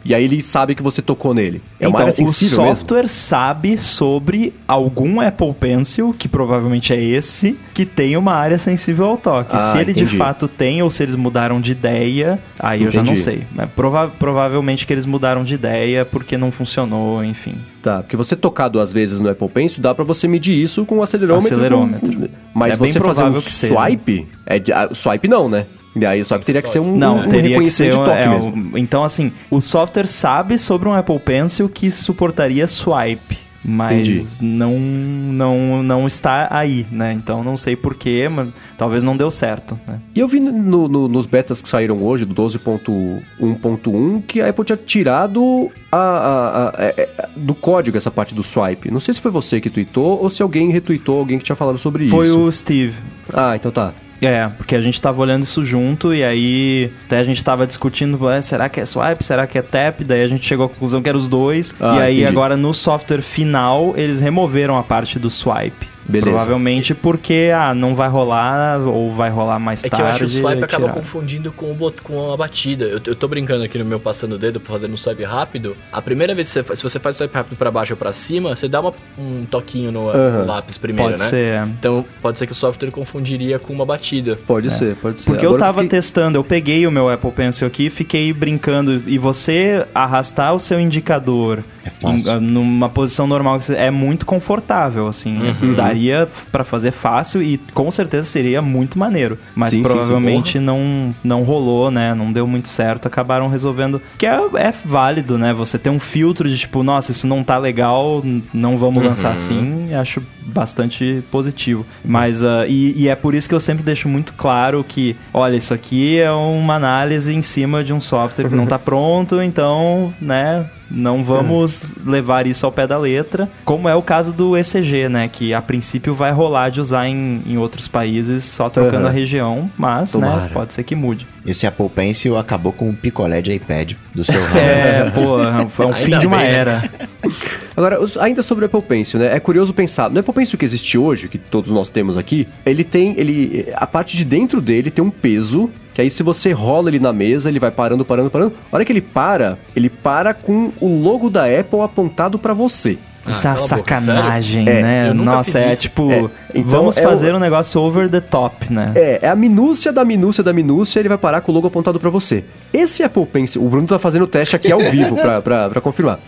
[0.03, 1.61] e aí ele sabe que você tocou nele.
[1.79, 2.75] É uma então, área o sensível mesmo?
[2.75, 9.05] software sabe sobre algum Apple Pencil, que provavelmente é esse, que tem uma área sensível
[9.05, 9.55] ao toque.
[9.55, 10.17] Ah, se ele de entendi.
[10.17, 13.21] fato tem, ou se eles mudaram de ideia, aí eu já não Entendi.
[13.21, 13.43] sei.
[13.75, 17.55] Prova- provavelmente que eles mudaram de ideia porque não funcionou, enfim.
[17.81, 20.99] Tá, porque você tocar duas vezes no Apple Pencil, dá pra você medir isso com
[20.99, 21.47] o acelerômetro.
[21.55, 22.15] Acelerômetro.
[22.15, 23.73] com- Mas É bem você fazer um seja.
[23.73, 25.65] swipe, é ah, swipe não, né?
[25.95, 27.93] E aí o swipe teria que ser um, Não, um teria que ser.
[27.95, 33.37] um- é, um- então, assim, o software sabe sobre um Apple Pencil que suportaria swipe.
[33.63, 34.25] Mas Entendi.
[34.41, 37.13] não, não, não está aí, né?
[37.13, 39.99] Então não sei porquê, mas talvez não deu certo, né?
[40.15, 44.65] E eu vi no- no- nos betas que saíram hoje, do 12.1.1, que a Apple
[44.65, 48.89] tinha tirado a- a- a- é- é- do código essa parte do swipe.
[48.91, 51.77] Não sei se foi você que tweetou ou se alguém retweetou alguém que tinha falado
[51.77, 52.39] sobre Foi isso.
[52.39, 52.95] o Steve.
[53.33, 53.93] Ah, então tá.
[54.21, 58.23] É, porque a gente tava olhando isso junto e aí até a gente tava discutindo,
[58.23, 60.01] "Ué, será que é swipe, será que é tap?
[60.03, 61.75] Daí a gente chegou à conclusão que era os dois.
[61.79, 62.27] Ah, e aí entendi.
[62.27, 65.87] agora no software final eles removeram a parte do swipe.
[66.07, 66.29] Beleza.
[66.31, 70.03] Provavelmente porque, ah, não vai rolar ou vai rolar mais É que tarde.
[70.03, 72.85] eu acho que o swipe acaba confundindo com, o bot- com a batida.
[72.85, 75.75] Eu, eu tô brincando aqui no meu passando o dedo, fazendo um swipe rápido.
[75.91, 78.11] A primeira vez que você faz, se você faz swipe rápido pra baixo ou pra
[78.13, 81.29] cima, você dá uma- um toquinho no, no lápis primeiro, Pode né?
[81.29, 81.63] ser.
[81.79, 84.37] Então pode ser que o software confundiria com uma batida.
[84.47, 85.29] Pode ser, pode ser.
[85.29, 89.01] Porque eu Agora tava fiquei- testando, eu peguei o meu Apple Pencil aqui, fiquei brincando
[89.07, 94.25] e você arrastar o seu indicador É em- numa posição normal que você- é muito
[94.25, 95.37] confortável, assim.
[95.37, 95.73] Uhum.
[95.93, 99.37] Daria pra fazer fácil e com certeza seria muito maneiro.
[99.55, 102.13] Mas Sim, sim, sim, provavelmente não, não rolou, né?
[102.13, 103.07] Não deu muito certo.
[103.07, 104.01] Acabaram resolvendo.
[104.17, 105.53] Que é, é válido, né?
[105.53, 108.23] Você ter um filtro de tipo, nossa, isso não tá legal,
[108.53, 109.09] não vamos Uhum.
[109.09, 109.93] lançar assim.
[109.93, 111.85] Acho bastante positivo.
[112.03, 115.55] Mas, ah, e, e é por isso que eu sempre deixo muito claro que, olha,
[115.55, 120.13] isso aqui é uma análise em cima de um software que não tá pronto, então,
[120.21, 120.65] né?
[120.93, 125.29] Não vamos levar isso ao pé da letra, como é o caso do ECG, né?
[125.31, 129.09] Que a princípio vai rolar de usar em, em outros países, só trocando Aham.
[129.09, 131.25] a região, mas, né, pode ser que mude.
[131.45, 134.57] Esse Apple Pencil acabou com o picolé de iPad do seu ramo.
[134.57, 136.81] É, pô, foi um Ainda fim de uma bem, né?
[137.75, 139.35] Agora, ainda sobre o Apple Pencil, né?
[139.35, 142.83] É curioso pensar, no Apple Pencil que existe hoje, que todos nós temos aqui, ele
[142.83, 146.89] tem, ele, a parte de dentro dele tem um peso, que aí se você rola
[146.89, 148.53] ele na mesa, ele vai parando, parando, parando.
[148.71, 152.97] A hora que ele para, ele para com o logo da Apple apontado pra você.
[153.27, 153.67] Isso é uma boca,
[153.99, 154.67] sacanagem?
[154.67, 155.13] É, né?
[155.13, 155.81] nunca Nossa, é isso.
[155.81, 156.25] tipo, É,
[156.55, 158.91] então vamos é fazer o- um negócio over the top, né?
[158.95, 161.99] É, é a minúcia da minúcia da minúcia, ele vai parar com o logo apontado
[161.99, 162.43] pra você.
[162.73, 165.79] Esse Apple Pencil, o Bruno tá fazendo o teste aqui ao vivo pra, pra, pra
[165.79, 166.19] confirmar.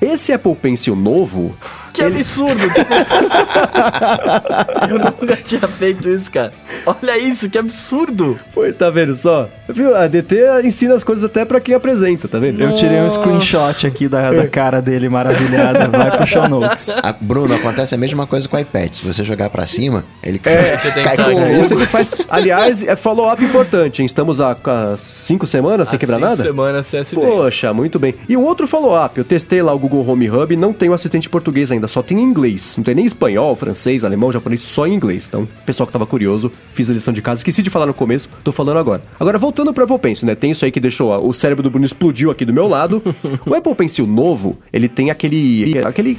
[0.00, 1.56] Esse Apple Pencil novo,
[1.98, 2.62] Que absurdo!
[4.90, 6.52] eu nunca tinha feito isso, cara.
[6.86, 8.38] Olha isso, que absurdo!
[8.52, 9.48] foi, tá vendo só?
[9.68, 9.94] Viu?
[9.96, 12.62] A DT ensina as coisas até pra quem apresenta, tá vendo?
[12.62, 15.88] Eu tirei um screenshot aqui da, da cara dele maravilhada.
[15.88, 16.88] Vai pro show notes.
[17.02, 18.92] A- Bruno, acontece a mesma coisa com o iPad.
[18.94, 21.86] Se você jogar pra cima, ele cai, É, você tem cai que com Isso ele
[21.86, 22.12] faz.
[22.28, 24.06] Aliás, é follow-up importante, hein?
[24.06, 26.42] Estamos há, há cinco semanas sem Há quebrar cinco nada?
[26.42, 27.30] semanas sem acidentes.
[27.30, 28.14] Poxa, muito bem.
[28.28, 31.28] E um outro follow-up, eu testei lá o Google Home Hub, não tem o assistente
[31.28, 32.74] português ainda, só tem em inglês.
[32.76, 35.26] Não tem nem espanhol, francês, alemão, japonês, só em inglês.
[35.28, 38.28] Então, pessoal que tava curioso, fiz a lição de casa, esqueci de falar no começo,
[38.44, 39.02] tô falando agora.
[39.18, 40.34] Agora, voltando pro Apple Pencil, né?
[40.34, 43.02] Tem isso aí que deixou ó, o cérebro do Bruno explodiu aqui do meu lado.
[43.44, 45.78] o Apple Pencil novo, ele tem aquele.
[45.84, 46.18] aquele.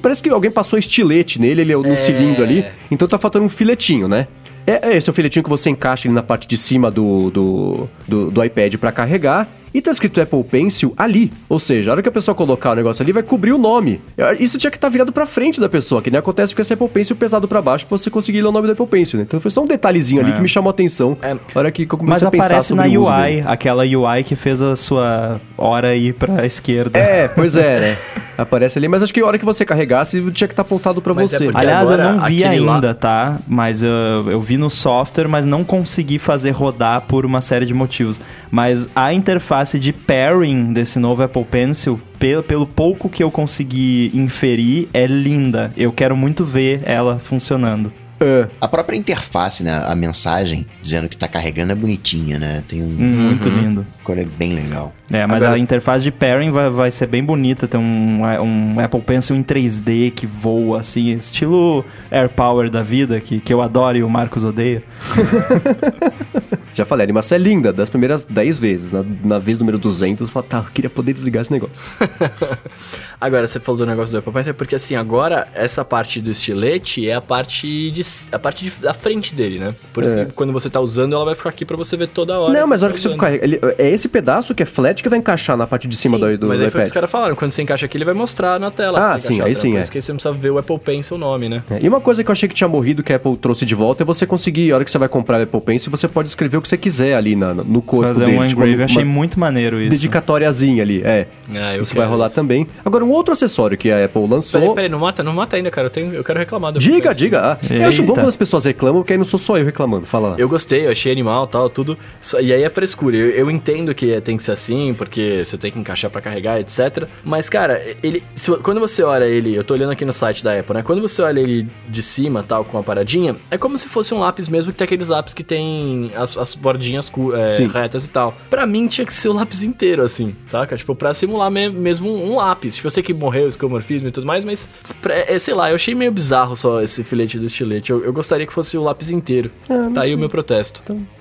[0.00, 2.64] Parece que alguém passou estilete nele, ele é no cilindro ali.
[2.90, 4.28] Então tá faltando um filetinho, né?
[4.66, 7.30] É, é esse é o filetinho que você encaixa ele na parte de cima do,
[7.30, 9.48] do, do, do iPad pra carregar.
[9.74, 11.32] E tá escrito Apple Pencil ali.
[11.48, 14.00] Ou seja, a hora que a pessoa colocar o negócio ali, vai cobrir o nome.
[14.38, 16.88] Isso tinha que estar virado pra frente da pessoa, que nem acontece com esse Apple
[16.88, 19.24] Pencil pesado pra baixo pra você conseguir ler o nome do Apple Pencil, né?
[19.26, 20.34] Então foi só um detalhezinho ali É.
[20.34, 21.16] que me chamou a atenção.
[21.20, 21.36] É.
[21.54, 23.36] Hora que eu comecei Mas a pensar aparece na sobre o uso dele.
[23.38, 26.96] UI, aquela UI que fez a sua hora ir pra esquerda.
[26.98, 27.96] É, pois é, né?
[28.36, 31.14] Aparece ali, mas acho que a hora que você carregasse, tinha que estar apontado pra
[31.14, 31.44] Mas é você.
[31.44, 33.38] porque- Aliás, eu não vi aquele lá- ainda, tá?
[33.46, 33.86] Mas uh,
[34.28, 38.20] eu vi no software, mas não consegui fazer rodar por uma série de motivos.
[38.50, 44.10] Mas a interface de pairing desse novo Apple Pencil, pelo, pelo pouco que eu consegui
[44.14, 45.72] inferir, é linda.
[45.76, 47.92] Eu quero muito ver ela funcionando.
[48.20, 48.48] É.
[48.60, 49.82] A própria interface, né?
[49.86, 52.62] A mensagem dizendo que tá carregando é bonitinha, né?
[52.66, 52.86] Tem um.
[52.86, 53.86] Muito lindo.
[54.02, 54.94] cor é bem legal.
[55.14, 57.68] É, mas Agora- a interface de pairing vai, vai ser bem bonita.
[57.68, 63.38] Tem um, um Apple Pencil em 3D que voa, assim, estilo AirPower da vida, que,
[63.40, 64.82] que eu adoro e o Marcos odeia.
[66.74, 68.90] Já falei, a animação é linda, das primeiras 10 vezes.
[68.92, 71.80] Na, na vez número 200, eu falo, tá, eu queria poder desligar esse negócio.
[73.20, 76.30] Agora, você falou do negócio do Apple Pencil, é porque assim, agora essa parte do
[76.32, 79.74] estilete é a parte de a parte de- da frente dele, né?
[79.92, 80.24] Por isso É.
[80.26, 82.52] que quando você tá usando, ela vai ficar aqui pra você ver toda hora.
[82.52, 85.08] Não, mas a hora tá que você ele- é esse pedaço que é flat que
[85.08, 86.76] vai encaixar na parte de cima Sim, do, do, mas do aí foi o que
[86.78, 86.86] iPad.
[86.86, 89.12] os caras falaram, quando você encaixa aqui, ele vai mostrar na tela.
[89.14, 89.80] Ah, sim, aí sim, Por é.
[89.82, 91.62] isso que você não precisa ver o Apple Pencil o nome, né?
[91.70, 93.74] É, E uma coisa que eu achei que tinha morrido que a Apple trouxe de
[93.74, 96.28] volta é você conseguir, a hora que você vai comprar o Apple Pencil, você pode
[96.28, 98.38] escrever o que você quiser ali na, no corpo Fazer dele.
[98.38, 99.90] um tipo, engrave, uma- eu achei muito maneiro isso.
[99.90, 101.26] dedicatóriazinha ali, é.
[101.54, 102.34] Ah, isso vai rolar isso.
[102.34, 102.66] também.
[102.84, 104.60] Agora, um outro acessório que a Apple lançou...
[104.60, 105.86] Peraí, peraí, não mata, não mata ainda, cara.
[105.86, 107.52] Eu, tenho, eu quero reclamar do Diga, diga.
[107.52, 110.06] Ah, eu acho bom quando as pessoas reclamam, porque aí não sou só eu reclamando.
[110.06, 110.34] Fala lá.
[110.38, 111.98] Eu gostei, eu achei animal tal, tudo.
[112.40, 113.16] E aí é frescura.
[113.16, 116.60] Eu, eu entendo que tem que ser assim, porque você tem que encaixar pra carregar,
[116.60, 117.04] etc.
[117.24, 118.22] Mas, cara, ele.
[118.34, 120.82] se- quando você olha ele, eu tô olhando aqui no site da Apple, né?
[120.82, 124.18] Quando você olha ele de cima, tal, com a paradinha, é como se fosse um
[124.18, 128.34] lápis mesmo, que tem aqueles lápis que tem as, as bordinhas é, retas e tal.
[128.50, 130.76] Pra mim tinha que ser o lápis inteiro, assim, saca?
[130.76, 132.74] Tipo, pra simular me- mesmo um, um lápis.
[132.76, 134.68] Tipo, eu sei que morreu o escomorfismo e tudo mais, mas,
[135.00, 137.90] pra- é, sei lá, eu achei meio bizarro só esse filete do estilete.
[137.92, 139.50] Eu, eu gostaria que fosse o lápis inteiro.
[139.94, 140.82] tá aí o meu protesto.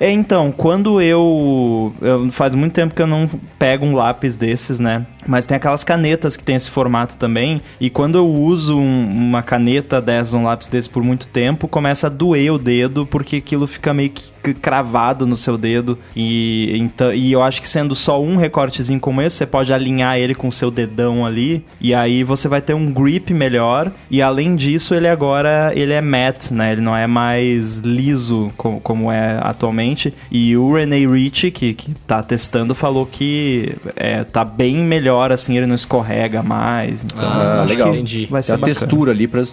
[0.00, 3.26] É, então, quando eu, eu- Faz muito tempo que eu não
[3.58, 5.06] pego um lápis desses, né?
[5.26, 7.62] Mas tem aquelas canetas que tem esse formato também.
[7.80, 12.06] E quando eu uso um- uma caneta dessa, um lápis desse por muito tempo, começa
[12.08, 15.96] a doer o dedo, porque aquilo fica meio que cravado no seu dedo.
[16.14, 20.18] E, então, e eu acho que sendo só um recortezinho como esse, você pode alinhar
[20.18, 21.64] ele com o seu dedão ali.
[21.80, 23.92] E aí você vai ter um grip melhor.
[24.10, 26.72] E além disso, ele agora ele é matte, né?
[26.72, 30.12] Ele não é mais liso co- como é atualmente.
[30.30, 35.56] E o René Rich, que, que tá testando, falou que é, tá bem melhor, assim,
[35.56, 37.04] ele não escorrega mais.
[37.04, 37.90] Então, Ah, legal.
[37.92, 38.26] que Entendi.
[38.28, 38.74] Vai ser a bacana.
[38.74, 39.44] textura ali pra-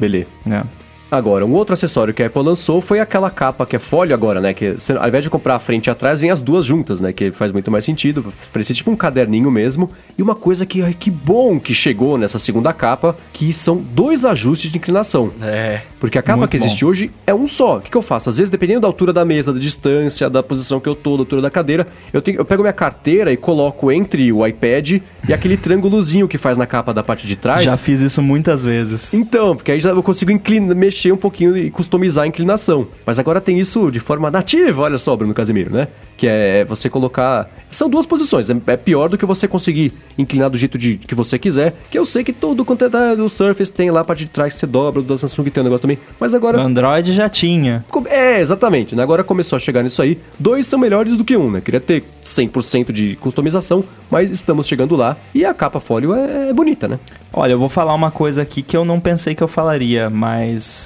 [0.00, 0.26] Beleza.
[0.50, 0.62] É.
[1.10, 4.40] Agora, um outro acessório que a Apple lançou foi aquela capa que é folha agora,
[4.40, 4.52] né?
[4.52, 7.12] Que ao invés de comprar a frente e atrás, vem as duas juntas, né?
[7.12, 8.32] Que faz muito mais sentido.
[8.52, 9.90] Parecia tipo um caderninho mesmo.
[10.18, 14.24] E uma coisa que, ai, que bom que chegou nessa segunda capa, que são dois
[14.24, 15.30] ajustes de inclinação.
[15.40, 15.82] É.
[16.00, 17.78] Porque a capa que existe hoje é um só.
[17.78, 18.28] O que, que eu faço?
[18.28, 21.22] Às vezes, dependendo da altura da mesa, da distância, da posição que eu tô, da
[21.22, 25.32] altura da cadeira, eu, tenho, eu pego minha carteira e coloco entre o iPad e
[25.32, 27.62] aquele triângulozinho que faz na capa da parte de trás.
[27.62, 29.14] Já fiz isso muitas vezes.
[29.14, 32.88] Então, porque aí já eu consigo inclina, mexer um pouquinho e customizar a inclinação.
[33.04, 35.88] Mas agora tem isso de forma nativa, olha só, Bruno Casimiro, né?
[36.16, 37.50] Que é você colocar.
[37.70, 38.48] São duas posições.
[38.48, 41.74] É, é pior do que você conseguir inclinar do jeito de, que você quiser.
[41.90, 44.54] Que eu sei que todo quanto é do Surface tem lá a parte de trás
[44.54, 45.98] que você dobra, o da Samsung tem um negócio também.
[46.18, 46.60] Mas O agora.
[46.60, 47.84] Android já tinha.
[48.06, 48.94] É, exatamente.
[48.94, 49.02] né?
[49.02, 50.18] Agora começou a chegar nisso aí.
[50.38, 51.60] Dois são melhores do que um, né?
[51.60, 55.16] Queria ter 100% de customização, mas estamos chegando lá.
[55.34, 56.98] E a capa fólio é, é bonita, né?
[57.32, 60.85] Olha, eu vou falar uma coisa aqui que eu não pensei que eu falaria, mas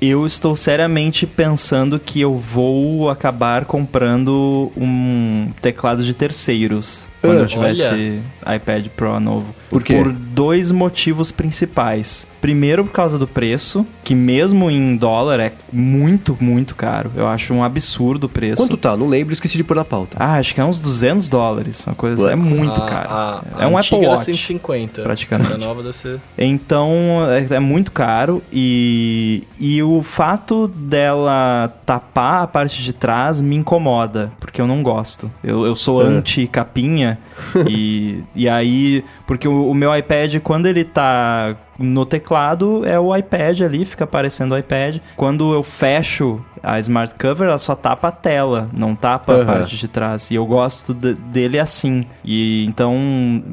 [0.00, 7.42] eu estou seriamente pensando que eu vou acabar comprando um teclado de terceiros quando Ah,
[7.42, 8.20] eu tivesse
[8.54, 9.52] iPad Pro novo.
[9.68, 9.96] Por quê?
[9.96, 12.26] Por dois motivos principais.
[12.40, 17.10] Primeiro, por causa do preço, que mesmo em dólar é muito, muito caro.
[17.16, 18.62] Eu acho um absurdo o preço.
[18.62, 18.96] Quanto tá?
[18.96, 20.16] Não lembro, esqueci de pôr na pauta.
[20.18, 21.84] Ah, acho que é uns 200 dólares.
[21.86, 22.32] Uma coisa assim.
[22.32, 23.08] É muito A- caro.
[23.10, 24.24] a- é a um antiga Apple Watch.
[24.26, 25.02] 150.
[25.02, 25.50] praticamente.
[25.50, 26.20] Essa nova deve ser...
[26.38, 26.92] Então
[27.28, 33.56] é, é muito caro e, e o fato dela tapar a parte de trás me
[33.56, 35.30] incomoda, porque eu não gosto.
[35.42, 36.06] Eu, eu sou É.
[36.06, 37.18] anti-capinha
[37.68, 39.04] e, e aí.
[39.26, 44.04] Porque o, o meu iPad, quando ele tá no teclado, é o iPad ali, fica
[44.04, 44.96] aparecendo o iPad.
[45.16, 49.46] Quando eu fecho a Smart Cover, ela só tapa a tela, não tapa a Aham.
[49.46, 50.30] parte de trás.
[50.30, 52.04] E eu gosto de- dele assim.
[52.24, 52.96] E então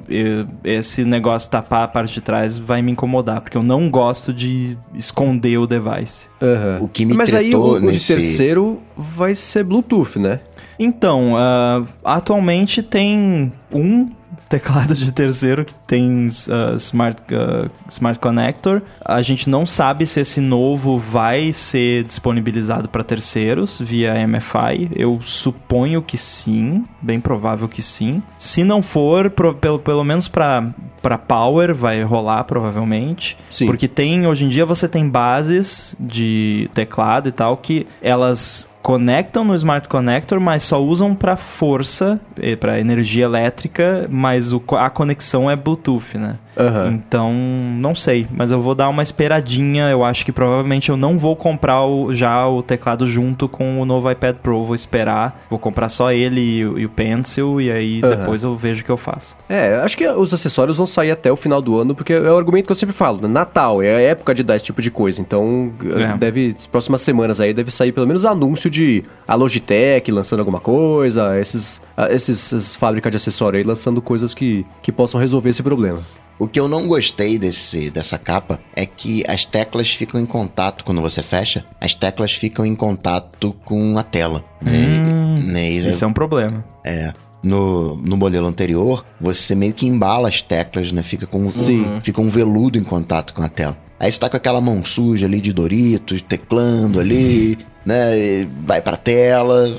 [0.10, 3.90] eu- esse negócio de tapar a parte de trás vai me incomodar, porque eu não
[3.90, 6.28] gosto de esconder o device.
[6.42, 6.80] Aham.
[6.82, 10.40] O que me Mas aí o, o de nesse- terceiro vai ser Bluetooth, né?
[10.80, 14.10] Então, ah, atualmente tem um
[14.50, 18.82] teclado de terceiro que tem ah, smart, ah, smart Connector.
[19.04, 24.90] A gente não sabe se esse novo vai ser disponibilizado para terceiros via MFI.
[24.96, 28.22] Eu suponho que sim, bem provável que sim.
[28.38, 30.64] Se não for, pro- pelo, pelo menos para
[31.02, 33.38] para Power vai rolar provavelmente.
[33.52, 33.68] Sim.
[33.68, 39.44] Porque tem, hoje em dia você tem bases de teclado e tal que elas conectam
[39.44, 42.22] no Smart Connector, mas só usam para força,
[42.60, 46.38] para energia elétrica, mas o a conexão é Bluetooth, né?
[46.58, 46.92] Aham.
[46.94, 49.90] Então, não sei, mas eu vou dar uma esperadinha.
[49.90, 53.86] Eu acho que provavelmente eu não vou comprar o- já o teclado junto com o
[53.86, 54.64] novo iPad Pro.
[54.64, 58.16] Vou esperar, vou comprar só ele e, o- e o Pencil, e aí Aham.
[58.16, 59.36] depois eu vejo o que eu faço.
[59.50, 62.38] É, acho que os acessórios vão sair até o final do ano, porque é o
[62.38, 63.28] argumento que eu sempre falo, né?
[63.28, 66.18] Natal é a época de dar esse tipo de coisa, então É.
[66.18, 70.60] deve, as próximas semanas aí deve sair pelo menos anúncio de a Logitech lançando alguma
[70.60, 75.50] coisa, esses, ah, esses, essas fábricas de acessório aí lançando coisas que, que possam resolver
[75.50, 76.00] esse problema.
[76.38, 80.84] O que eu não gostei desse, dessa capa é que as teclas ficam em contato,
[80.84, 84.44] quando você fecha, as teclas ficam em contato com a tela.
[84.62, 84.72] Né?
[84.72, 85.38] Hum,
[85.84, 85.90] Né?
[85.90, 86.64] Esse é um problema.
[86.84, 87.14] É.
[87.44, 91.04] No, no modelo anterior, você meio que embala as teclas, né?
[91.04, 92.00] Fica com, Sim.
[92.02, 93.78] fica um veludo em contato com a tela.
[94.00, 98.18] Aí você tá com aquela mão suja ali de Doritos, teclando ali, né?
[98.18, 99.70] e Vai pra tela.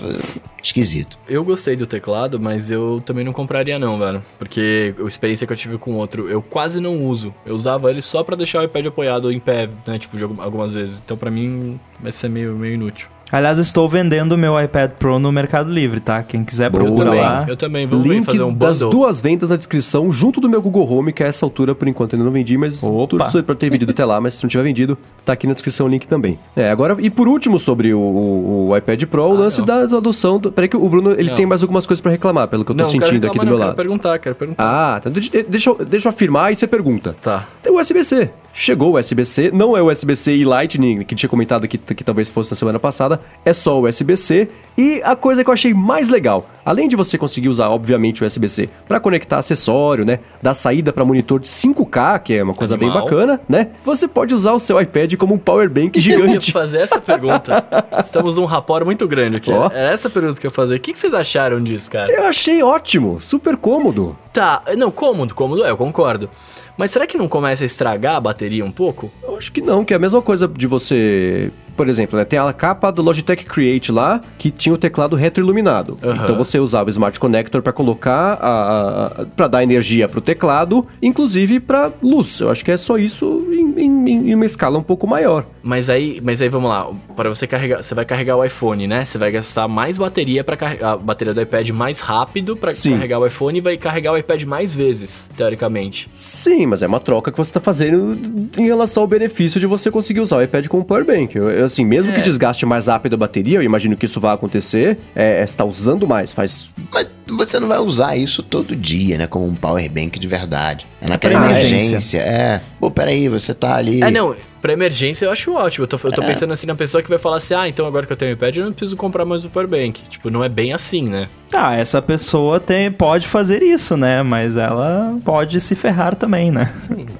[0.63, 1.17] Esquisito.
[1.29, 4.21] Eu gostei do teclado, mas eu também não compraria não, velho.
[4.37, 7.33] Porque a experiência que eu tive com outro, eu quase não uso.
[7.45, 9.97] Eu usava ele só pra deixar o iPad apoiado em pé, né?
[9.99, 11.01] Tipo, algumas vezes.
[11.05, 13.09] Então pra mim vai ser meio, meio inútil.
[13.33, 16.23] Aliás, estou vendendo o meu iPad Pro no Mercado Livre, tá?
[16.23, 16.85] Quem quiser Boa.
[16.85, 17.45] procura também, lá.
[17.49, 17.85] eu também.
[17.87, 21.25] Vamos Link fazer um das duas vendas na descrição, junto do meu Google Home, que
[21.25, 23.07] a essa altura, por enquanto, ainda não vendi, mas Opa.
[23.29, 25.87] tudo pra ter vendido até lá, mas se não tiver vendido, tá aqui na descrição
[25.87, 26.39] o link também.
[26.55, 29.67] É, agora, e por último, sobre o, o- o iPad Pro, o lance não.
[29.67, 30.39] da adoção.
[30.39, 31.37] Do, peraí que o Bruno, ele Não.
[31.37, 33.55] tem mais algumas coisas pra reclamar, pelo que eu tô não, sentindo aqui do meu
[33.59, 33.71] lado.
[33.71, 34.63] Quero perguntar, quero perguntar.
[34.97, 37.17] Ah, tá, deixa, deixa, eu- deixa eu afirmar e você pergunta.
[37.21, 37.49] Tá.
[37.61, 38.31] Tem o USB-C.
[38.59, 42.31] Chegou o USB-C, não é o USB-C e Lightning, que tinha comentado aqui que talvez
[42.31, 44.49] fosse na semana passada, é só o USB-C.
[44.79, 48.27] E a coisa que eu achei mais legal, além de você conseguir usar, obviamente, o
[48.27, 52.77] USB-C para conectar acessório, né, dar saída para monitor de 5K, que é uma coisa
[52.77, 53.05] bem Animal.
[53.05, 53.69] bacana, né?
[53.85, 56.53] Você pode usar o seu iPad como um power bank Eu ia gigante.
[56.53, 57.65] fazer essa pergunta.
[58.05, 59.51] Estamos num rapport muito grande aqui.
[59.51, 59.71] Ó.
[59.73, 60.77] Era essa a pergunta que eu ia fazer.
[60.77, 62.13] O que vocês acharam disso, cara?
[62.13, 64.15] Eu achei ótimo, super cômodo.
[64.31, 66.29] Tá, não, cômodo, cômodo é, eu concordo.
[66.77, 69.11] Mas será que não começa a estragar a bateria um pouco?
[69.23, 71.51] Eu acho que não, que é a mesma coisa de você.
[71.77, 75.99] Por exemplo, né, tem a capa do Logitech Create lá, que tinha o teclado retroiluminado.
[76.03, 76.23] Aham.
[76.25, 81.61] Então você usava o Smart Connector para colocar, a, para dar energia pro teclado, inclusive
[81.61, 82.41] para luz.
[82.41, 85.45] Eu acho que é só isso em, em- em uma escala um pouco maior.
[85.63, 89.05] Mas aí, mas aí vamos lá, para você carregar, você vai carregar o iPhone, né?
[89.05, 93.19] Você vai gastar mais bateria para carregar a bateria do iPad mais rápido para carregar
[93.19, 96.09] o iPhone e vai carregar o iPad mais vezes, teoricamente.
[96.21, 98.19] Sim, mas é uma troca que você está fazendo
[98.59, 101.35] em relação ao benefício de você conseguir usar o iPad como power bank.
[101.37, 102.23] Eu, eu, assim, mesmo que É.
[102.23, 105.65] desgaste mais rápido a bateria, eu imagino que isso vai acontecer, é, é, você tá
[105.65, 109.27] usando mais, faz Mas você não vai usar isso todo dia, né?
[109.27, 110.87] Como um power bank de verdade.
[111.07, 112.19] É naquela emergência.
[112.19, 112.61] É.
[112.81, 114.03] Pô, peraí, você tá ali.
[114.03, 115.85] É, não, pra emergência eu acho ótimo.
[115.85, 116.27] Eu tô, eu tô É.
[116.27, 118.35] pensando assim na pessoa que vai falar assim: "Ah, então agora que eu tenho o
[118.35, 120.03] iPad, eu não preciso comprar mais o power bank".
[120.11, 121.29] Tipo, não é bem assim, né?
[121.53, 124.23] Ah, essa pessoa tem, pode fazer isso, né?
[124.23, 126.73] Mas ela pode se ferrar também, né?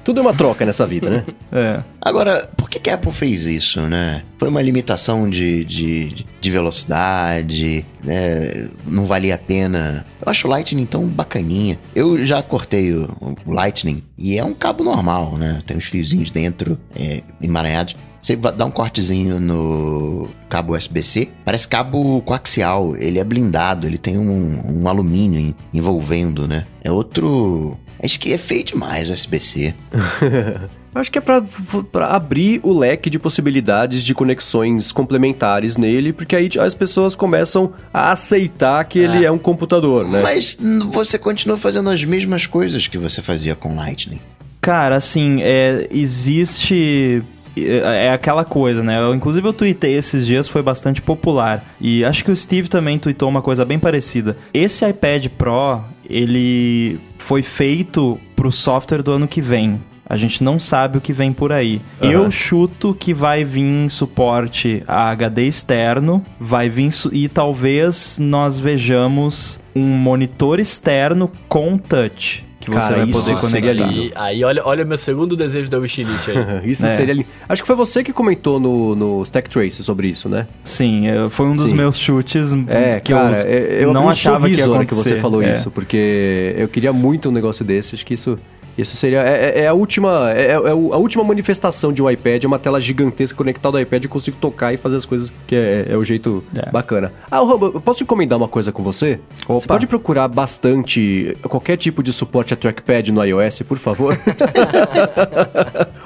[0.03, 1.23] tudo é uma troca nessa vida, né?
[1.51, 1.79] É.
[2.01, 4.21] Agora, por que, que a Apple fez isso, né?
[4.37, 8.69] Foi uma limitação de, de, de velocidade, né?
[8.85, 10.05] Não valia a pena.
[10.21, 11.77] Eu acho o Lightning tão bacaninha.
[11.95, 13.09] Eu já cortei o,
[13.45, 15.61] o Lightning e é um cabo normal, né?
[15.65, 17.95] Tem uns fiozinhos dentro, é, emaranhados.
[18.19, 22.95] Você dá um cortezinho no cabo USB-C, parece cabo coaxial.
[22.97, 26.65] Ele é blindado, ele tem um, um alumínio em- envolvendo, né?
[26.83, 27.77] É outro.
[28.03, 29.73] Acho que é feio demais o USB-C.
[30.99, 31.43] Acho que é pra,
[31.91, 37.73] pra abrir o leque de possibilidades de conexões complementares nele, porque aí as pessoas começam
[37.93, 40.21] a aceitar que ele é um computador, né?
[40.21, 40.57] Mas
[40.89, 44.19] você continua fazendo as mesmas coisas que você fazia com Lightning.
[44.61, 47.23] Cara, assim, é, existe.
[47.55, 48.99] É é aquela coisa, né?
[48.99, 51.65] Eu, inclusive eu tuitei esses dias, foi bastante popular.
[51.81, 54.37] E acho que o Steve também tuitou uma coisa bem parecida.
[54.53, 59.81] Esse iPad Pro, ele foi feito pro software do ano que vem.
[60.09, 61.81] A gente não sabe o que vem por aí.
[62.01, 62.11] Aham.
[62.11, 69.59] Eu chuto que vai vir suporte a HD externo, vai vir e talvez nós vejamos
[69.75, 73.87] um monitor externo com touch que você Cara, vai isso poder seria conectar.
[73.93, 74.03] lindo.
[74.07, 76.35] E aí, olha, olha o meu segundo desejo da wishlist aí.
[76.71, 76.89] Isso É.
[76.89, 77.27] seria lindo.
[77.47, 80.47] Acho que foi você que comentou no, no Stack Trace sobre isso, né?
[80.63, 81.75] Sim, é, foi um dos Sim.
[81.75, 84.85] meus chutes É, que cara, eu, eu, eu não um achava que ia acontecer.
[84.85, 85.53] que você falou É.
[85.53, 87.95] isso, porque eu queria muito um negócio desse.
[87.95, 88.37] Acho que isso,
[88.77, 89.21] isso seria.
[89.21, 90.31] É, é- é a última.
[90.33, 93.81] É, é o- a última manifestação de um iPad, é uma tela gigantesca conectada ao
[93.81, 96.69] iPad, eu consigo tocar e fazer as coisas que é, é o jeito É.
[96.71, 97.11] bacana.
[97.31, 99.19] Ah, Robo, eu posso encomendar uma coisa com você?
[99.47, 99.75] Você Opa.
[99.75, 104.17] pode procurar bastante qualquer tipo de suporte a trackpad no iOS, por favor?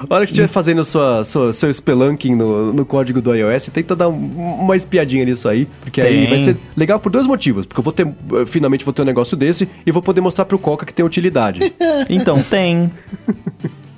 [0.08, 3.94] A hora que estiver fazendo sua, sua- seu spelunking no, no código do iOS, tenta
[3.94, 4.14] dar um-
[4.60, 6.28] uma espiadinha nisso aí, porque aí Tem.
[6.28, 7.66] vai ser legal por dois motivos.
[7.66, 10.44] Porque eu vou ter, eu finalmente vou ter um negócio desse e vou poder mostrar
[10.44, 11.72] pro Coca que tem utilidade.
[12.08, 12.61] Então, tem.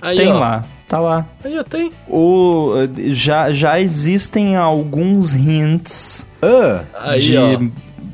[0.00, 0.38] Aí, tem ó.
[0.38, 0.64] lá.
[0.88, 1.26] Tá lá.
[1.42, 1.90] Aí, ó, tem.
[2.08, 2.72] O,
[3.08, 7.58] já, já existem alguns hints ah, Aí, de ó.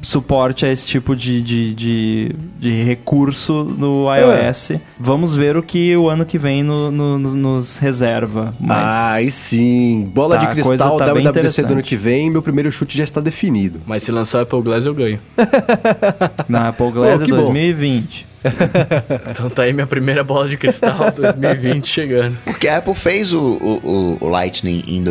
[0.02, 4.72] Suporte a esse tipo de, de, de, de recurso no iOS.
[4.98, 8.54] Vamos ver o que o ano que vem no- no- nos- reserva.
[8.60, 10.10] Mas ai sim.
[10.14, 13.20] Bola Tá, de cristal tá WWDC do ano que vem, meu primeiro chute já está
[13.20, 13.80] definido.
[13.86, 15.18] Mas se lançar o Apple Glass, eu ganho.
[16.48, 17.36] na Apple Glass que bom.
[17.36, 18.26] 2020.
[19.30, 22.36] Então tá aí minha primeira bola de cristal 2020 chegando.
[22.44, 25.02] Porque a Apple fez o, o, o- Lightning em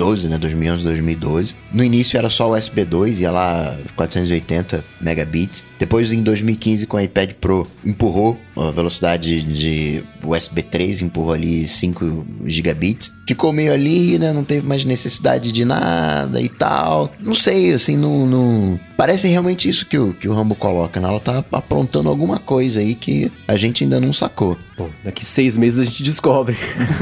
[0.00, 0.38] 2012, né?
[0.38, 1.56] 2011, 2012.
[1.72, 5.64] No início era só o USB 2, ia lá 480 megabits.
[5.78, 11.66] Depois, em 2015, com o iPad Pro, empurrou a velocidade de USB 3 empurrou ali
[11.66, 13.12] 5 gigabits.
[13.26, 14.32] Ficou meio ali, né?
[14.32, 17.12] Não teve mais necessidade de nada e tal.
[17.22, 18.26] Não sei, assim, não.
[18.26, 18.80] não...
[18.96, 21.08] Parece realmente isso que o, que o Rambo coloca, né?
[21.08, 24.58] Ela tá aprontando alguma coisa aí que a gente ainda não sacou.
[24.76, 26.56] Bom, daqui seis meses a gente descobre.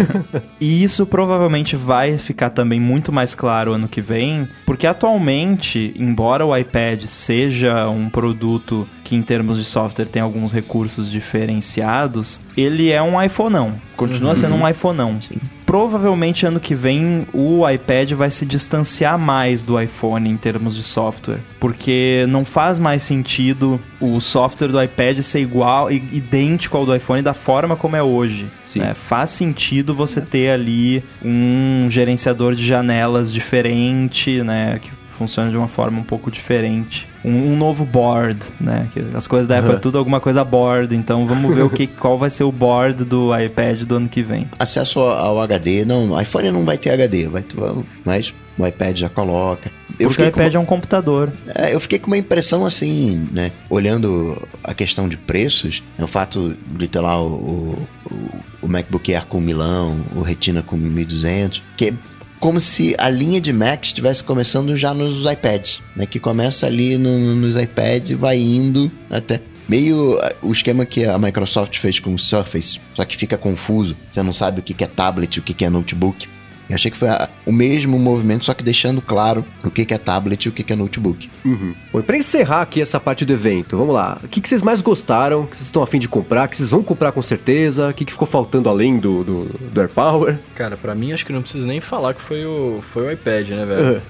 [0.60, 6.44] e isso provavelmente vai ficar também muito mais claro ano que vem, porque atualmente, embora
[6.44, 12.92] o iPad seja um produto que em termos de software tem alguns recursos diferenciados, ele
[12.92, 13.74] é um iPhone não.
[13.96, 14.36] Continua uhum.
[14.36, 15.20] sendo um iPhone não.
[15.20, 20.74] Sim provavelmente ano que vem o iPad vai se distanciar mais do iPhone em termos
[20.74, 26.86] de software, porque não faz mais sentido o software do iPad ser igual, idêntico ao
[26.86, 28.46] do iPhone da forma como é hoje.
[28.76, 28.94] Né?
[28.94, 34.78] Faz sentido você ter ali um gerenciador de janelas diferente, né?
[34.80, 37.06] Que funciona de uma forma um pouco diferente.
[37.24, 38.88] Um, um novo board, né?
[38.92, 41.86] Que as coisas da Apple é tudo alguma coisa board, então vamos ver o que,
[41.98, 44.48] qual vai ser o board do iPad do ano que vem.
[44.58, 47.56] Acesso ao HD, não, o iPhone não vai ter HD, vai ter,
[48.04, 49.70] mas o iPad já coloca.
[49.98, 51.32] Eu Porque o iPad é um computador.
[51.54, 53.50] É, eu fiquei com uma impressão assim, né?
[53.68, 57.74] Olhando a questão de preços, né, o fato de ter lá o,
[58.10, 58.30] o,
[58.62, 61.94] o MacBook Air com milão, o Retina com 1200, que
[62.38, 66.06] como se a linha de Mac estivesse começando já nos iPads, né?
[66.06, 71.04] Que começa ali no, nos iPads e vai indo até meio uh, o esquema que
[71.04, 73.96] a Microsoft fez com o Surface, só que fica confuso.
[74.10, 76.28] Você não sabe o que é tablet, o que é notebook.
[76.68, 79.94] Eu achei que foi a, o mesmo movimento, só que deixando claro o que, que
[79.94, 81.30] é tablet e o que, que é notebook.
[81.44, 81.74] Uhum.
[81.92, 84.18] Bom, pra encerrar aqui essa parte do evento, vamos lá.
[84.22, 86.82] O que, que vocês mais gostaram, que vocês estão afim de comprar, que vocês vão
[86.82, 87.88] comprar com certeza?
[87.88, 90.38] O que, que ficou faltando além do, do, do AirPower?
[90.54, 93.48] Cara, para mim acho que não preciso nem falar que foi o, foi o iPad,
[93.50, 93.94] né, velho?
[93.94, 94.00] Uhum.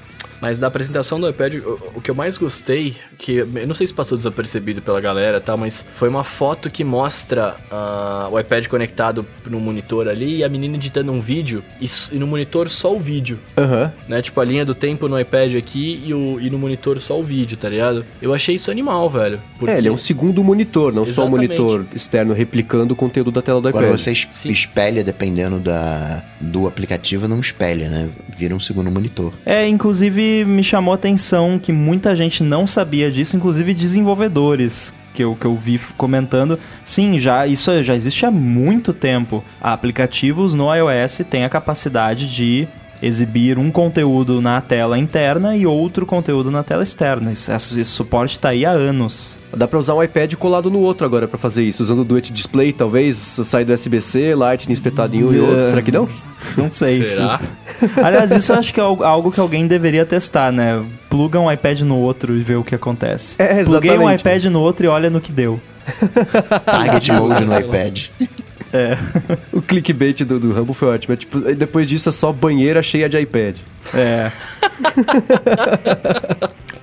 [0.40, 3.86] Mas da apresentação do iPad, o, o, que eu mais gostei, que eu não sei
[3.86, 5.56] se passou desapercebido pela galera, tá?
[5.56, 10.48] Mas foi uma foto que mostra uh, o iPad conectado no monitor ali e a
[10.48, 13.39] menina editando um vídeo e, e no monitor só o vídeo.
[13.56, 13.90] Uhum.
[14.09, 14.23] Né?
[14.23, 17.23] Tipo, a linha do tempo no iPad aqui e, o, e no monitor só o
[17.23, 18.05] vídeo, tá ligado?
[18.23, 19.40] Eu achei isso animal, velho.
[19.59, 19.74] Porque...
[19.74, 21.15] É, ele é um segundo monitor, não Exatamente.
[21.15, 23.82] só o monitor externo replicando o conteúdo da tela do iPad.
[23.82, 28.09] Agora você espelha, dependendo da, do aplicativo, não espelha, né?
[28.36, 29.32] Vira um segundo monitor.
[29.44, 35.25] É, inclusive me chamou a atenção que muita gente não sabia disso, inclusive desenvolvedores que
[35.25, 36.59] eu, que eu vi comentando.
[36.83, 39.45] Sim, já isso já existe há muito tempo.
[39.61, 42.69] Aplicativos no iOS têm a capacidade de
[43.03, 47.33] exibir um conteúdo na tela interna e outro conteúdo na tela externa.
[47.33, 49.39] Esse, esse suporte está aí há anos.
[49.57, 52.33] Dá para usar um iPad colado no outro agora para fazer isso, usando o Duet
[52.33, 55.69] Display, talvez sair do USB-C, Lightning espetado em um e outro.
[55.69, 56.07] Será que não?
[56.57, 57.03] Não sei.
[57.03, 57.41] Será?
[58.05, 60.85] Aliás, isso eu acho que é algo que alguém deveria testar, né?
[61.09, 63.37] Pluga um iPad no outro e vê o que acontece.
[63.39, 63.70] É, exatamente.
[63.70, 65.59] Pluguei um iPad no outro e olha no que deu.
[66.65, 68.07] Target mode no iPad.
[68.73, 68.99] É.
[69.53, 71.15] o clickbait do, do Rambo foi ótimo.
[71.15, 73.59] É, tipo, depois disso é só banheira cheia de iPad.
[73.94, 74.32] É.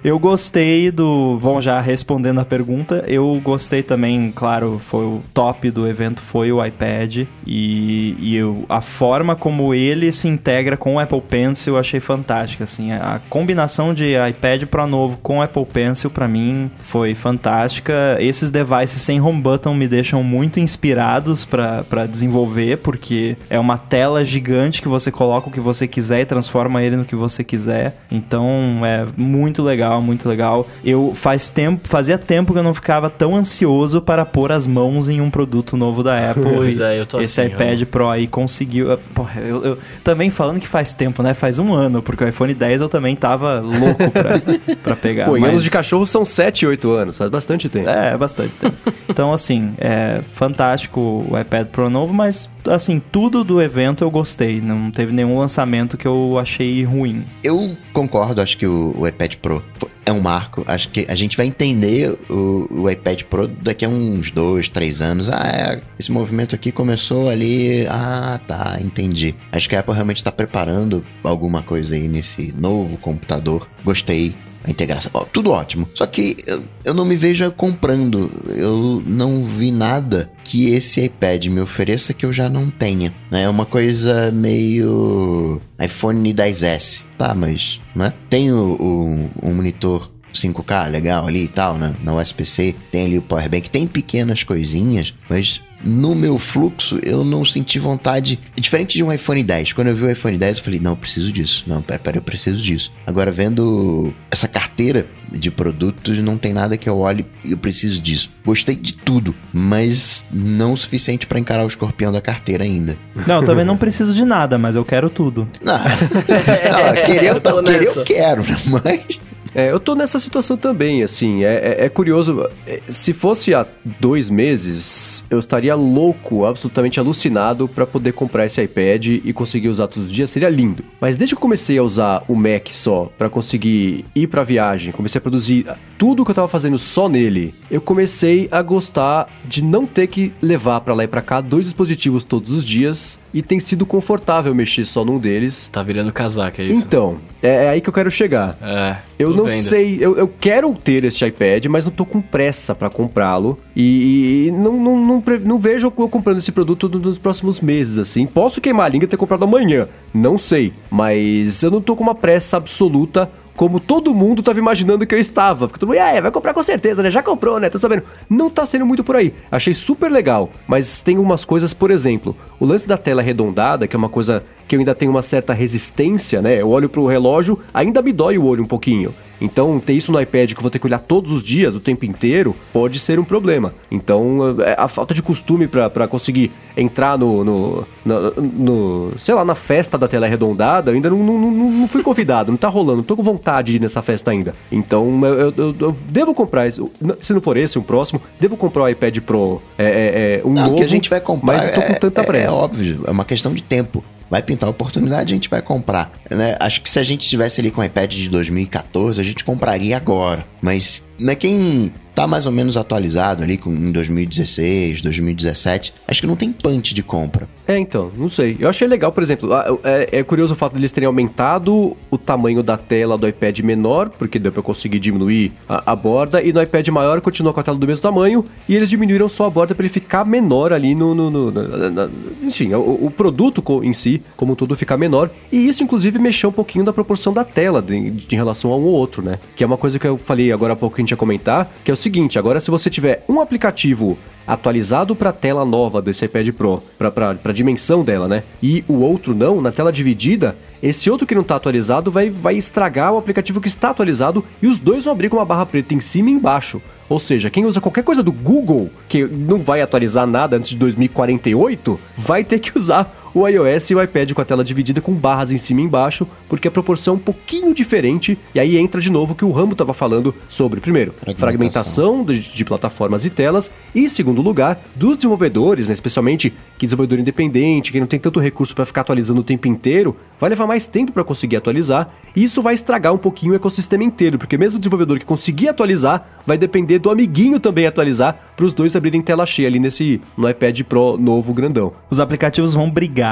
[0.06, 1.40] Eu gostei do.
[1.42, 6.52] Bom, já respondendo a pergunta, eu gostei também, claro, foi o top do evento foi
[6.52, 7.26] o iPad.
[7.44, 12.00] E, e eu, a forma como ele se integra com o Apple Pencil eu achei
[12.00, 12.66] fantástica.
[12.66, 18.16] Assim, a combinação de iPad Pro novo com Apple Pencil, para mim, foi fantástica.
[18.20, 24.24] Esses devices sem home button me deixam muito inspirados para desenvolver, porque é uma tela
[24.24, 27.98] gigante que você coloca o que você quiser e transforma ele no que você quiser.
[28.12, 30.68] Então é muito legal muito legal.
[30.84, 35.10] Eu faz tempo, fazia tempo que eu não ficava tão ansioso para pôr as mãos
[35.10, 36.44] em um produto novo da Apple.
[36.44, 37.88] Pois é, eu tô Esse assim, iPad eu...
[37.88, 38.92] Pro aí conseguiu.
[38.92, 41.34] Eh, porra, eu, eu, também falando que faz tempo, né?
[41.34, 44.42] Faz um ano, porque o iPhone 10 eu também tava louco pra,
[44.84, 45.26] pra pegar.
[45.26, 45.50] Pô, mas...
[45.50, 47.90] anos de cachorro são 7, 8 anos, faz bastante tempo.
[47.90, 48.76] É, bastante tempo.
[49.10, 54.62] Então, assim, é fantástico o iPad Pro novo, mas, assim, tudo do evento eu gostei.
[54.62, 57.24] Não teve nenhum lançamento que eu achei ruim.
[57.44, 59.64] Eu concordo, acho que o, o iPad Pro
[60.06, 60.64] é um marco.
[60.68, 65.02] Acho que a gente vai entender o, o iPad Pro daqui a uns dois, três
[65.02, 65.30] anos.
[65.30, 67.88] Ah, é, esse movimento aqui começou ali.
[67.90, 69.36] Ah, tá, entendi.
[69.52, 73.68] Acho que a Apple realmente está preparando alguma coisa aí nesse novo computador.
[73.84, 74.36] Gostei
[74.66, 75.12] a integração.
[75.32, 75.88] tudo ótimo.
[75.94, 78.32] Só que eu, eu não me vejo comprando.
[78.50, 83.14] Eu não vi nada que esse iPad me ofereça que eu já não tenha.
[83.30, 83.44] Né?
[83.44, 87.04] É uma coisa meio iPhone 10S.
[87.18, 88.12] Tá, mas né?
[88.30, 91.96] tem o, o, um monitor 5K legal ali e tal, né?
[92.04, 97.24] Na USB-C, tem ali o power bank, tem pequenas coisinhas, mas no meu fluxo eu
[97.24, 98.40] não senti vontade.
[98.56, 99.74] Diferente de um iPhone 10.
[99.74, 101.64] Quando eu vi o iPhone 10, eu falei, não, eu preciso disso.
[101.68, 102.92] Não, pera, pera, eu preciso disso.
[103.06, 108.02] Agora, vendo essa carteira de produtos, não tem nada que eu olhe e eu preciso
[108.02, 108.32] disso.
[108.46, 112.98] Gostei de tudo, mas não o suficiente para encarar o escorpião da carteira ainda.
[113.28, 115.48] Não, eu também não preciso de nada, mas eu quero tudo.
[115.62, 118.58] Não, não querer, eu, tô querer eu quero, né?
[118.68, 119.20] mas
[119.56, 122.48] É, eu tô nessa situação também, assim, é, é- é curioso.
[122.68, 123.66] é, Se fosse há
[124.00, 129.88] dois meses, eu estaria louco, absolutamente alucinado pra poder comprar esse iPad e conseguir usar
[129.88, 130.84] todos os dias, seria lindo.
[131.00, 134.92] Mas desde que eu comecei a usar o Mac só pra conseguir ir pra viagem,
[134.92, 135.66] comecei a produzir
[135.98, 140.34] tudo que eu tava fazendo só nele, eu comecei a gostar de não ter que
[140.42, 144.54] levar pra lá e pra cá dois dispositivos todos os dias e tem sido confortável
[144.54, 145.70] mexer só num deles.
[145.72, 146.80] Tá virando casaca, é isso?
[146.82, 148.58] Então, é, é aí que eu quero chegar.
[148.62, 148.98] É.
[149.18, 149.64] Eu tô não vendo.
[149.64, 153.58] sei, eu, eu quero ter este iPad, mas não tô com pressa pra comprá-lo.
[153.76, 157.98] E, e não, não, não, não vejo eu comprando esse produto no- nos próximos meses,
[158.00, 158.26] assim.
[158.26, 160.72] Posso queimar a língua e ter comprado amanhã, não sei.
[160.90, 163.30] Mas eu não tô com uma pressa absoluta.
[163.56, 165.68] Como todo mundo tava imaginando que eu estava.
[165.68, 167.10] Porque todo mundo, é, vai comprar com certeza, né?
[167.10, 167.70] Já comprou, né?
[167.70, 168.04] Tô sabendo.
[168.30, 169.34] Não tá sendo muito por aí.
[169.52, 170.50] Achei super legal.
[170.68, 174.44] Mas tem umas coisas, por exemplo, o lance da tela arredondada, que é uma coisa
[174.68, 176.60] que eu ainda tenho uma certa resistência, né?
[176.62, 179.14] Eu olho pro relógio, ainda me dói o olho um pouquinho.
[179.40, 181.80] Então, ter isso no iPad que eu vou ter que olhar todos os dias, o
[181.82, 183.74] tempo inteiro, pode ser um problema.
[183.92, 189.44] Então, é, a falta de costume pra conseguir entrar no, no, na- no- sei lá,
[189.46, 192.70] na festa da tela arredondada, eu ainda não, não, não, não fui convidado, não tá
[192.70, 194.54] rolando, não tô com vontade de ir nessa festa ainda.
[194.72, 196.82] Então, eu, eu- eu- eu devo comprar, esse,
[197.22, 200.54] se não for esse, um próximo, devo comprar o iPad Pro, é, é, é, um
[200.54, 202.26] Não, novo, o que a gente vai comprar mas eu tô com é- tanta é,
[202.26, 202.48] pressa.
[202.48, 204.04] É, óbvio, é uma questão de tempo.
[204.28, 206.12] Vai pintar a oportunidade, a gente vai comprar.
[206.32, 206.56] Né?
[206.60, 209.96] Acho que se a gente estivesse ali com o iPad de 2014, a gente compraria
[209.96, 210.44] agora.
[210.60, 216.28] Mas né, quem tá mais ou menos atualizado ali com, em 2016, 2017, acho que
[216.28, 217.48] não tem punch de compra.
[217.68, 218.56] É, então, não sei.
[218.60, 219.50] Eu achei legal, por exemplo,
[219.84, 224.10] é, é curioso o fato deles terem aumentado o tamanho da tela do iPad menor,
[224.12, 227.64] porque deu pra conseguir diminuir a, a borda, e no iPad maior continua com a
[227.64, 230.96] tela do mesmo tamanho, e eles diminuíram só a borda pra ele ficar menor ali
[230.96, 231.14] no.
[231.14, 232.10] no- no- na- na-
[232.44, 235.30] enfim, o, o produto em si, como um todo, ficar menor.
[235.52, 238.78] E isso, inclusive, mexeu um pouquinho da proporção da tela de, de- em relação a
[238.78, 239.40] um ou outro, né?
[239.56, 241.94] Que é uma coisa que eu falei agora há pouco gente ia comentar, que é
[241.94, 244.18] o seguinte: agora, se você tiver um aplicativo
[244.48, 248.44] atualizado para a tela nova desse iPad Pro, para a dimensão dela, né?
[248.62, 252.56] E o outro não, na tela dividida, esse outro que não está atualizado vai, vai
[252.56, 255.94] estragar o aplicativo que está atualizado e os dois vão abrir com uma barra preta
[255.94, 256.82] em cima e embaixo.
[257.08, 260.78] Ou seja, quem usa qualquer coisa do Google, que não vai atualizar nada antes de
[260.78, 265.12] 2048, vai ter que usar o iOS e o iPad com a tela dividida com
[265.12, 269.02] barras em cima e embaixo, porque a proporção é um pouquinho diferente, e aí entra
[269.02, 273.30] de novo o que o Rambo estava falando sobre, primeiro, fragmentação de, de plataformas e
[273.30, 278.40] telas, e segundo lugar, dos desenvolvedores, né, especialmente que desenvolvedor independente, que não tem tanto
[278.40, 282.42] recurso para ficar atualizando o tempo inteiro, vai levar mais tempo para conseguir atualizar, e
[282.42, 286.26] isso vai estragar um pouquinho o ecossistema inteiro, porque mesmo o desenvolvedor que conseguir atualizar,
[286.48, 290.50] vai depender do amiguinho também atualizar, para os dois abrirem tela cheia ali nesse no
[290.50, 291.92] iPad Pro novo grandão.
[292.10, 293.25] Os aplicativos vão brigar.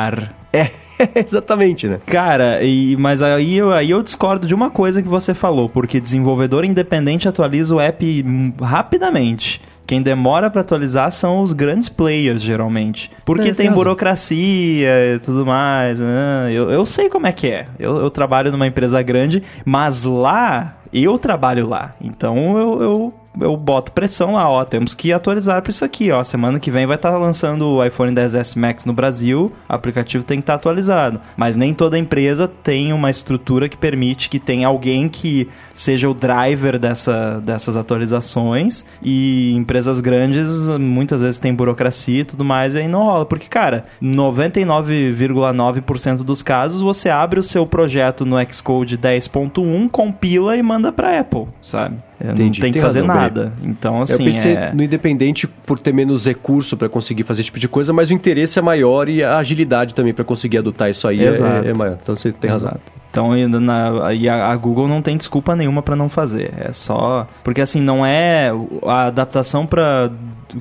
[0.52, 0.70] É,
[1.16, 2.00] exatamente, né?
[2.06, 6.00] Cara, e, mas aí eu, aí eu discordo de uma coisa que você falou, porque
[6.00, 8.26] desenvolvedor independente atualiza o app
[8.62, 9.62] rapidamente.
[9.86, 13.12] Quem demora pra atualizar são os grandes players, geralmente.
[13.26, 16.00] Porque É, tem burocracia e tudo mais.
[16.00, 16.50] né?
[16.52, 17.68] Eu, eu sei como é que é.
[17.78, 21.94] Eu, eu trabalho numa empresa grande, mas lá, eu trabalho lá.
[22.02, 24.64] Então eu, eu, eu boto pressão lá, ó.
[24.64, 26.24] Temos que atualizar pra isso aqui, ó.
[26.24, 29.52] Semana que vem vai estar lançando o iPhone 10S Max no Brasil.
[29.70, 31.20] O aplicativo tem que estar atualizado.
[31.36, 36.14] Mas nem toda empresa tem uma estrutura que permite que tenha alguém que seja o
[36.14, 38.86] driver dessa, dessas atualizações.
[39.02, 43.26] E empresas grandes muitas vezes tem burocracia e tudo mais, e aí não rola.
[43.26, 50.64] Porque, cara, 99,9% dos casos você abre o seu projeto no Xcode 10.1, compila e
[50.64, 51.96] manda pra Apple, sabe?
[52.20, 52.62] É, Não Entendi.
[52.62, 53.23] tem que Tem fazer razão, nada.
[53.64, 54.72] Então, assim, eu pensei é...
[54.74, 58.14] no independente por ter menos recurso para conseguir fazer esse tipo de coisa, mas o
[58.14, 61.66] interesse é maior e a agilidade também para conseguir adotar isso aí é- Exato.
[61.66, 61.98] é, é maior.
[62.02, 62.70] Então você tem razão.
[62.70, 63.04] Exato.
[63.14, 66.52] Então, ainda na, e a, a Google não tem desculpa nenhuma pra não fazer.
[66.58, 67.28] É só.
[67.44, 68.52] Porque, assim, não é.
[68.88, 70.10] A adaptação pra.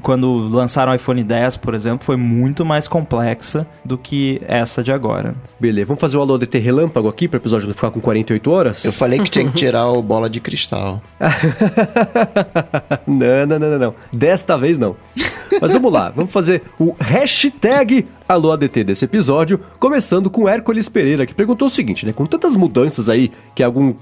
[0.01, 4.93] Quando lançaram o iPhone 10, por exemplo, foi muito mais complexa do que essa de
[4.93, 5.35] agora.
[5.61, 8.51] Beleza, vamos fazer o Alô DT relâmpago aqui para o episódio não ficar com 48
[8.51, 8.85] horas?
[8.85, 11.03] Eu falei que tinha que tirar o bola de cristal.
[13.07, 13.95] não, não, não, não, não.
[14.13, 14.97] Desta vez não.
[15.61, 21.27] Mas vamos lá, vamos fazer o hashtag Alô ADT desse episódio, começando com Hércules Pereira,
[21.27, 22.15] que perguntou o seguinte, né?
[22.15, 23.93] Com tantas mudanças aí, que algum,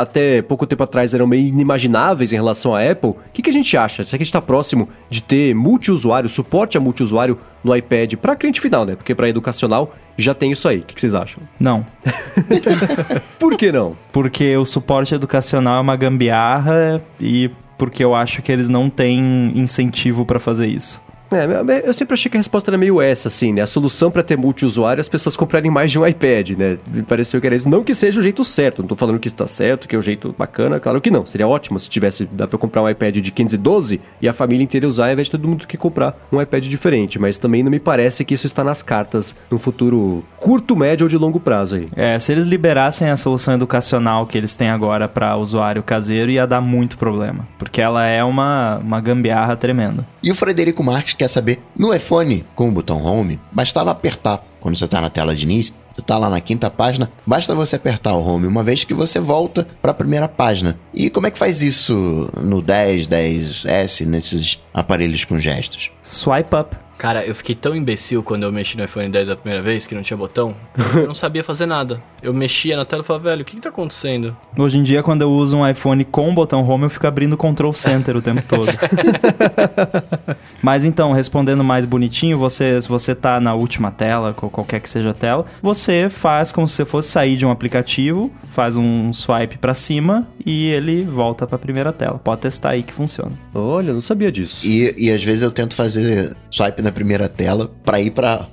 [0.00, 3.52] até pouco tempo atrás eram meio inimagináveis em relação à Apple, o que, que a
[3.52, 4.02] gente acha?
[4.02, 8.34] Será que a gente está próximo de ter multiusuário, suporte a multiusuário no iPad para
[8.34, 8.96] cliente final, né?
[8.96, 10.78] Porque para educacional já tem isso aí.
[10.78, 11.40] O que, que vocês acham?
[11.60, 11.86] Não.
[13.38, 13.96] Por que não?
[14.10, 19.52] Porque o suporte educacional é uma gambiarra e porque eu acho que eles não têm
[19.54, 21.00] incentivo para fazer isso.
[21.30, 23.62] É, eu sempre achei que a resposta era meio essa, assim, né?
[23.62, 26.78] A solução para ter multiusuário é as pessoas comprarem mais de um iPad, né?
[26.86, 27.68] Me pareceu que era isso.
[27.68, 30.02] Não que seja o jeito certo, não tô falando que está certo, que é o
[30.02, 31.26] jeito bacana, claro que não.
[31.26, 34.88] Seria ótimo se tivesse, dá pra comprar um iPad de 512 e a família inteira
[34.88, 37.18] usar, ao invés de todo mundo que comprar um iPad diferente.
[37.18, 41.08] Mas também não me parece que isso está nas cartas no futuro curto, médio ou
[41.08, 41.88] de longo prazo aí.
[41.94, 46.46] É, se eles liberassem a solução educacional que eles têm agora para usuário caseiro, ia
[46.46, 47.46] dar muito problema.
[47.58, 50.06] Porque ela é uma, uma gambiarra tremenda.
[50.22, 54.78] E o Frederico Marques quer saber, no iPhone, com o botão Home, bastava apertar quando
[54.78, 58.14] você está na tela de início, você está lá na quinta página, basta você apertar
[58.14, 60.78] o Home uma vez que você volta para a primeira página.
[60.94, 65.90] E como é que faz isso no 10, 10S, nesses aparelhos com gestos?
[66.02, 66.76] Swipe up.
[66.98, 69.94] Cara, eu fiquei tão imbecil quando eu mexi no iPhone 10 a primeira vez, que
[69.94, 70.54] não tinha botão.
[70.94, 72.02] Eu não sabia fazer nada.
[72.20, 74.36] Eu mexia na tela e falava, velho, o que, que tá acontecendo?
[74.58, 77.72] Hoje em dia, quando eu uso um iPhone com botão home, eu fico abrindo Control
[77.72, 78.66] Center o tempo todo.
[80.60, 85.10] Mas então, respondendo mais bonitinho, você, se você tá na última tela, qualquer que seja
[85.10, 89.56] a tela, você faz como se você fosse sair de um aplicativo, faz um swipe
[89.58, 92.18] para cima e ele volta para a primeira tela.
[92.18, 93.32] Pode testar aí que funciona.
[93.54, 94.66] Olha, não sabia disso.
[94.66, 98.46] E, e às vezes eu tento fazer swipe na primeira tela para ir para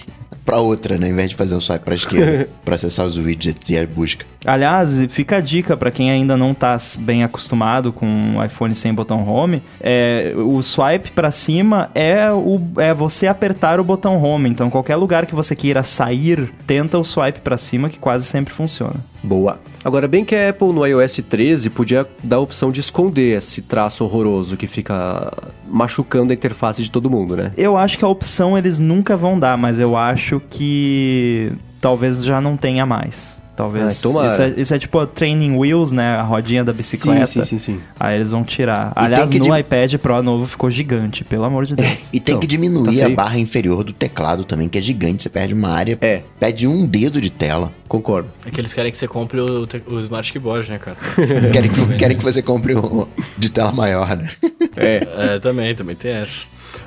[0.45, 1.10] para outra, né?
[1.10, 4.26] Em vez de fazer um swipe para esquerda, para acessar os widgets e a busca.
[4.45, 8.94] Aliás, fica a dica para quem ainda não está bem acostumado com o iPhone sem
[8.94, 14.48] botão home, é, o swipe para cima é, o, é você apertar o botão home.
[14.48, 18.53] Então, qualquer lugar que você queira sair, tenta o swipe para cima que quase sempre
[18.53, 18.95] funciona.
[19.26, 19.60] Boa.
[19.84, 23.61] Agora, bem que a Apple no iOS 13 podia dar a opção de esconder esse
[23.61, 25.31] traço horroroso que fica
[25.68, 27.52] machucando a interface de todo mundo, né?
[27.57, 32.39] Eu acho que a opção eles nunca vão dar, mas eu acho que talvez já
[32.41, 33.41] não tenha mais.
[33.56, 34.03] Talvez.
[34.03, 36.15] Isso, é, isso, é, tipo a training wheels, né?
[36.15, 37.26] A rodinha da bicicleta.
[37.26, 37.73] Sim, sim, sim.
[37.76, 37.81] sim.
[37.97, 38.91] Aí eles vão tirar.
[38.95, 39.57] E Aliás, no dim...
[39.57, 41.89] iPad Pro novo ficou gigante, pelo amor de é, Deus.
[41.89, 44.81] É, e tem então, que diminuir tá a barra inferior do teclado também, que é
[44.81, 45.23] gigante.
[45.23, 45.97] Você perde uma área.
[46.02, 46.22] É.
[46.38, 47.72] Perde um dedo de tela.
[47.88, 48.30] Concordo.
[48.45, 50.97] É que eles querem que você compre o, o Smart Keyboard, né, cara?
[51.53, 53.07] querem, que, querem que você compre o
[53.38, 54.27] de tela maior, né?
[54.76, 55.35] É.
[55.35, 56.41] é, também, também tem essa.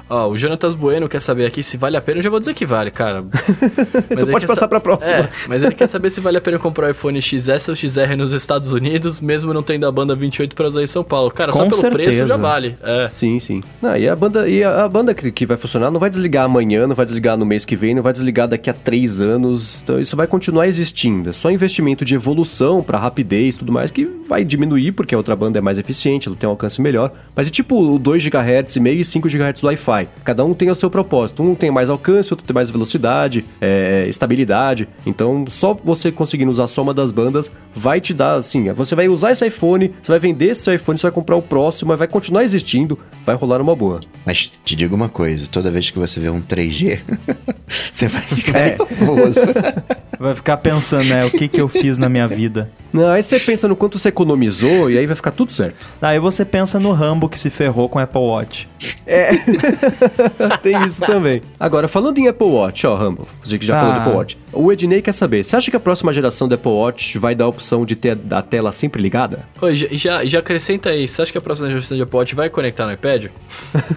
[0.09, 2.19] Ó, o Jonatas Bueno quer saber aqui se vale a pena.
[2.19, 3.25] Eu já vou dizer que vale, cara.
[4.09, 4.69] Mas tu pode passar sa...
[4.69, 5.19] pra próxima.
[5.19, 8.17] É, mas ele quer saber se vale a pena comprar o iPhone XS ou XR
[8.17, 11.31] nos Estados Unidos, mesmo não tendo a banda 28 pra usar em São Paulo.
[11.31, 12.11] Cara, Com só pelo certeza.
[12.11, 12.77] preço já vale.
[12.83, 13.09] É.
[13.09, 13.63] Sim, sim.
[13.83, 16.87] Não, e a banda, e a, a banda que, vai funcionar não vai desligar amanhã,
[16.87, 19.83] não vai desligar no mês que vem, não vai desligar daqui a três anos.
[19.83, 21.31] Então isso vai continuar existindo.
[21.31, 25.19] É só investimento de evolução para rapidez e tudo mais que vai diminuir, porque a
[25.19, 27.13] outra banda é mais eficiente, ela tem um alcance melhor.
[27.35, 29.98] Mas é tipo o 2 GHz e meio e 5 GHz do Wi-Fi.
[30.25, 31.43] Cada um tem o seu propósito.
[31.43, 34.89] Um tem mais alcance, outro tem mais velocidade, é, estabilidade.
[35.07, 39.09] Então, só você conseguindo usar a soma das bandas vai te dar, assim, você vai
[39.09, 42.43] usar esse iPhone, você vai vender esse iPhone, você vai comprar o próximo, vai continuar
[42.43, 44.01] existindo, vai rolar uma boa.
[44.27, 47.01] Mas te digo uma coisa, toda vez que você vê um 3G,
[47.95, 48.77] você vai ficar é.
[48.77, 49.41] nervoso.
[50.19, 52.69] Vai ficar pensando, né, o que que eu fiz na minha vida.
[52.93, 55.89] Não, aí você pensa no quanto você economizou e aí vai ficar tudo certo.
[56.03, 58.69] Aí você pensa no Rambo que se ferrou com o Apple Watch.
[59.07, 59.31] É.
[60.62, 61.43] Tem isso também.
[61.59, 63.81] Agora, falando em Apple Watch, ó, Rambo, você que já ah.
[63.81, 64.39] falou do Apple Watch.
[64.52, 67.44] O Ednei quer saber, você acha que a próxima geração do Apple Watch vai dar
[67.44, 69.47] a opção de ter a tela sempre ligada?
[69.60, 72.35] Oi, já, já, já acrescenta aí, você acha que a próxima geração do Apple Watch
[72.35, 73.27] vai conectar no iPad?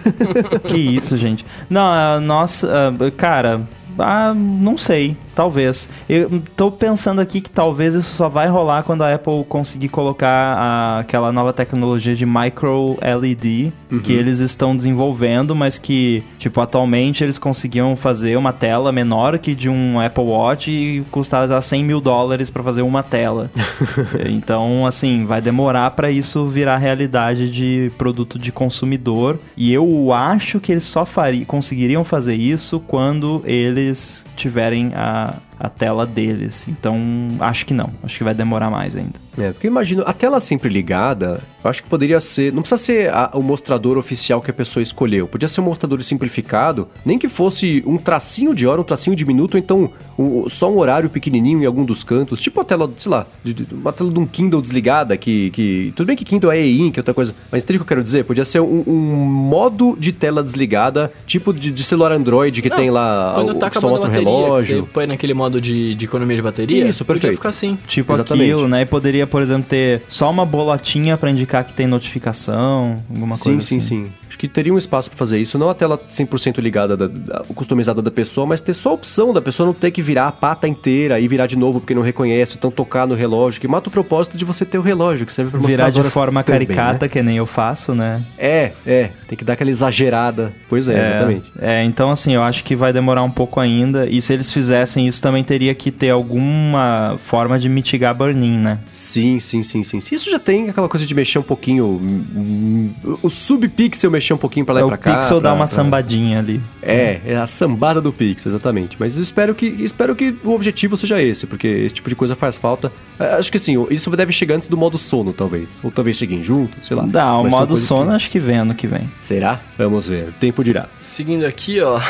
[0.66, 1.44] que isso, gente.
[1.68, 3.62] Não, nossa, cara,
[3.98, 5.16] ah, não sei.
[5.34, 5.88] Talvez.
[6.08, 10.28] Eu tô pensando aqui que talvez isso só vai rolar quando a Apple conseguir colocar
[10.28, 14.00] a, aquela nova tecnologia de micro LED uhum.
[14.00, 19.54] que eles estão desenvolvendo, mas que, tipo, atualmente eles conseguiam fazer uma tela menor que
[19.54, 23.50] de um Apple Watch e custava 100 mil dólares para fazer uma tela.
[24.28, 29.38] então, assim, vai demorar para isso virar realidade de produto de consumidor.
[29.56, 35.31] E eu acho que eles só fari conseguiriam fazer isso quando eles tiverem a
[35.62, 36.66] a, tela deles.
[36.68, 36.98] Então,
[37.40, 37.90] acho que não.
[38.02, 39.20] Acho que vai demorar mais ainda.
[39.38, 42.52] É, porque eu imagino, a tela sempre ligada, eu acho que poderia ser.
[42.52, 45.26] Não precisa ser a- o mostrador oficial que a pessoa escolheu.
[45.26, 49.24] Podia ser um mostrador simplificado, nem que fosse um tracinho de hora, um tracinho de
[49.24, 52.40] minuto, ou então um- só um horário pequenininho em algum dos cantos.
[52.40, 55.50] Tipo a tela, sei lá, de- de- uma tela de um Kindle desligada, que.
[55.50, 57.34] que tudo bem que Kindle é e-ink, outra coisa.
[57.50, 58.24] Mas entende o que eu quero dizer?
[58.24, 58.92] Podia ser um, um
[59.24, 63.54] modo de tela desligada, tipo de, de celular Android que Não, tem lá Quando o,
[63.54, 64.76] tá que só acabando a bateria, que relógio.
[64.84, 67.36] você põe naquele modo de, de economia de bateria, Isso, podia perfeito.
[67.38, 67.78] ficar assim.
[67.86, 68.50] Tipo Exatamente.
[68.50, 68.82] aquilo, né?
[68.82, 73.44] E poderia, por exemplo, ter só uma bolotinha pra indicar que tem notificação, alguma Sim,
[73.44, 73.80] coisa sim, assim.
[74.04, 74.12] sim.
[74.32, 75.58] Acho que teria um espaço pra fazer isso.
[75.58, 79.30] Não a tela 100% ligada, da, da- customizada da pessoa, mas ter só a opção
[79.30, 82.00] da pessoa não ter que virar a pata inteira e virar de novo porque não
[82.00, 85.32] reconhece, então tocar no relógio, que mata o propósito de você ter o relógio, que
[85.34, 87.08] serve pra mostrar Virar de forma também, caricata, né?
[87.10, 88.22] que nem eu faço, né?
[88.38, 89.10] É, é.
[89.28, 90.50] Tem que dar aquela exagerada.
[90.66, 91.52] Pois é, exatamente.
[91.60, 94.08] É, então assim, eu acho que vai demorar um pouco ainda.
[94.08, 98.78] E se eles fizessem isso, também teria que ter alguma forma de mitigar burn-in, né?
[98.94, 99.98] Sim, sim, sim, sim.
[100.10, 101.84] Isso já tem aquela coisa de mexer um pouquinho.
[101.86, 102.90] hum,
[103.22, 105.14] O subpixel mexer um pouquinho pra lá É e o pra cá.
[105.16, 106.60] pixel dá pra- uma pra- sambadinha ali.
[106.82, 108.96] É, é a sambada do Pixel, exatamente.
[109.00, 112.34] Mas eu espero que, espero que o objetivo seja esse, porque esse tipo de coisa
[112.34, 112.92] faz falta.
[113.18, 115.80] É, Acho que sim, isso deve chegar antes do modo sono, talvez.
[115.82, 117.04] Ou talvez cheguem juntos, sei lá.
[117.06, 119.10] Dá, o Mas modo sono que- acho que vem ano que vem.
[119.20, 119.60] Será?
[119.78, 120.28] Vamos ver.
[120.28, 120.86] O tempo dirá.
[121.00, 122.00] Seguindo aqui, ó.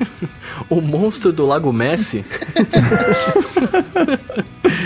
[0.70, 2.24] o monstro do Lago Messi.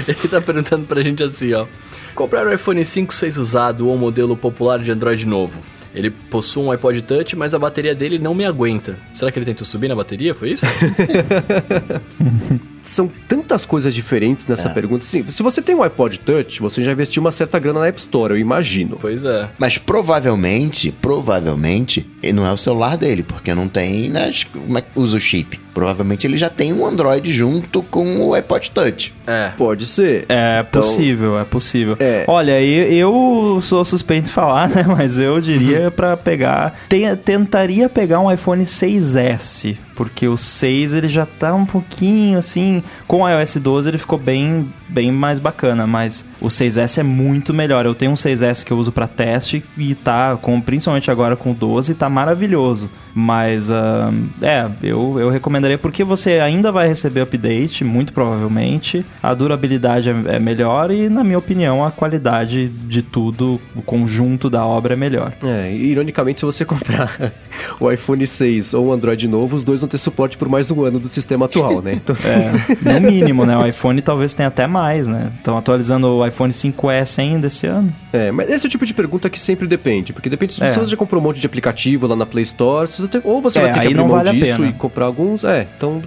[0.07, 1.67] Ele tá perguntando pra gente assim, ó.
[2.15, 5.61] Comprar o iPhone 5 6 usado ou um modelo popular de Android novo.
[5.95, 8.99] Ele possui um iPod Touch, mas a bateria dele não me aguenta.
[9.13, 10.35] Será que ele tentou subir na bateria?
[10.35, 10.67] Foi isso?
[12.85, 15.05] São tantas coisas diferentes nessa pergunta.
[15.05, 17.99] Sim, se você tem um iPod Touch, você já investiu uma certa grana na App
[17.99, 18.99] Store, eu imagino.
[19.01, 19.49] pois é.
[19.59, 24.29] Mas provavelmente, provavelmente, não é o celular dele, porque não tem, né?
[24.29, 25.59] acho que- Como é que usa o chip?
[25.75, 29.13] Provavelmente ele já tem um Android junto com o iPod Touch.
[29.27, 29.51] É.
[29.59, 30.25] Pode ser.
[30.29, 31.97] É Então- possível, é possível.
[31.99, 32.25] É.
[32.29, 34.85] Olha, eu, eu sou suspeito de falar, né?
[34.87, 36.79] Mas eu diria pra pegar.
[36.89, 39.77] Tem- tentaria pegar um iPhone 6S.
[39.95, 42.83] Porque o 6 ele já tá um pouquinho assim.
[43.07, 45.87] Com o iOS 12 ele ficou bem, bem mais bacana.
[45.87, 47.87] Mas o 6S é muito melhor.
[47.87, 51.53] Eu tenho um 6S que eu uso pra teste e tá, com, principalmente agora com
[51.53, 52.91] o 12, tá maravilhoso.
[53.15, 54.13] Mas, ah,
[54.43, 59.07] é, eu, eu recomendaria porque você ainda vai receber update, muito provavelmente.
[59.23, 64.51] A durabilidade é, é melhor e, na minha opinião, a qualidade de tudo, o conjunto
[64.51, 65.33] da obra é melhor.
[65.45, 67.33] É, e, ironicamente, se você comprar
[67.79, 70.83] o iPhone 6 ou um Android novo, os dois vão ter suporte por mais um
[70.85, 71.95] ano do sistema atual, né?
[72.05, 73.57] Então, É, no mínimo, né?
[73.57, 75.31] O iPhone talvez tenha até mais, né?
[75.37, 77.95] Estão atualizando o iPhone 5S ainda esse ano.
[78.13, 80.73] É, mas esse é o tipo de pergunta que sempre depende, porque depende se É.
[80.73, 83.41] você já comprou um monte de aplicativo lá na Play Store, se você tem- ou
[83.43, 84.69] você É, vai ter que abrir não mão vale a disso pena.
[84.69, 85.45] e comprar alguns.
[85.45, 86.01] É, então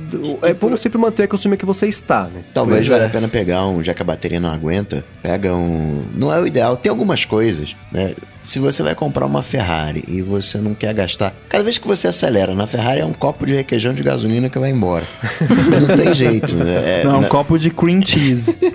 [0.44, 2.42] é bom sempre manter a consumir que você está, né?
[2.54, 3.06] Talvez Pois valha é.
[3.08, 6.04] a pena pegar um, já que a bateria não aguenta, pega um.
[6.16, 8.14] Não é o ideal, tem algumas coisas, né?
[8.48, 11.34] Se você vai comprar uma Ferrari e você não quer gastar.
[11.50, 14.58] Cada vez que você acelera na Ferrari é um copo de requeijão de gasolina que
[14.58, 15.04] vai embora.
[15.86, 16.56] não tem jeito.
[16.64, 18.56] É, Não, um na- copo de cream cheese.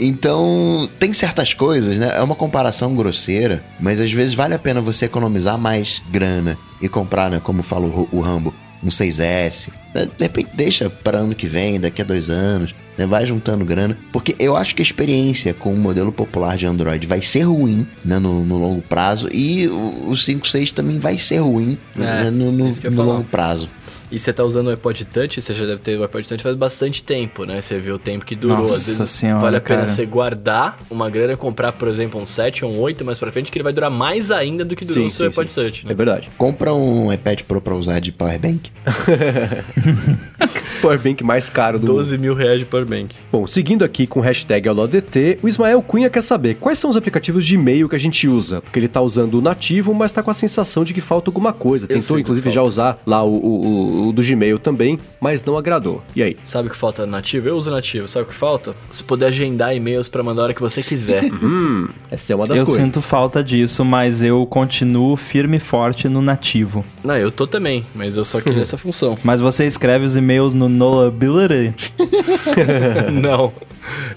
[0.00, 2.12] Então, tem certas coisas, né?
[2.16, 6.88] É uma comparação grosseira, mas às vezes vale a pena você economizar mais grana e
[6.88, 7.40] comprar, né?
[7.42, 8.52] Como fala o, o Rambo,
[8.82, 9.70] um 6S.
[9.94, 10.06] né?
[10.06, 13.06] De repente deixa para ano que vem, daqui a dois anos, né?
[13.06, 13.96] Vai juntando grana.
[14.12, 17.86] Porque eu acho que a experiência com o modelo popular de Android vai ser ruim,
[18.04, 18.18] né?
[18.18, 19.28] No, no longo prazo.
[19.32, 22.26] E o, o 5.6 também vai ser ruim né?
[22.26, 23.04] É, no, no- no falar.
[23.04, 23.68] longo prazo.
[24.14, 26.54] E você tá usando o iPod Touch, você já deve ter o iPod Touch faz
[26.56, 27.60] bastante tempo, né?
[27.60, 28.58] Você vê o tempo que durou.
[28.58, 29.88] Nossa Às vezes senhora, vale a pena cara.
[29.88, 33.32] você guardar uma grana e comprar, por exemplo, um 7 ou um 8 mais pra
[33.32, 35.48] frente, que ele vai durar mais ainda do que durou Sim, o seu sim, iPod
[35.48, 35.54] sim.
[35.62, 35.90] Touch, né?
[35.92, 36.28] É verdade.
[36.38, 38.70] Compra um iPad Pro pra usar de powerbank.
[40.80, 41.96] Powerbank mais caro do mundo.
[41.96, 43.14] 12 mil reais de powerbank.
[43.32, 46.96] Bom, seguindo aqui com o hashtag AloDT, o Ismael Cunha quer saber quais são os
[46.96, 48.60] aplicativos de e-mail que a gente usa.
[48.60, 51.52] Porque ele tá usando o nativo, mas tá com a sensação de que falta alguma
[51.52, 51.86] coisa.
[51.88, 55.56] Eu Tentou, inclusive, já usar lá o, o- o- o do Gmail também, mas não
[55.56, 56.02] agradou.
[56.14, 56.36] E aí?
[56.44, 57.48] Sabe o que falta no nativo?
[57.48, 58.06] Eu uso nativo.
[58.08, 58.74] Sabe o que falta?
[58.92, 61.24] Você poder agendar e-mails pra mandar a hora que você quiser.
[61.44, 62.82] Hum, essa é uma das eu coisas.
[62.84, 66.84] sinto falta disso, mas eu continuo firme e forte no nativo.
[67.02, 69.16] Não, eu tô também, mas eu só queria essa função.
[69.22, 71.74] Mas você escreve os e-mails no Nullability?
[73.12, 73.52] Não.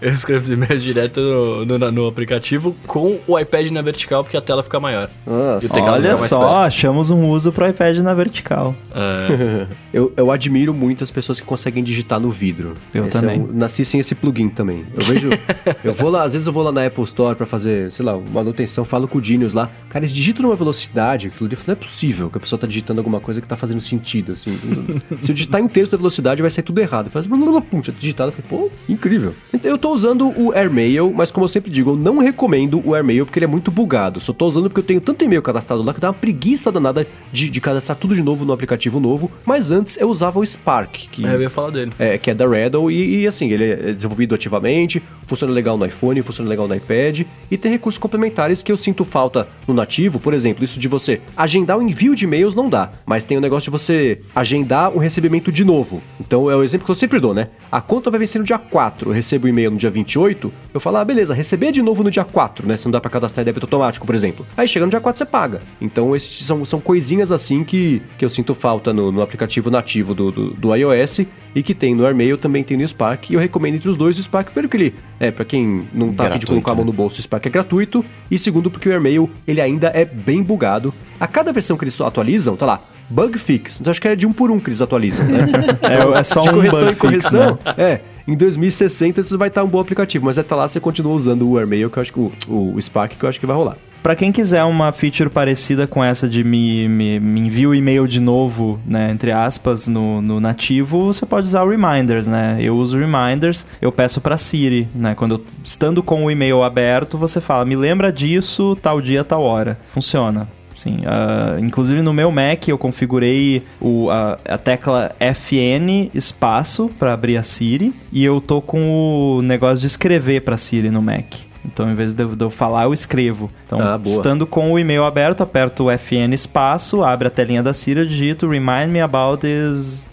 [0.02, 1.20] Eu escrevo os e-mails direto
[1.66, 5.10] no, no- no aplicativo com o iPad na vertical, porque a tela fica maior.
[5.26, 6.56] Olha só, perto.
[6.62, 8.76] achamos um uso pro iPad na vertical.
[8.94, 9.68] É.
[9.94, 12.76] Eu, eu admiro muito as pessoas que conseguem digitar no vidro.
[12.94, 13.42] Eu Esse é também.
[13.42, 14.86] um- nasci sem esse plugin também.
[14.96, 15.30] Eu vejo.
[15.84, 18.16] eu vou lá, às vezes eu vou lá na Apple Store pra fazer, sei lá,
[18.16, 19.70] manutenção, falo com o Genius lá.
[19.90, 23.00] Cara, eles digitam numa velocidade, aquilo ali, não é possível que a pessoa tá digitando
[23.00, 24.56] alguma coisa que tá fazendo sentido, assim.
[25.22, 27.10] Se eu digitar em terço da velocidade, vai sair tudo errado.
[27.10, 29.34] Faz blá, blá, blá, pum, tinha digitado, eu falei, pô, incrível.
[29.58, 32.94] Então, Eu tô usando o AirMail, mas como eu sempre digo, eu não recomendo o
[32.94, 34.20] AirMail porque ele é muito bugado.
[34.20, 37.06] Só tô usando porque eu tenho tanto e-mail cadastrado lá que dá uma preguiça danada
[37.32, 39.32] de, de cadastrar tudo de novo no aplicativo novo.
[39.46, 41.92] Mas antes eu usava o Spark, que É, eu ia falar dele.
[42.00, 45.86] é, que é da Redel, e, e, assim, ele é desenvolvido ativamente, funciona legal no
[45.86, 50.20] iPhone, funciona legal no iPad, e tem recursos complementares que eu sinto falta no nativo,
[50.20, 53.42] por exemplo, isso de você agendar o envio de e-mails não dá, mas tem o
[53.42, 56.02] negócio de você agendar o recebimento de novo.
[56.20, 57.48] Então é o exemplo que eu sempre dou, né?
[57.72, 60.80] A conta vai vencer no dia 4, eu recebo o e-mail no dia 28, eu
[60.80, 62.78] falo, ah, beleza, receber de novo no dia 4, né?
[62.78, 64.46] Se não dá pra cadastrar em débito automático, por exemplo.
[64.56, 65.62] Aí chega no dia 4 você paga.
[65.82, 70.14] Então esses são, são coisinhas assim que, que eu sinto falta no, no aplicativo nativo
[70.14, 71.22] do, do, do iOS
[71.56, 73.30] e que tem no AirMail, também tem no Spark.
[73.30, 76.14] E eu recomendo entre os dois o Spark, primeiro que ele, é, pra quem não
[76.14, 76.92] tá afim de colocar a mão né?
[76.92, 78.04] no bolso, o Spark é gratuito.
[78.30, 80.94] E segundo, porque o AirMail, ele ainda é bem bugado.
[81.20, 83.80] A cada versão que eles atualizam, tá lá, bug fix.
[83.80, 85.48] Então acho que é de um por um que eles atualizam, né?
[85.88, 87.60] É, é só de um correção bug em fix, correção.
[87.66, 87.74] né?
[87.78, 88.02] É.
[88.28, 91.58] Em 2060 isso vai estar um bom aplicativo, mas até lá você continua usando o
[91.58, 93.78] AirMail, que eu acho que o, o Spark que eu acho que vai rolar.
[94.04, 98.08] Pra quem quiser uma feature parecida com essa de me, me, me envia o e-mail
[98.08, 102.58] de novo, né, entre aspas, no, no nativo, você pode usar o Reminders, né?
[102.60, 105.16] Eu uso Reminders, eu peço pra Siri, né?
[105.16, 109.42] Quando eu, estando com o e-mail aberto, você fala, me lembra disso, tal dia, tal
[109.42, 109.80] hora.
[109.86, 110.48] Funciona.
[110.78, 117.14] Sim, ah, inclusive no meu Mac eu configurei o, a, a tecla FN espaço para
[117.14, 121.48] abrir a Siri e eu tô com o negócio de escrever para Siri no Mac.
[121.66, 123.52] Então, em vez de eu, falar, eu escrevo.
[123.66, 127.74] Então, Ah, estando com o e-mail aberto, aperto o FN espaço, abre a telinha da
[127.74, 130.10] Siri, digito Remind me about this...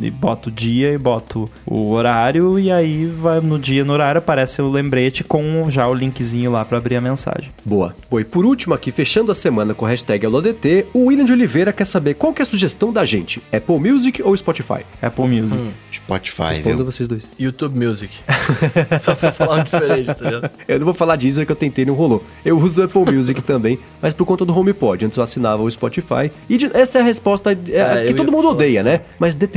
[0.00, 4.18] E boto o dia e boto o horário, e aí vai no dia, no horário,
[4.18, 7.50] aparece o lembrete com já o linkzinho lá para abrir a mensagem.
[7.64, 7.94] Boa.
[8.10, 11.32] Bom, e por último aqui, fechando a semana com a hashtag AloDT, o William de
[11.32, 14.80] Oliveira quer saber qual que é a sugestão da gente, Apple Music ou Spotify?
[15.02, 15.58] Apple Music.
[15.92, 16.84] Spotify, Responda viu?
[16.84, 17.22] vocês dois.
[17.38, 18.12] YouTube Music.
[19.02, 20.50] Só pra falar um diferente, tá ligado?
[20.68, 22.22] Eu não vou falar Deezer que eu tentei e não rolou.
[22.44, 25.04] Eu uso o Apple Music também, mas por conta do HomePod.
[25.04, 26.30] Antes eu assinava o Spotify.
[26.48, 28.84] E de- essa é a resposta é, É, que eu todo mundo odeia, isso.
[28.84, 29.00] né?
[29.18, 29.55] Mas depende.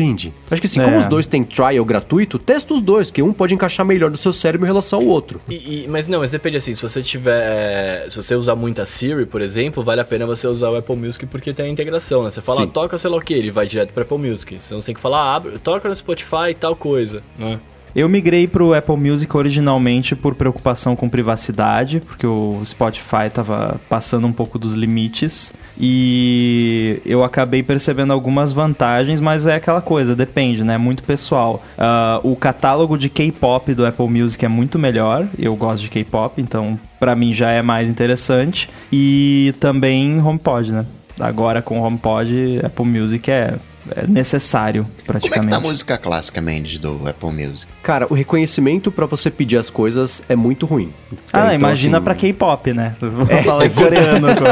[0.49, 0.83] Acho que assim, É.
[0.83, 4.17] como os dois têm trial gratuito, testa os dois, que um pode encaixar melhor no
[4.17, 5.41] seu cérebro em relação ao outro.
[5.49, 8.09] E- e- mas não, mas depende assim, se você tiver.
[8.09, 10.95] Se você usar muito a Siri, por exemplo, vale a pena você usar o Apple
[10.95, 12.29] Music porque tem a integração, né?
[12.31, 12.63] Você fala, Sim.
[12.63, 14.57] ah, toca sei lá o que, ele vai direto pro Apple Music.
[14.59, 17.21] Senão você tem que falar, ah, abre, toca no Spotify e tal coisa.
[17.37, 17.59] Né?
[17.95, 24.27] Eu migrei pro Apple Music originalmente por preocupação com privacidade, porque o Spotify tava passando
[24.27, 30.63] um pouco dos limites e eu acabei percebendo algumas vantagens, mas é aquela coisa, depende,
[30.63, 30.75] né?
[30.75, 31.63] É muito pessoal.
[31.77, 36.41] Ah, o catálogo de K-pop do Apple Music é muito melhor, eu gosto de K-pop,
[36.41, 38.69] então pra mim já é mais interessante.
[38.91, 40.85] E também HomePod, né?
[41.19, 43.55] Agora com o HomePod, Apple Music é,
[43.95, 45.45] é necessário Como é praticamente.
[45.47, 47.71] que tá a música clássica, Mendes, do Apple Music?
[47.83, 50.91] Cara, o reconhecimento pra você pedir as coisas é muito ruim.
[51.33, 52.95] Ah, Então, imagina assim, pra K-pop, né?
[53.01, 54.43] Vou falar em coreano com,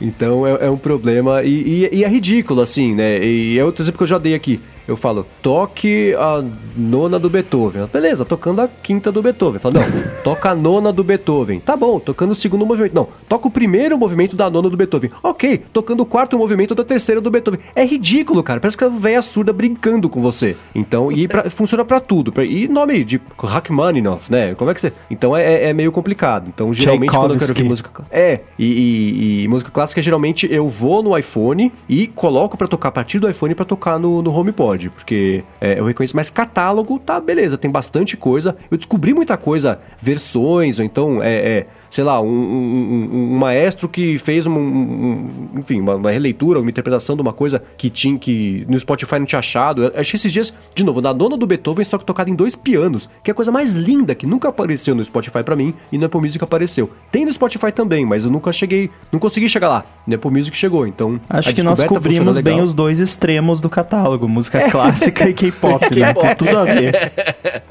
[0.00, 3.18] Então é, é um problema e, e- e é ridículo, assim, né?
[3.24, 4.60] E é outro exemplo que eu já dei aqui.
[4.88, 6.42] Eu falo, toque a
[6.74, 7.86] nona do Beethoven.
[7.92, 9.60] Beleza, tocando a quinta do Beethoven.
[9.60, 9.82] Fala, não,
[10.24, 11.60] toca a nona do Beethoven.
[11.60, 12.94] Tá bom, tocando o segundo movimento.
[12.94, 15.10] Não, toca o primeiro movimento da nona do Beethoven.
[15.22, 17.60] Ok, tocando o quarto movimento da terceira do Beethoven.
[17.76, 18.60] É ridículo, cara.
[18.60, 20.56] Parece que a velha surda brincando com você.
[20.74, 22.32] Então, e pra- funciona pra tudo.
[22.42, 24.54] E nome de Rachmaninoff, né?
[24.54, 24.92] Como é que você.
[25.10, 26.46] Então é, é meio complicado.
[26.48, 30.66] Então, geralmente, quando eu quero ouvir música É, e, e- e música clássica, geralmente eu
[30.68, 34.32] vou no iPhone e coloco pra tocar a partir do iPhone pra tocar no, no
[34.34, 36.14] HomePod, porque é, eu reconheço.
[36.14, 38.56] Mas catálogo, tá, beleza, tem bastante coisa.
[38.70, 43.88] Eu descobri muita coisa, versões, ou então, é, é, sei lá, um, um- um- maestro
[43.88, 45.28] que fez um, um-
[45.58, 49.26] enfim, uma, uma releitura, uma interpretação de uma coisa que tinha que no Spotify não
[49.26, 49.84] tinha achado.
[49.84, 52.54] Eu achei esses dias, de novo, na dona do Beethoven, só que tocada em dois
[52.56, 55.98] pianos, que é a coisa mais linda que nunca apareceu no Spotify pra mim e
[55.98, 56.90] no Apple Music apareceu.
[57.10, 59.84] Tem no Spotify também, mas eu nunca cheguei, não consegui chegar lá.
[60.06, 61.20] No Apple Music chegou, então.
[61.28, 66.14] Acho que nós cobrimos bem os dois extremos do catálogo, música clássica e K-pop, né?
[66.14, 67.12] Tem tudo a ver.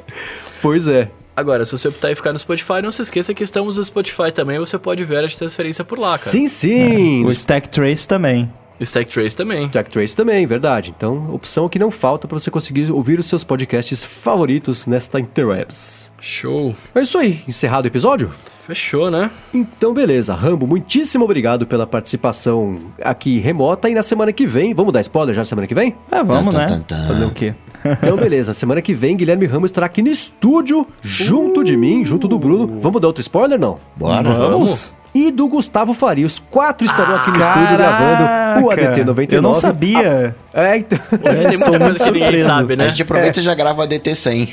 [0.62, 1.10] Pois é.
[1.38, 4.32] Agora, se você optar em ficar no Spotify, não se esqueça que estamos no Spotify
[4.34, 6.32] também, você pode ver a transferência por lá, cara.
[6.32, 7.22] Sim, sim.
[7.22, 8.52] O No Stack Trace também.
[8.80, 9.70] Stack Trace também.
[9.70, 10.92] Track Trace também, verdade.
[10.98, 16.12] Então, opção que não falta pra você conseguir ouvir os seus podcasts favoritos nesta interwebs.
[16.20, 16.76] Show.
[16.96, 18.32] É isso aí, encerrado o episódio?
[18.68, 19.32] Fechou, né?
[19.54, 20.34] Então, beleza.
[20.34, 23.90] Rambo, muitíssimo obrigado pela participação aqui remota.
[23.90, 25.96] E na semana que vem, vamos dar spoiler já na semana que vem?
[26.12, 26.68] É, vamos, né?
[27.08, 27.56] Fazer o quê?
[27.86, 28.52] Então, beleza.
[28.52, 32.82] Semana que vem, Guilherme Ramos estará aqui no estúdio, junto de mim, junto do Bruno.
[32.82, 33.80] Vamos dar outro spoiler, não?
[33.96, 34.34] Bora.
[34.34, 34.94] Vamos?
[35.18, 36.26] e do Gustavo Faria.
[36.26, 39.36] Os quatro estarão aqui no estúdio gravando o ADT 99.
[39.36, 40.36] Eu não sabia.
[40.60, 40.98] É, então.
[41.12, 41.22] Hoje
[41.60, 42.90] tem muita coisa que ninguém sabe, A né?
[42.90, 44.50] gente aproveita e já grava o ADT 100.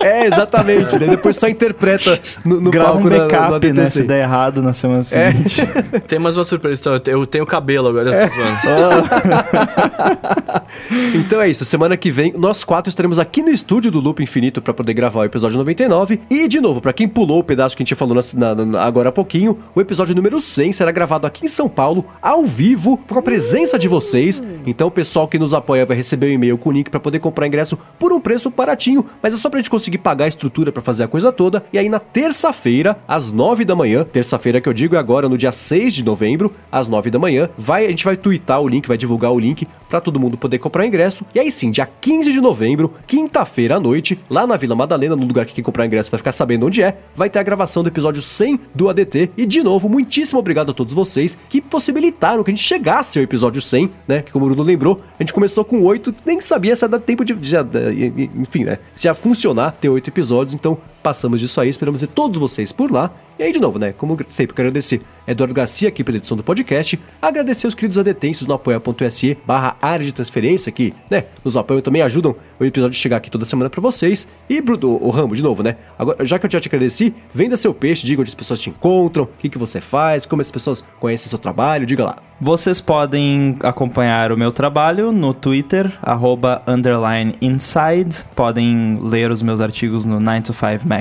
[0.00, 0.98] É, exatamente.
[0.98, 3.86] Daí depois só interpreta no, no Grava um palco no backup, né?
[3.86, 4.06] Se 100.
[4.06, 5.02] der errado na semana É.
[5.32, 5.66] seguinte.
[6.06, 6.92] Tem mais uma surpresa, então.
[6.92, 9.06] eu te- Eu tenho cabelo agora, tô zoando.
[11.14, 14.60] Então é isso, semana que vem nós quatro estaremos aqui no estúdio do Loop Infinito
[14.60, 16.20] para poder gravar o episódio 99.
[16.28, 18.82] E de novo, para quem pulou o pedaço que a gente falou na- na- na-
[18.84, 22.98] agora há pouquinho, o episódio número 100 será gravado aqui em São Paulo, ao vivo,
[23.08, 24.42] com a presença de vocês.
[24.66, 27.18] Então o pessoal que nos apoia vai receber um e-mail com o link para poder
[27.18, 30.72] comprar ingresso por um preço baratinho, mas é só pra gente conseguir pagar a estrutura
[30.72, 31.64] para fazer a coisa toda.
[31.72, 35.38] E aí na terça-feira, às 9 da manhã, terça-feira que eu digo é agora, no
[35.38, 38.88] dia 6 de novembro, às 9 da manhã, vai, a gente vai twittar o link,
[38.88, 41.24] vai divulgar o link para todo mundo poder comprar ingresso.
[41.34, 45.26] E aí sim, dia 15 de novembro, quinta-feira à noite, lá na Vila Madalena, no
[45.26, 47.88] lugar que quem comprar ingresso vai ficar sabendo onde é, vai ter a gravação do
[47.88, 49.30] episódio 100 do ADT.
[49.36, 53.24] E de novo, muitíssimo obrigado a todos vocês que possibilitaram que a gente chegasse ao
[53.24, 54.22] episódio 100, né?
[54.22, 56.98] Que como o Bruno lembrou, a gente começou com 8, nem sabia se ia dar
[56.98, 57.34] tempo de.
[57.34, 58.78] de- enfim, né?
[58.94, 61.68] Se ia funcionar ter 8 episódios, então passamos disso aí.
[61.68, 63.12] Esperamos ver todos vocês por lá.
[63.38, 63.92] E aí, de novo, né?
[63.92, 66.98] Como sempre, quero agradecer Eduardo Garcia aqui pela edição do podcast.
[67.22, 72.02] Agradecer os queridos adetensos no apoia.se barra área de transferência que, né, nos apoiam também
[72.02, 74.26] ajudam o episódio chegar aqui toda semana pra vocês.
[74.48, 75.76] E, Bruno, o Rambo, de novo, né?
[75.96, 78.70] Agora, já que eu já te agradeci, venda seu peixe, diga onde as pessoas te
[78.70, 82.16] encontram, o que, que você faz, como as pessoas conhecem seu trabalho, diga lá.
[82.40, 88.24] Vocês podem acompanhar o meu trabalho no Twitter, arroba underline inside.
[88.34, 90.18] Podem ler os meus artigos no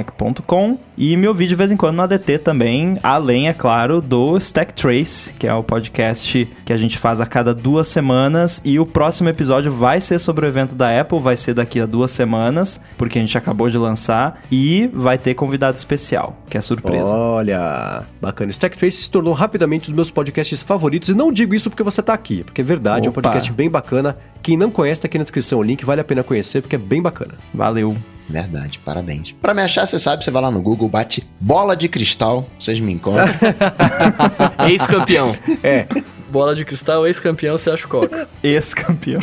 [0.04, 4.38] 9to5mac.com e me ouvir de vez em quando no ADT também, além, é claro, do
[4.38, 8.62] Stack Trace, que é o podcast que a gente faz a cada duas semanas.
[8.64, 11.86] E o próximo episódio vai ser sobre o evento da Apple, vai ser daqui a
[11.86, 14.42] duas semanas, porque a gente acabou de lançar.
[14.52, 17.14] E vai ter convidado especial, que é surpresa.
[17.14, 18.52] Olha, bacana.
[18.52, 21.10] Stack Trace se tornou rapidamente um dos meus podcasts favoritos.
[21.10, 23.22] E não digo isso porque você tá aqui, porque é verdade, é um Opa.
[23.22, 24.18] podcast bem bacana.
[24.42, 26.80] Quem não conhece, tá aqui na descrição o link, vale a pena conhecer, porque é
[26.80, 27.34] bem bacana.
[27.54, 27.98] Valeu.
[28.30, 29.32] Verdade, parabéns.
[29.42, 32.80] Pra me achar, você sabe, você vai lá no Google, bate bola de cristal, vocês
[32.80, 33.26] me encontram.
[34.68, 35.36] Ex-campeão.
[35.64, 35.86] É,
[36.30, 38.28] Bola de cristal, ex-campeão, você acha coca.
[38.44, 39.22] Ex-campeão.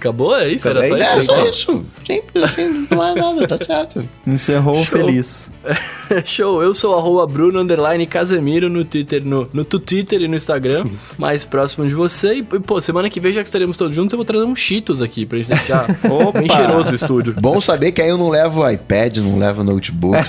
[0.00, 0.34] Acabou?
[0.34, 0.66] É isso?
[0.66, 1.04] Era só isso?
[1.04, 1.86] é só isso.
[2.06, 4.08] Simples assim, não é nada, tá certo.
[4.26, 4.84] Encerrou Show.
[4.86, 5.52] feliz.
[6.24, 10.36] Show, eu sou arroba Bruno Underline Casemiro no Twitter, no, no tu Twitter e no
[10.36, 10.86] Instagram,
[11.18, 12.36] mais próximo de você.
[12.36, 15.02] E, pô, semana que vem, já que estaremos todos juntos, eu vou trazer uns Cheetos
[15.02, 15.86] aqui pra gente deixar
[16.32, 17.34] bem cheiroso o estúdio.
[17.38, 20.26] Bom saber que aí eu não levo iPad, não levo notebook,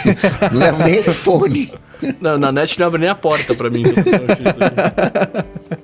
[0.51, 1.71] não levo nem iPhone.
[2.19, 3.83] Na, na net não abre nem a porta pra mim.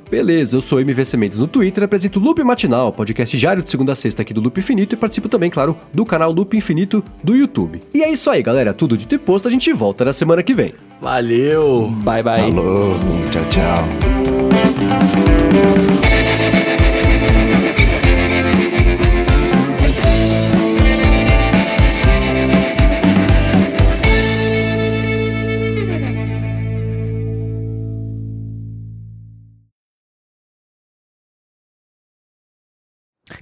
[0.10, 3.92] Beleza, eu sou MV Sementes no Twitter, apresento o Loop Matinal, podcast diário de segunda
[3.92, 7.36] a sexta aqui do Loop Infinito e participo também, claro, do canal Loop Infinito do
[7.36, 7.82] YouTube.
[7.94, 10.54] E é isso aí, galera, tudo dito e posto, a gente volta na semana que
[10.54, 10.74] vem.
[11.02, 11.90] Valeu!
[12.04, 12.42] Bye, bye.
[12.42, 12.98] Falou,
[13.32, 13.88] tchau, tchau.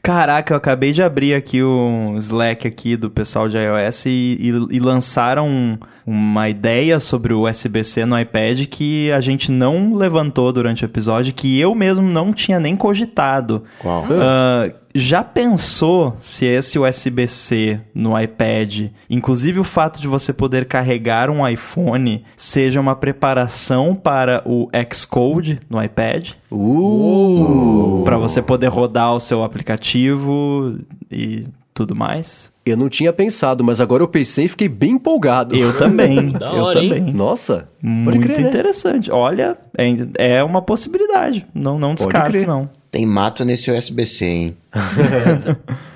[0.05, 4.75] Caraca, eu acabei de abrir aqui o Slack aqui do pessoal de iOS e, e-
[4.75, 10.83] e lançaram uma ideia sobre o USB-C no iPad que a gente não levantou durante
[10.83, 13.63] o episódio, que eu mesmo não tinha nem cogitado.
[13.79, 14.05] Qual?
[14.11, 21.29] Ah, já pensou se esse USB-C no iPad, inclusive o fato de você poder carregar
[21.29, 26.31] um iPhone, seja uma preparação para o Xcode no iPad?
[26.49, 28.03] Uh!
[28.05, 30.79] Para você poder rodar o seu aplicativo
[31.11, 31.45] e
[31.75, 32.53] tudo mais?
[32.65, 35.53] Eu não tinha pensado, mas agora eu pensei e fiquei bem empolgado.
[35.55, 36.31] Eu também.
[36.39, 36.89] Da eu hora, hein?
[36.89, 37.13] também.
[37.13, 38.47] Nossa, Muito crer, né?
[38.47, 39.11] interessante.
[39.11, 41.45] Olha, é, é uma possibilidade.
[41.53, 42.69] Não, não descarto, não.
[42.89, 44.57] Tem mato nesse USB-C, hein?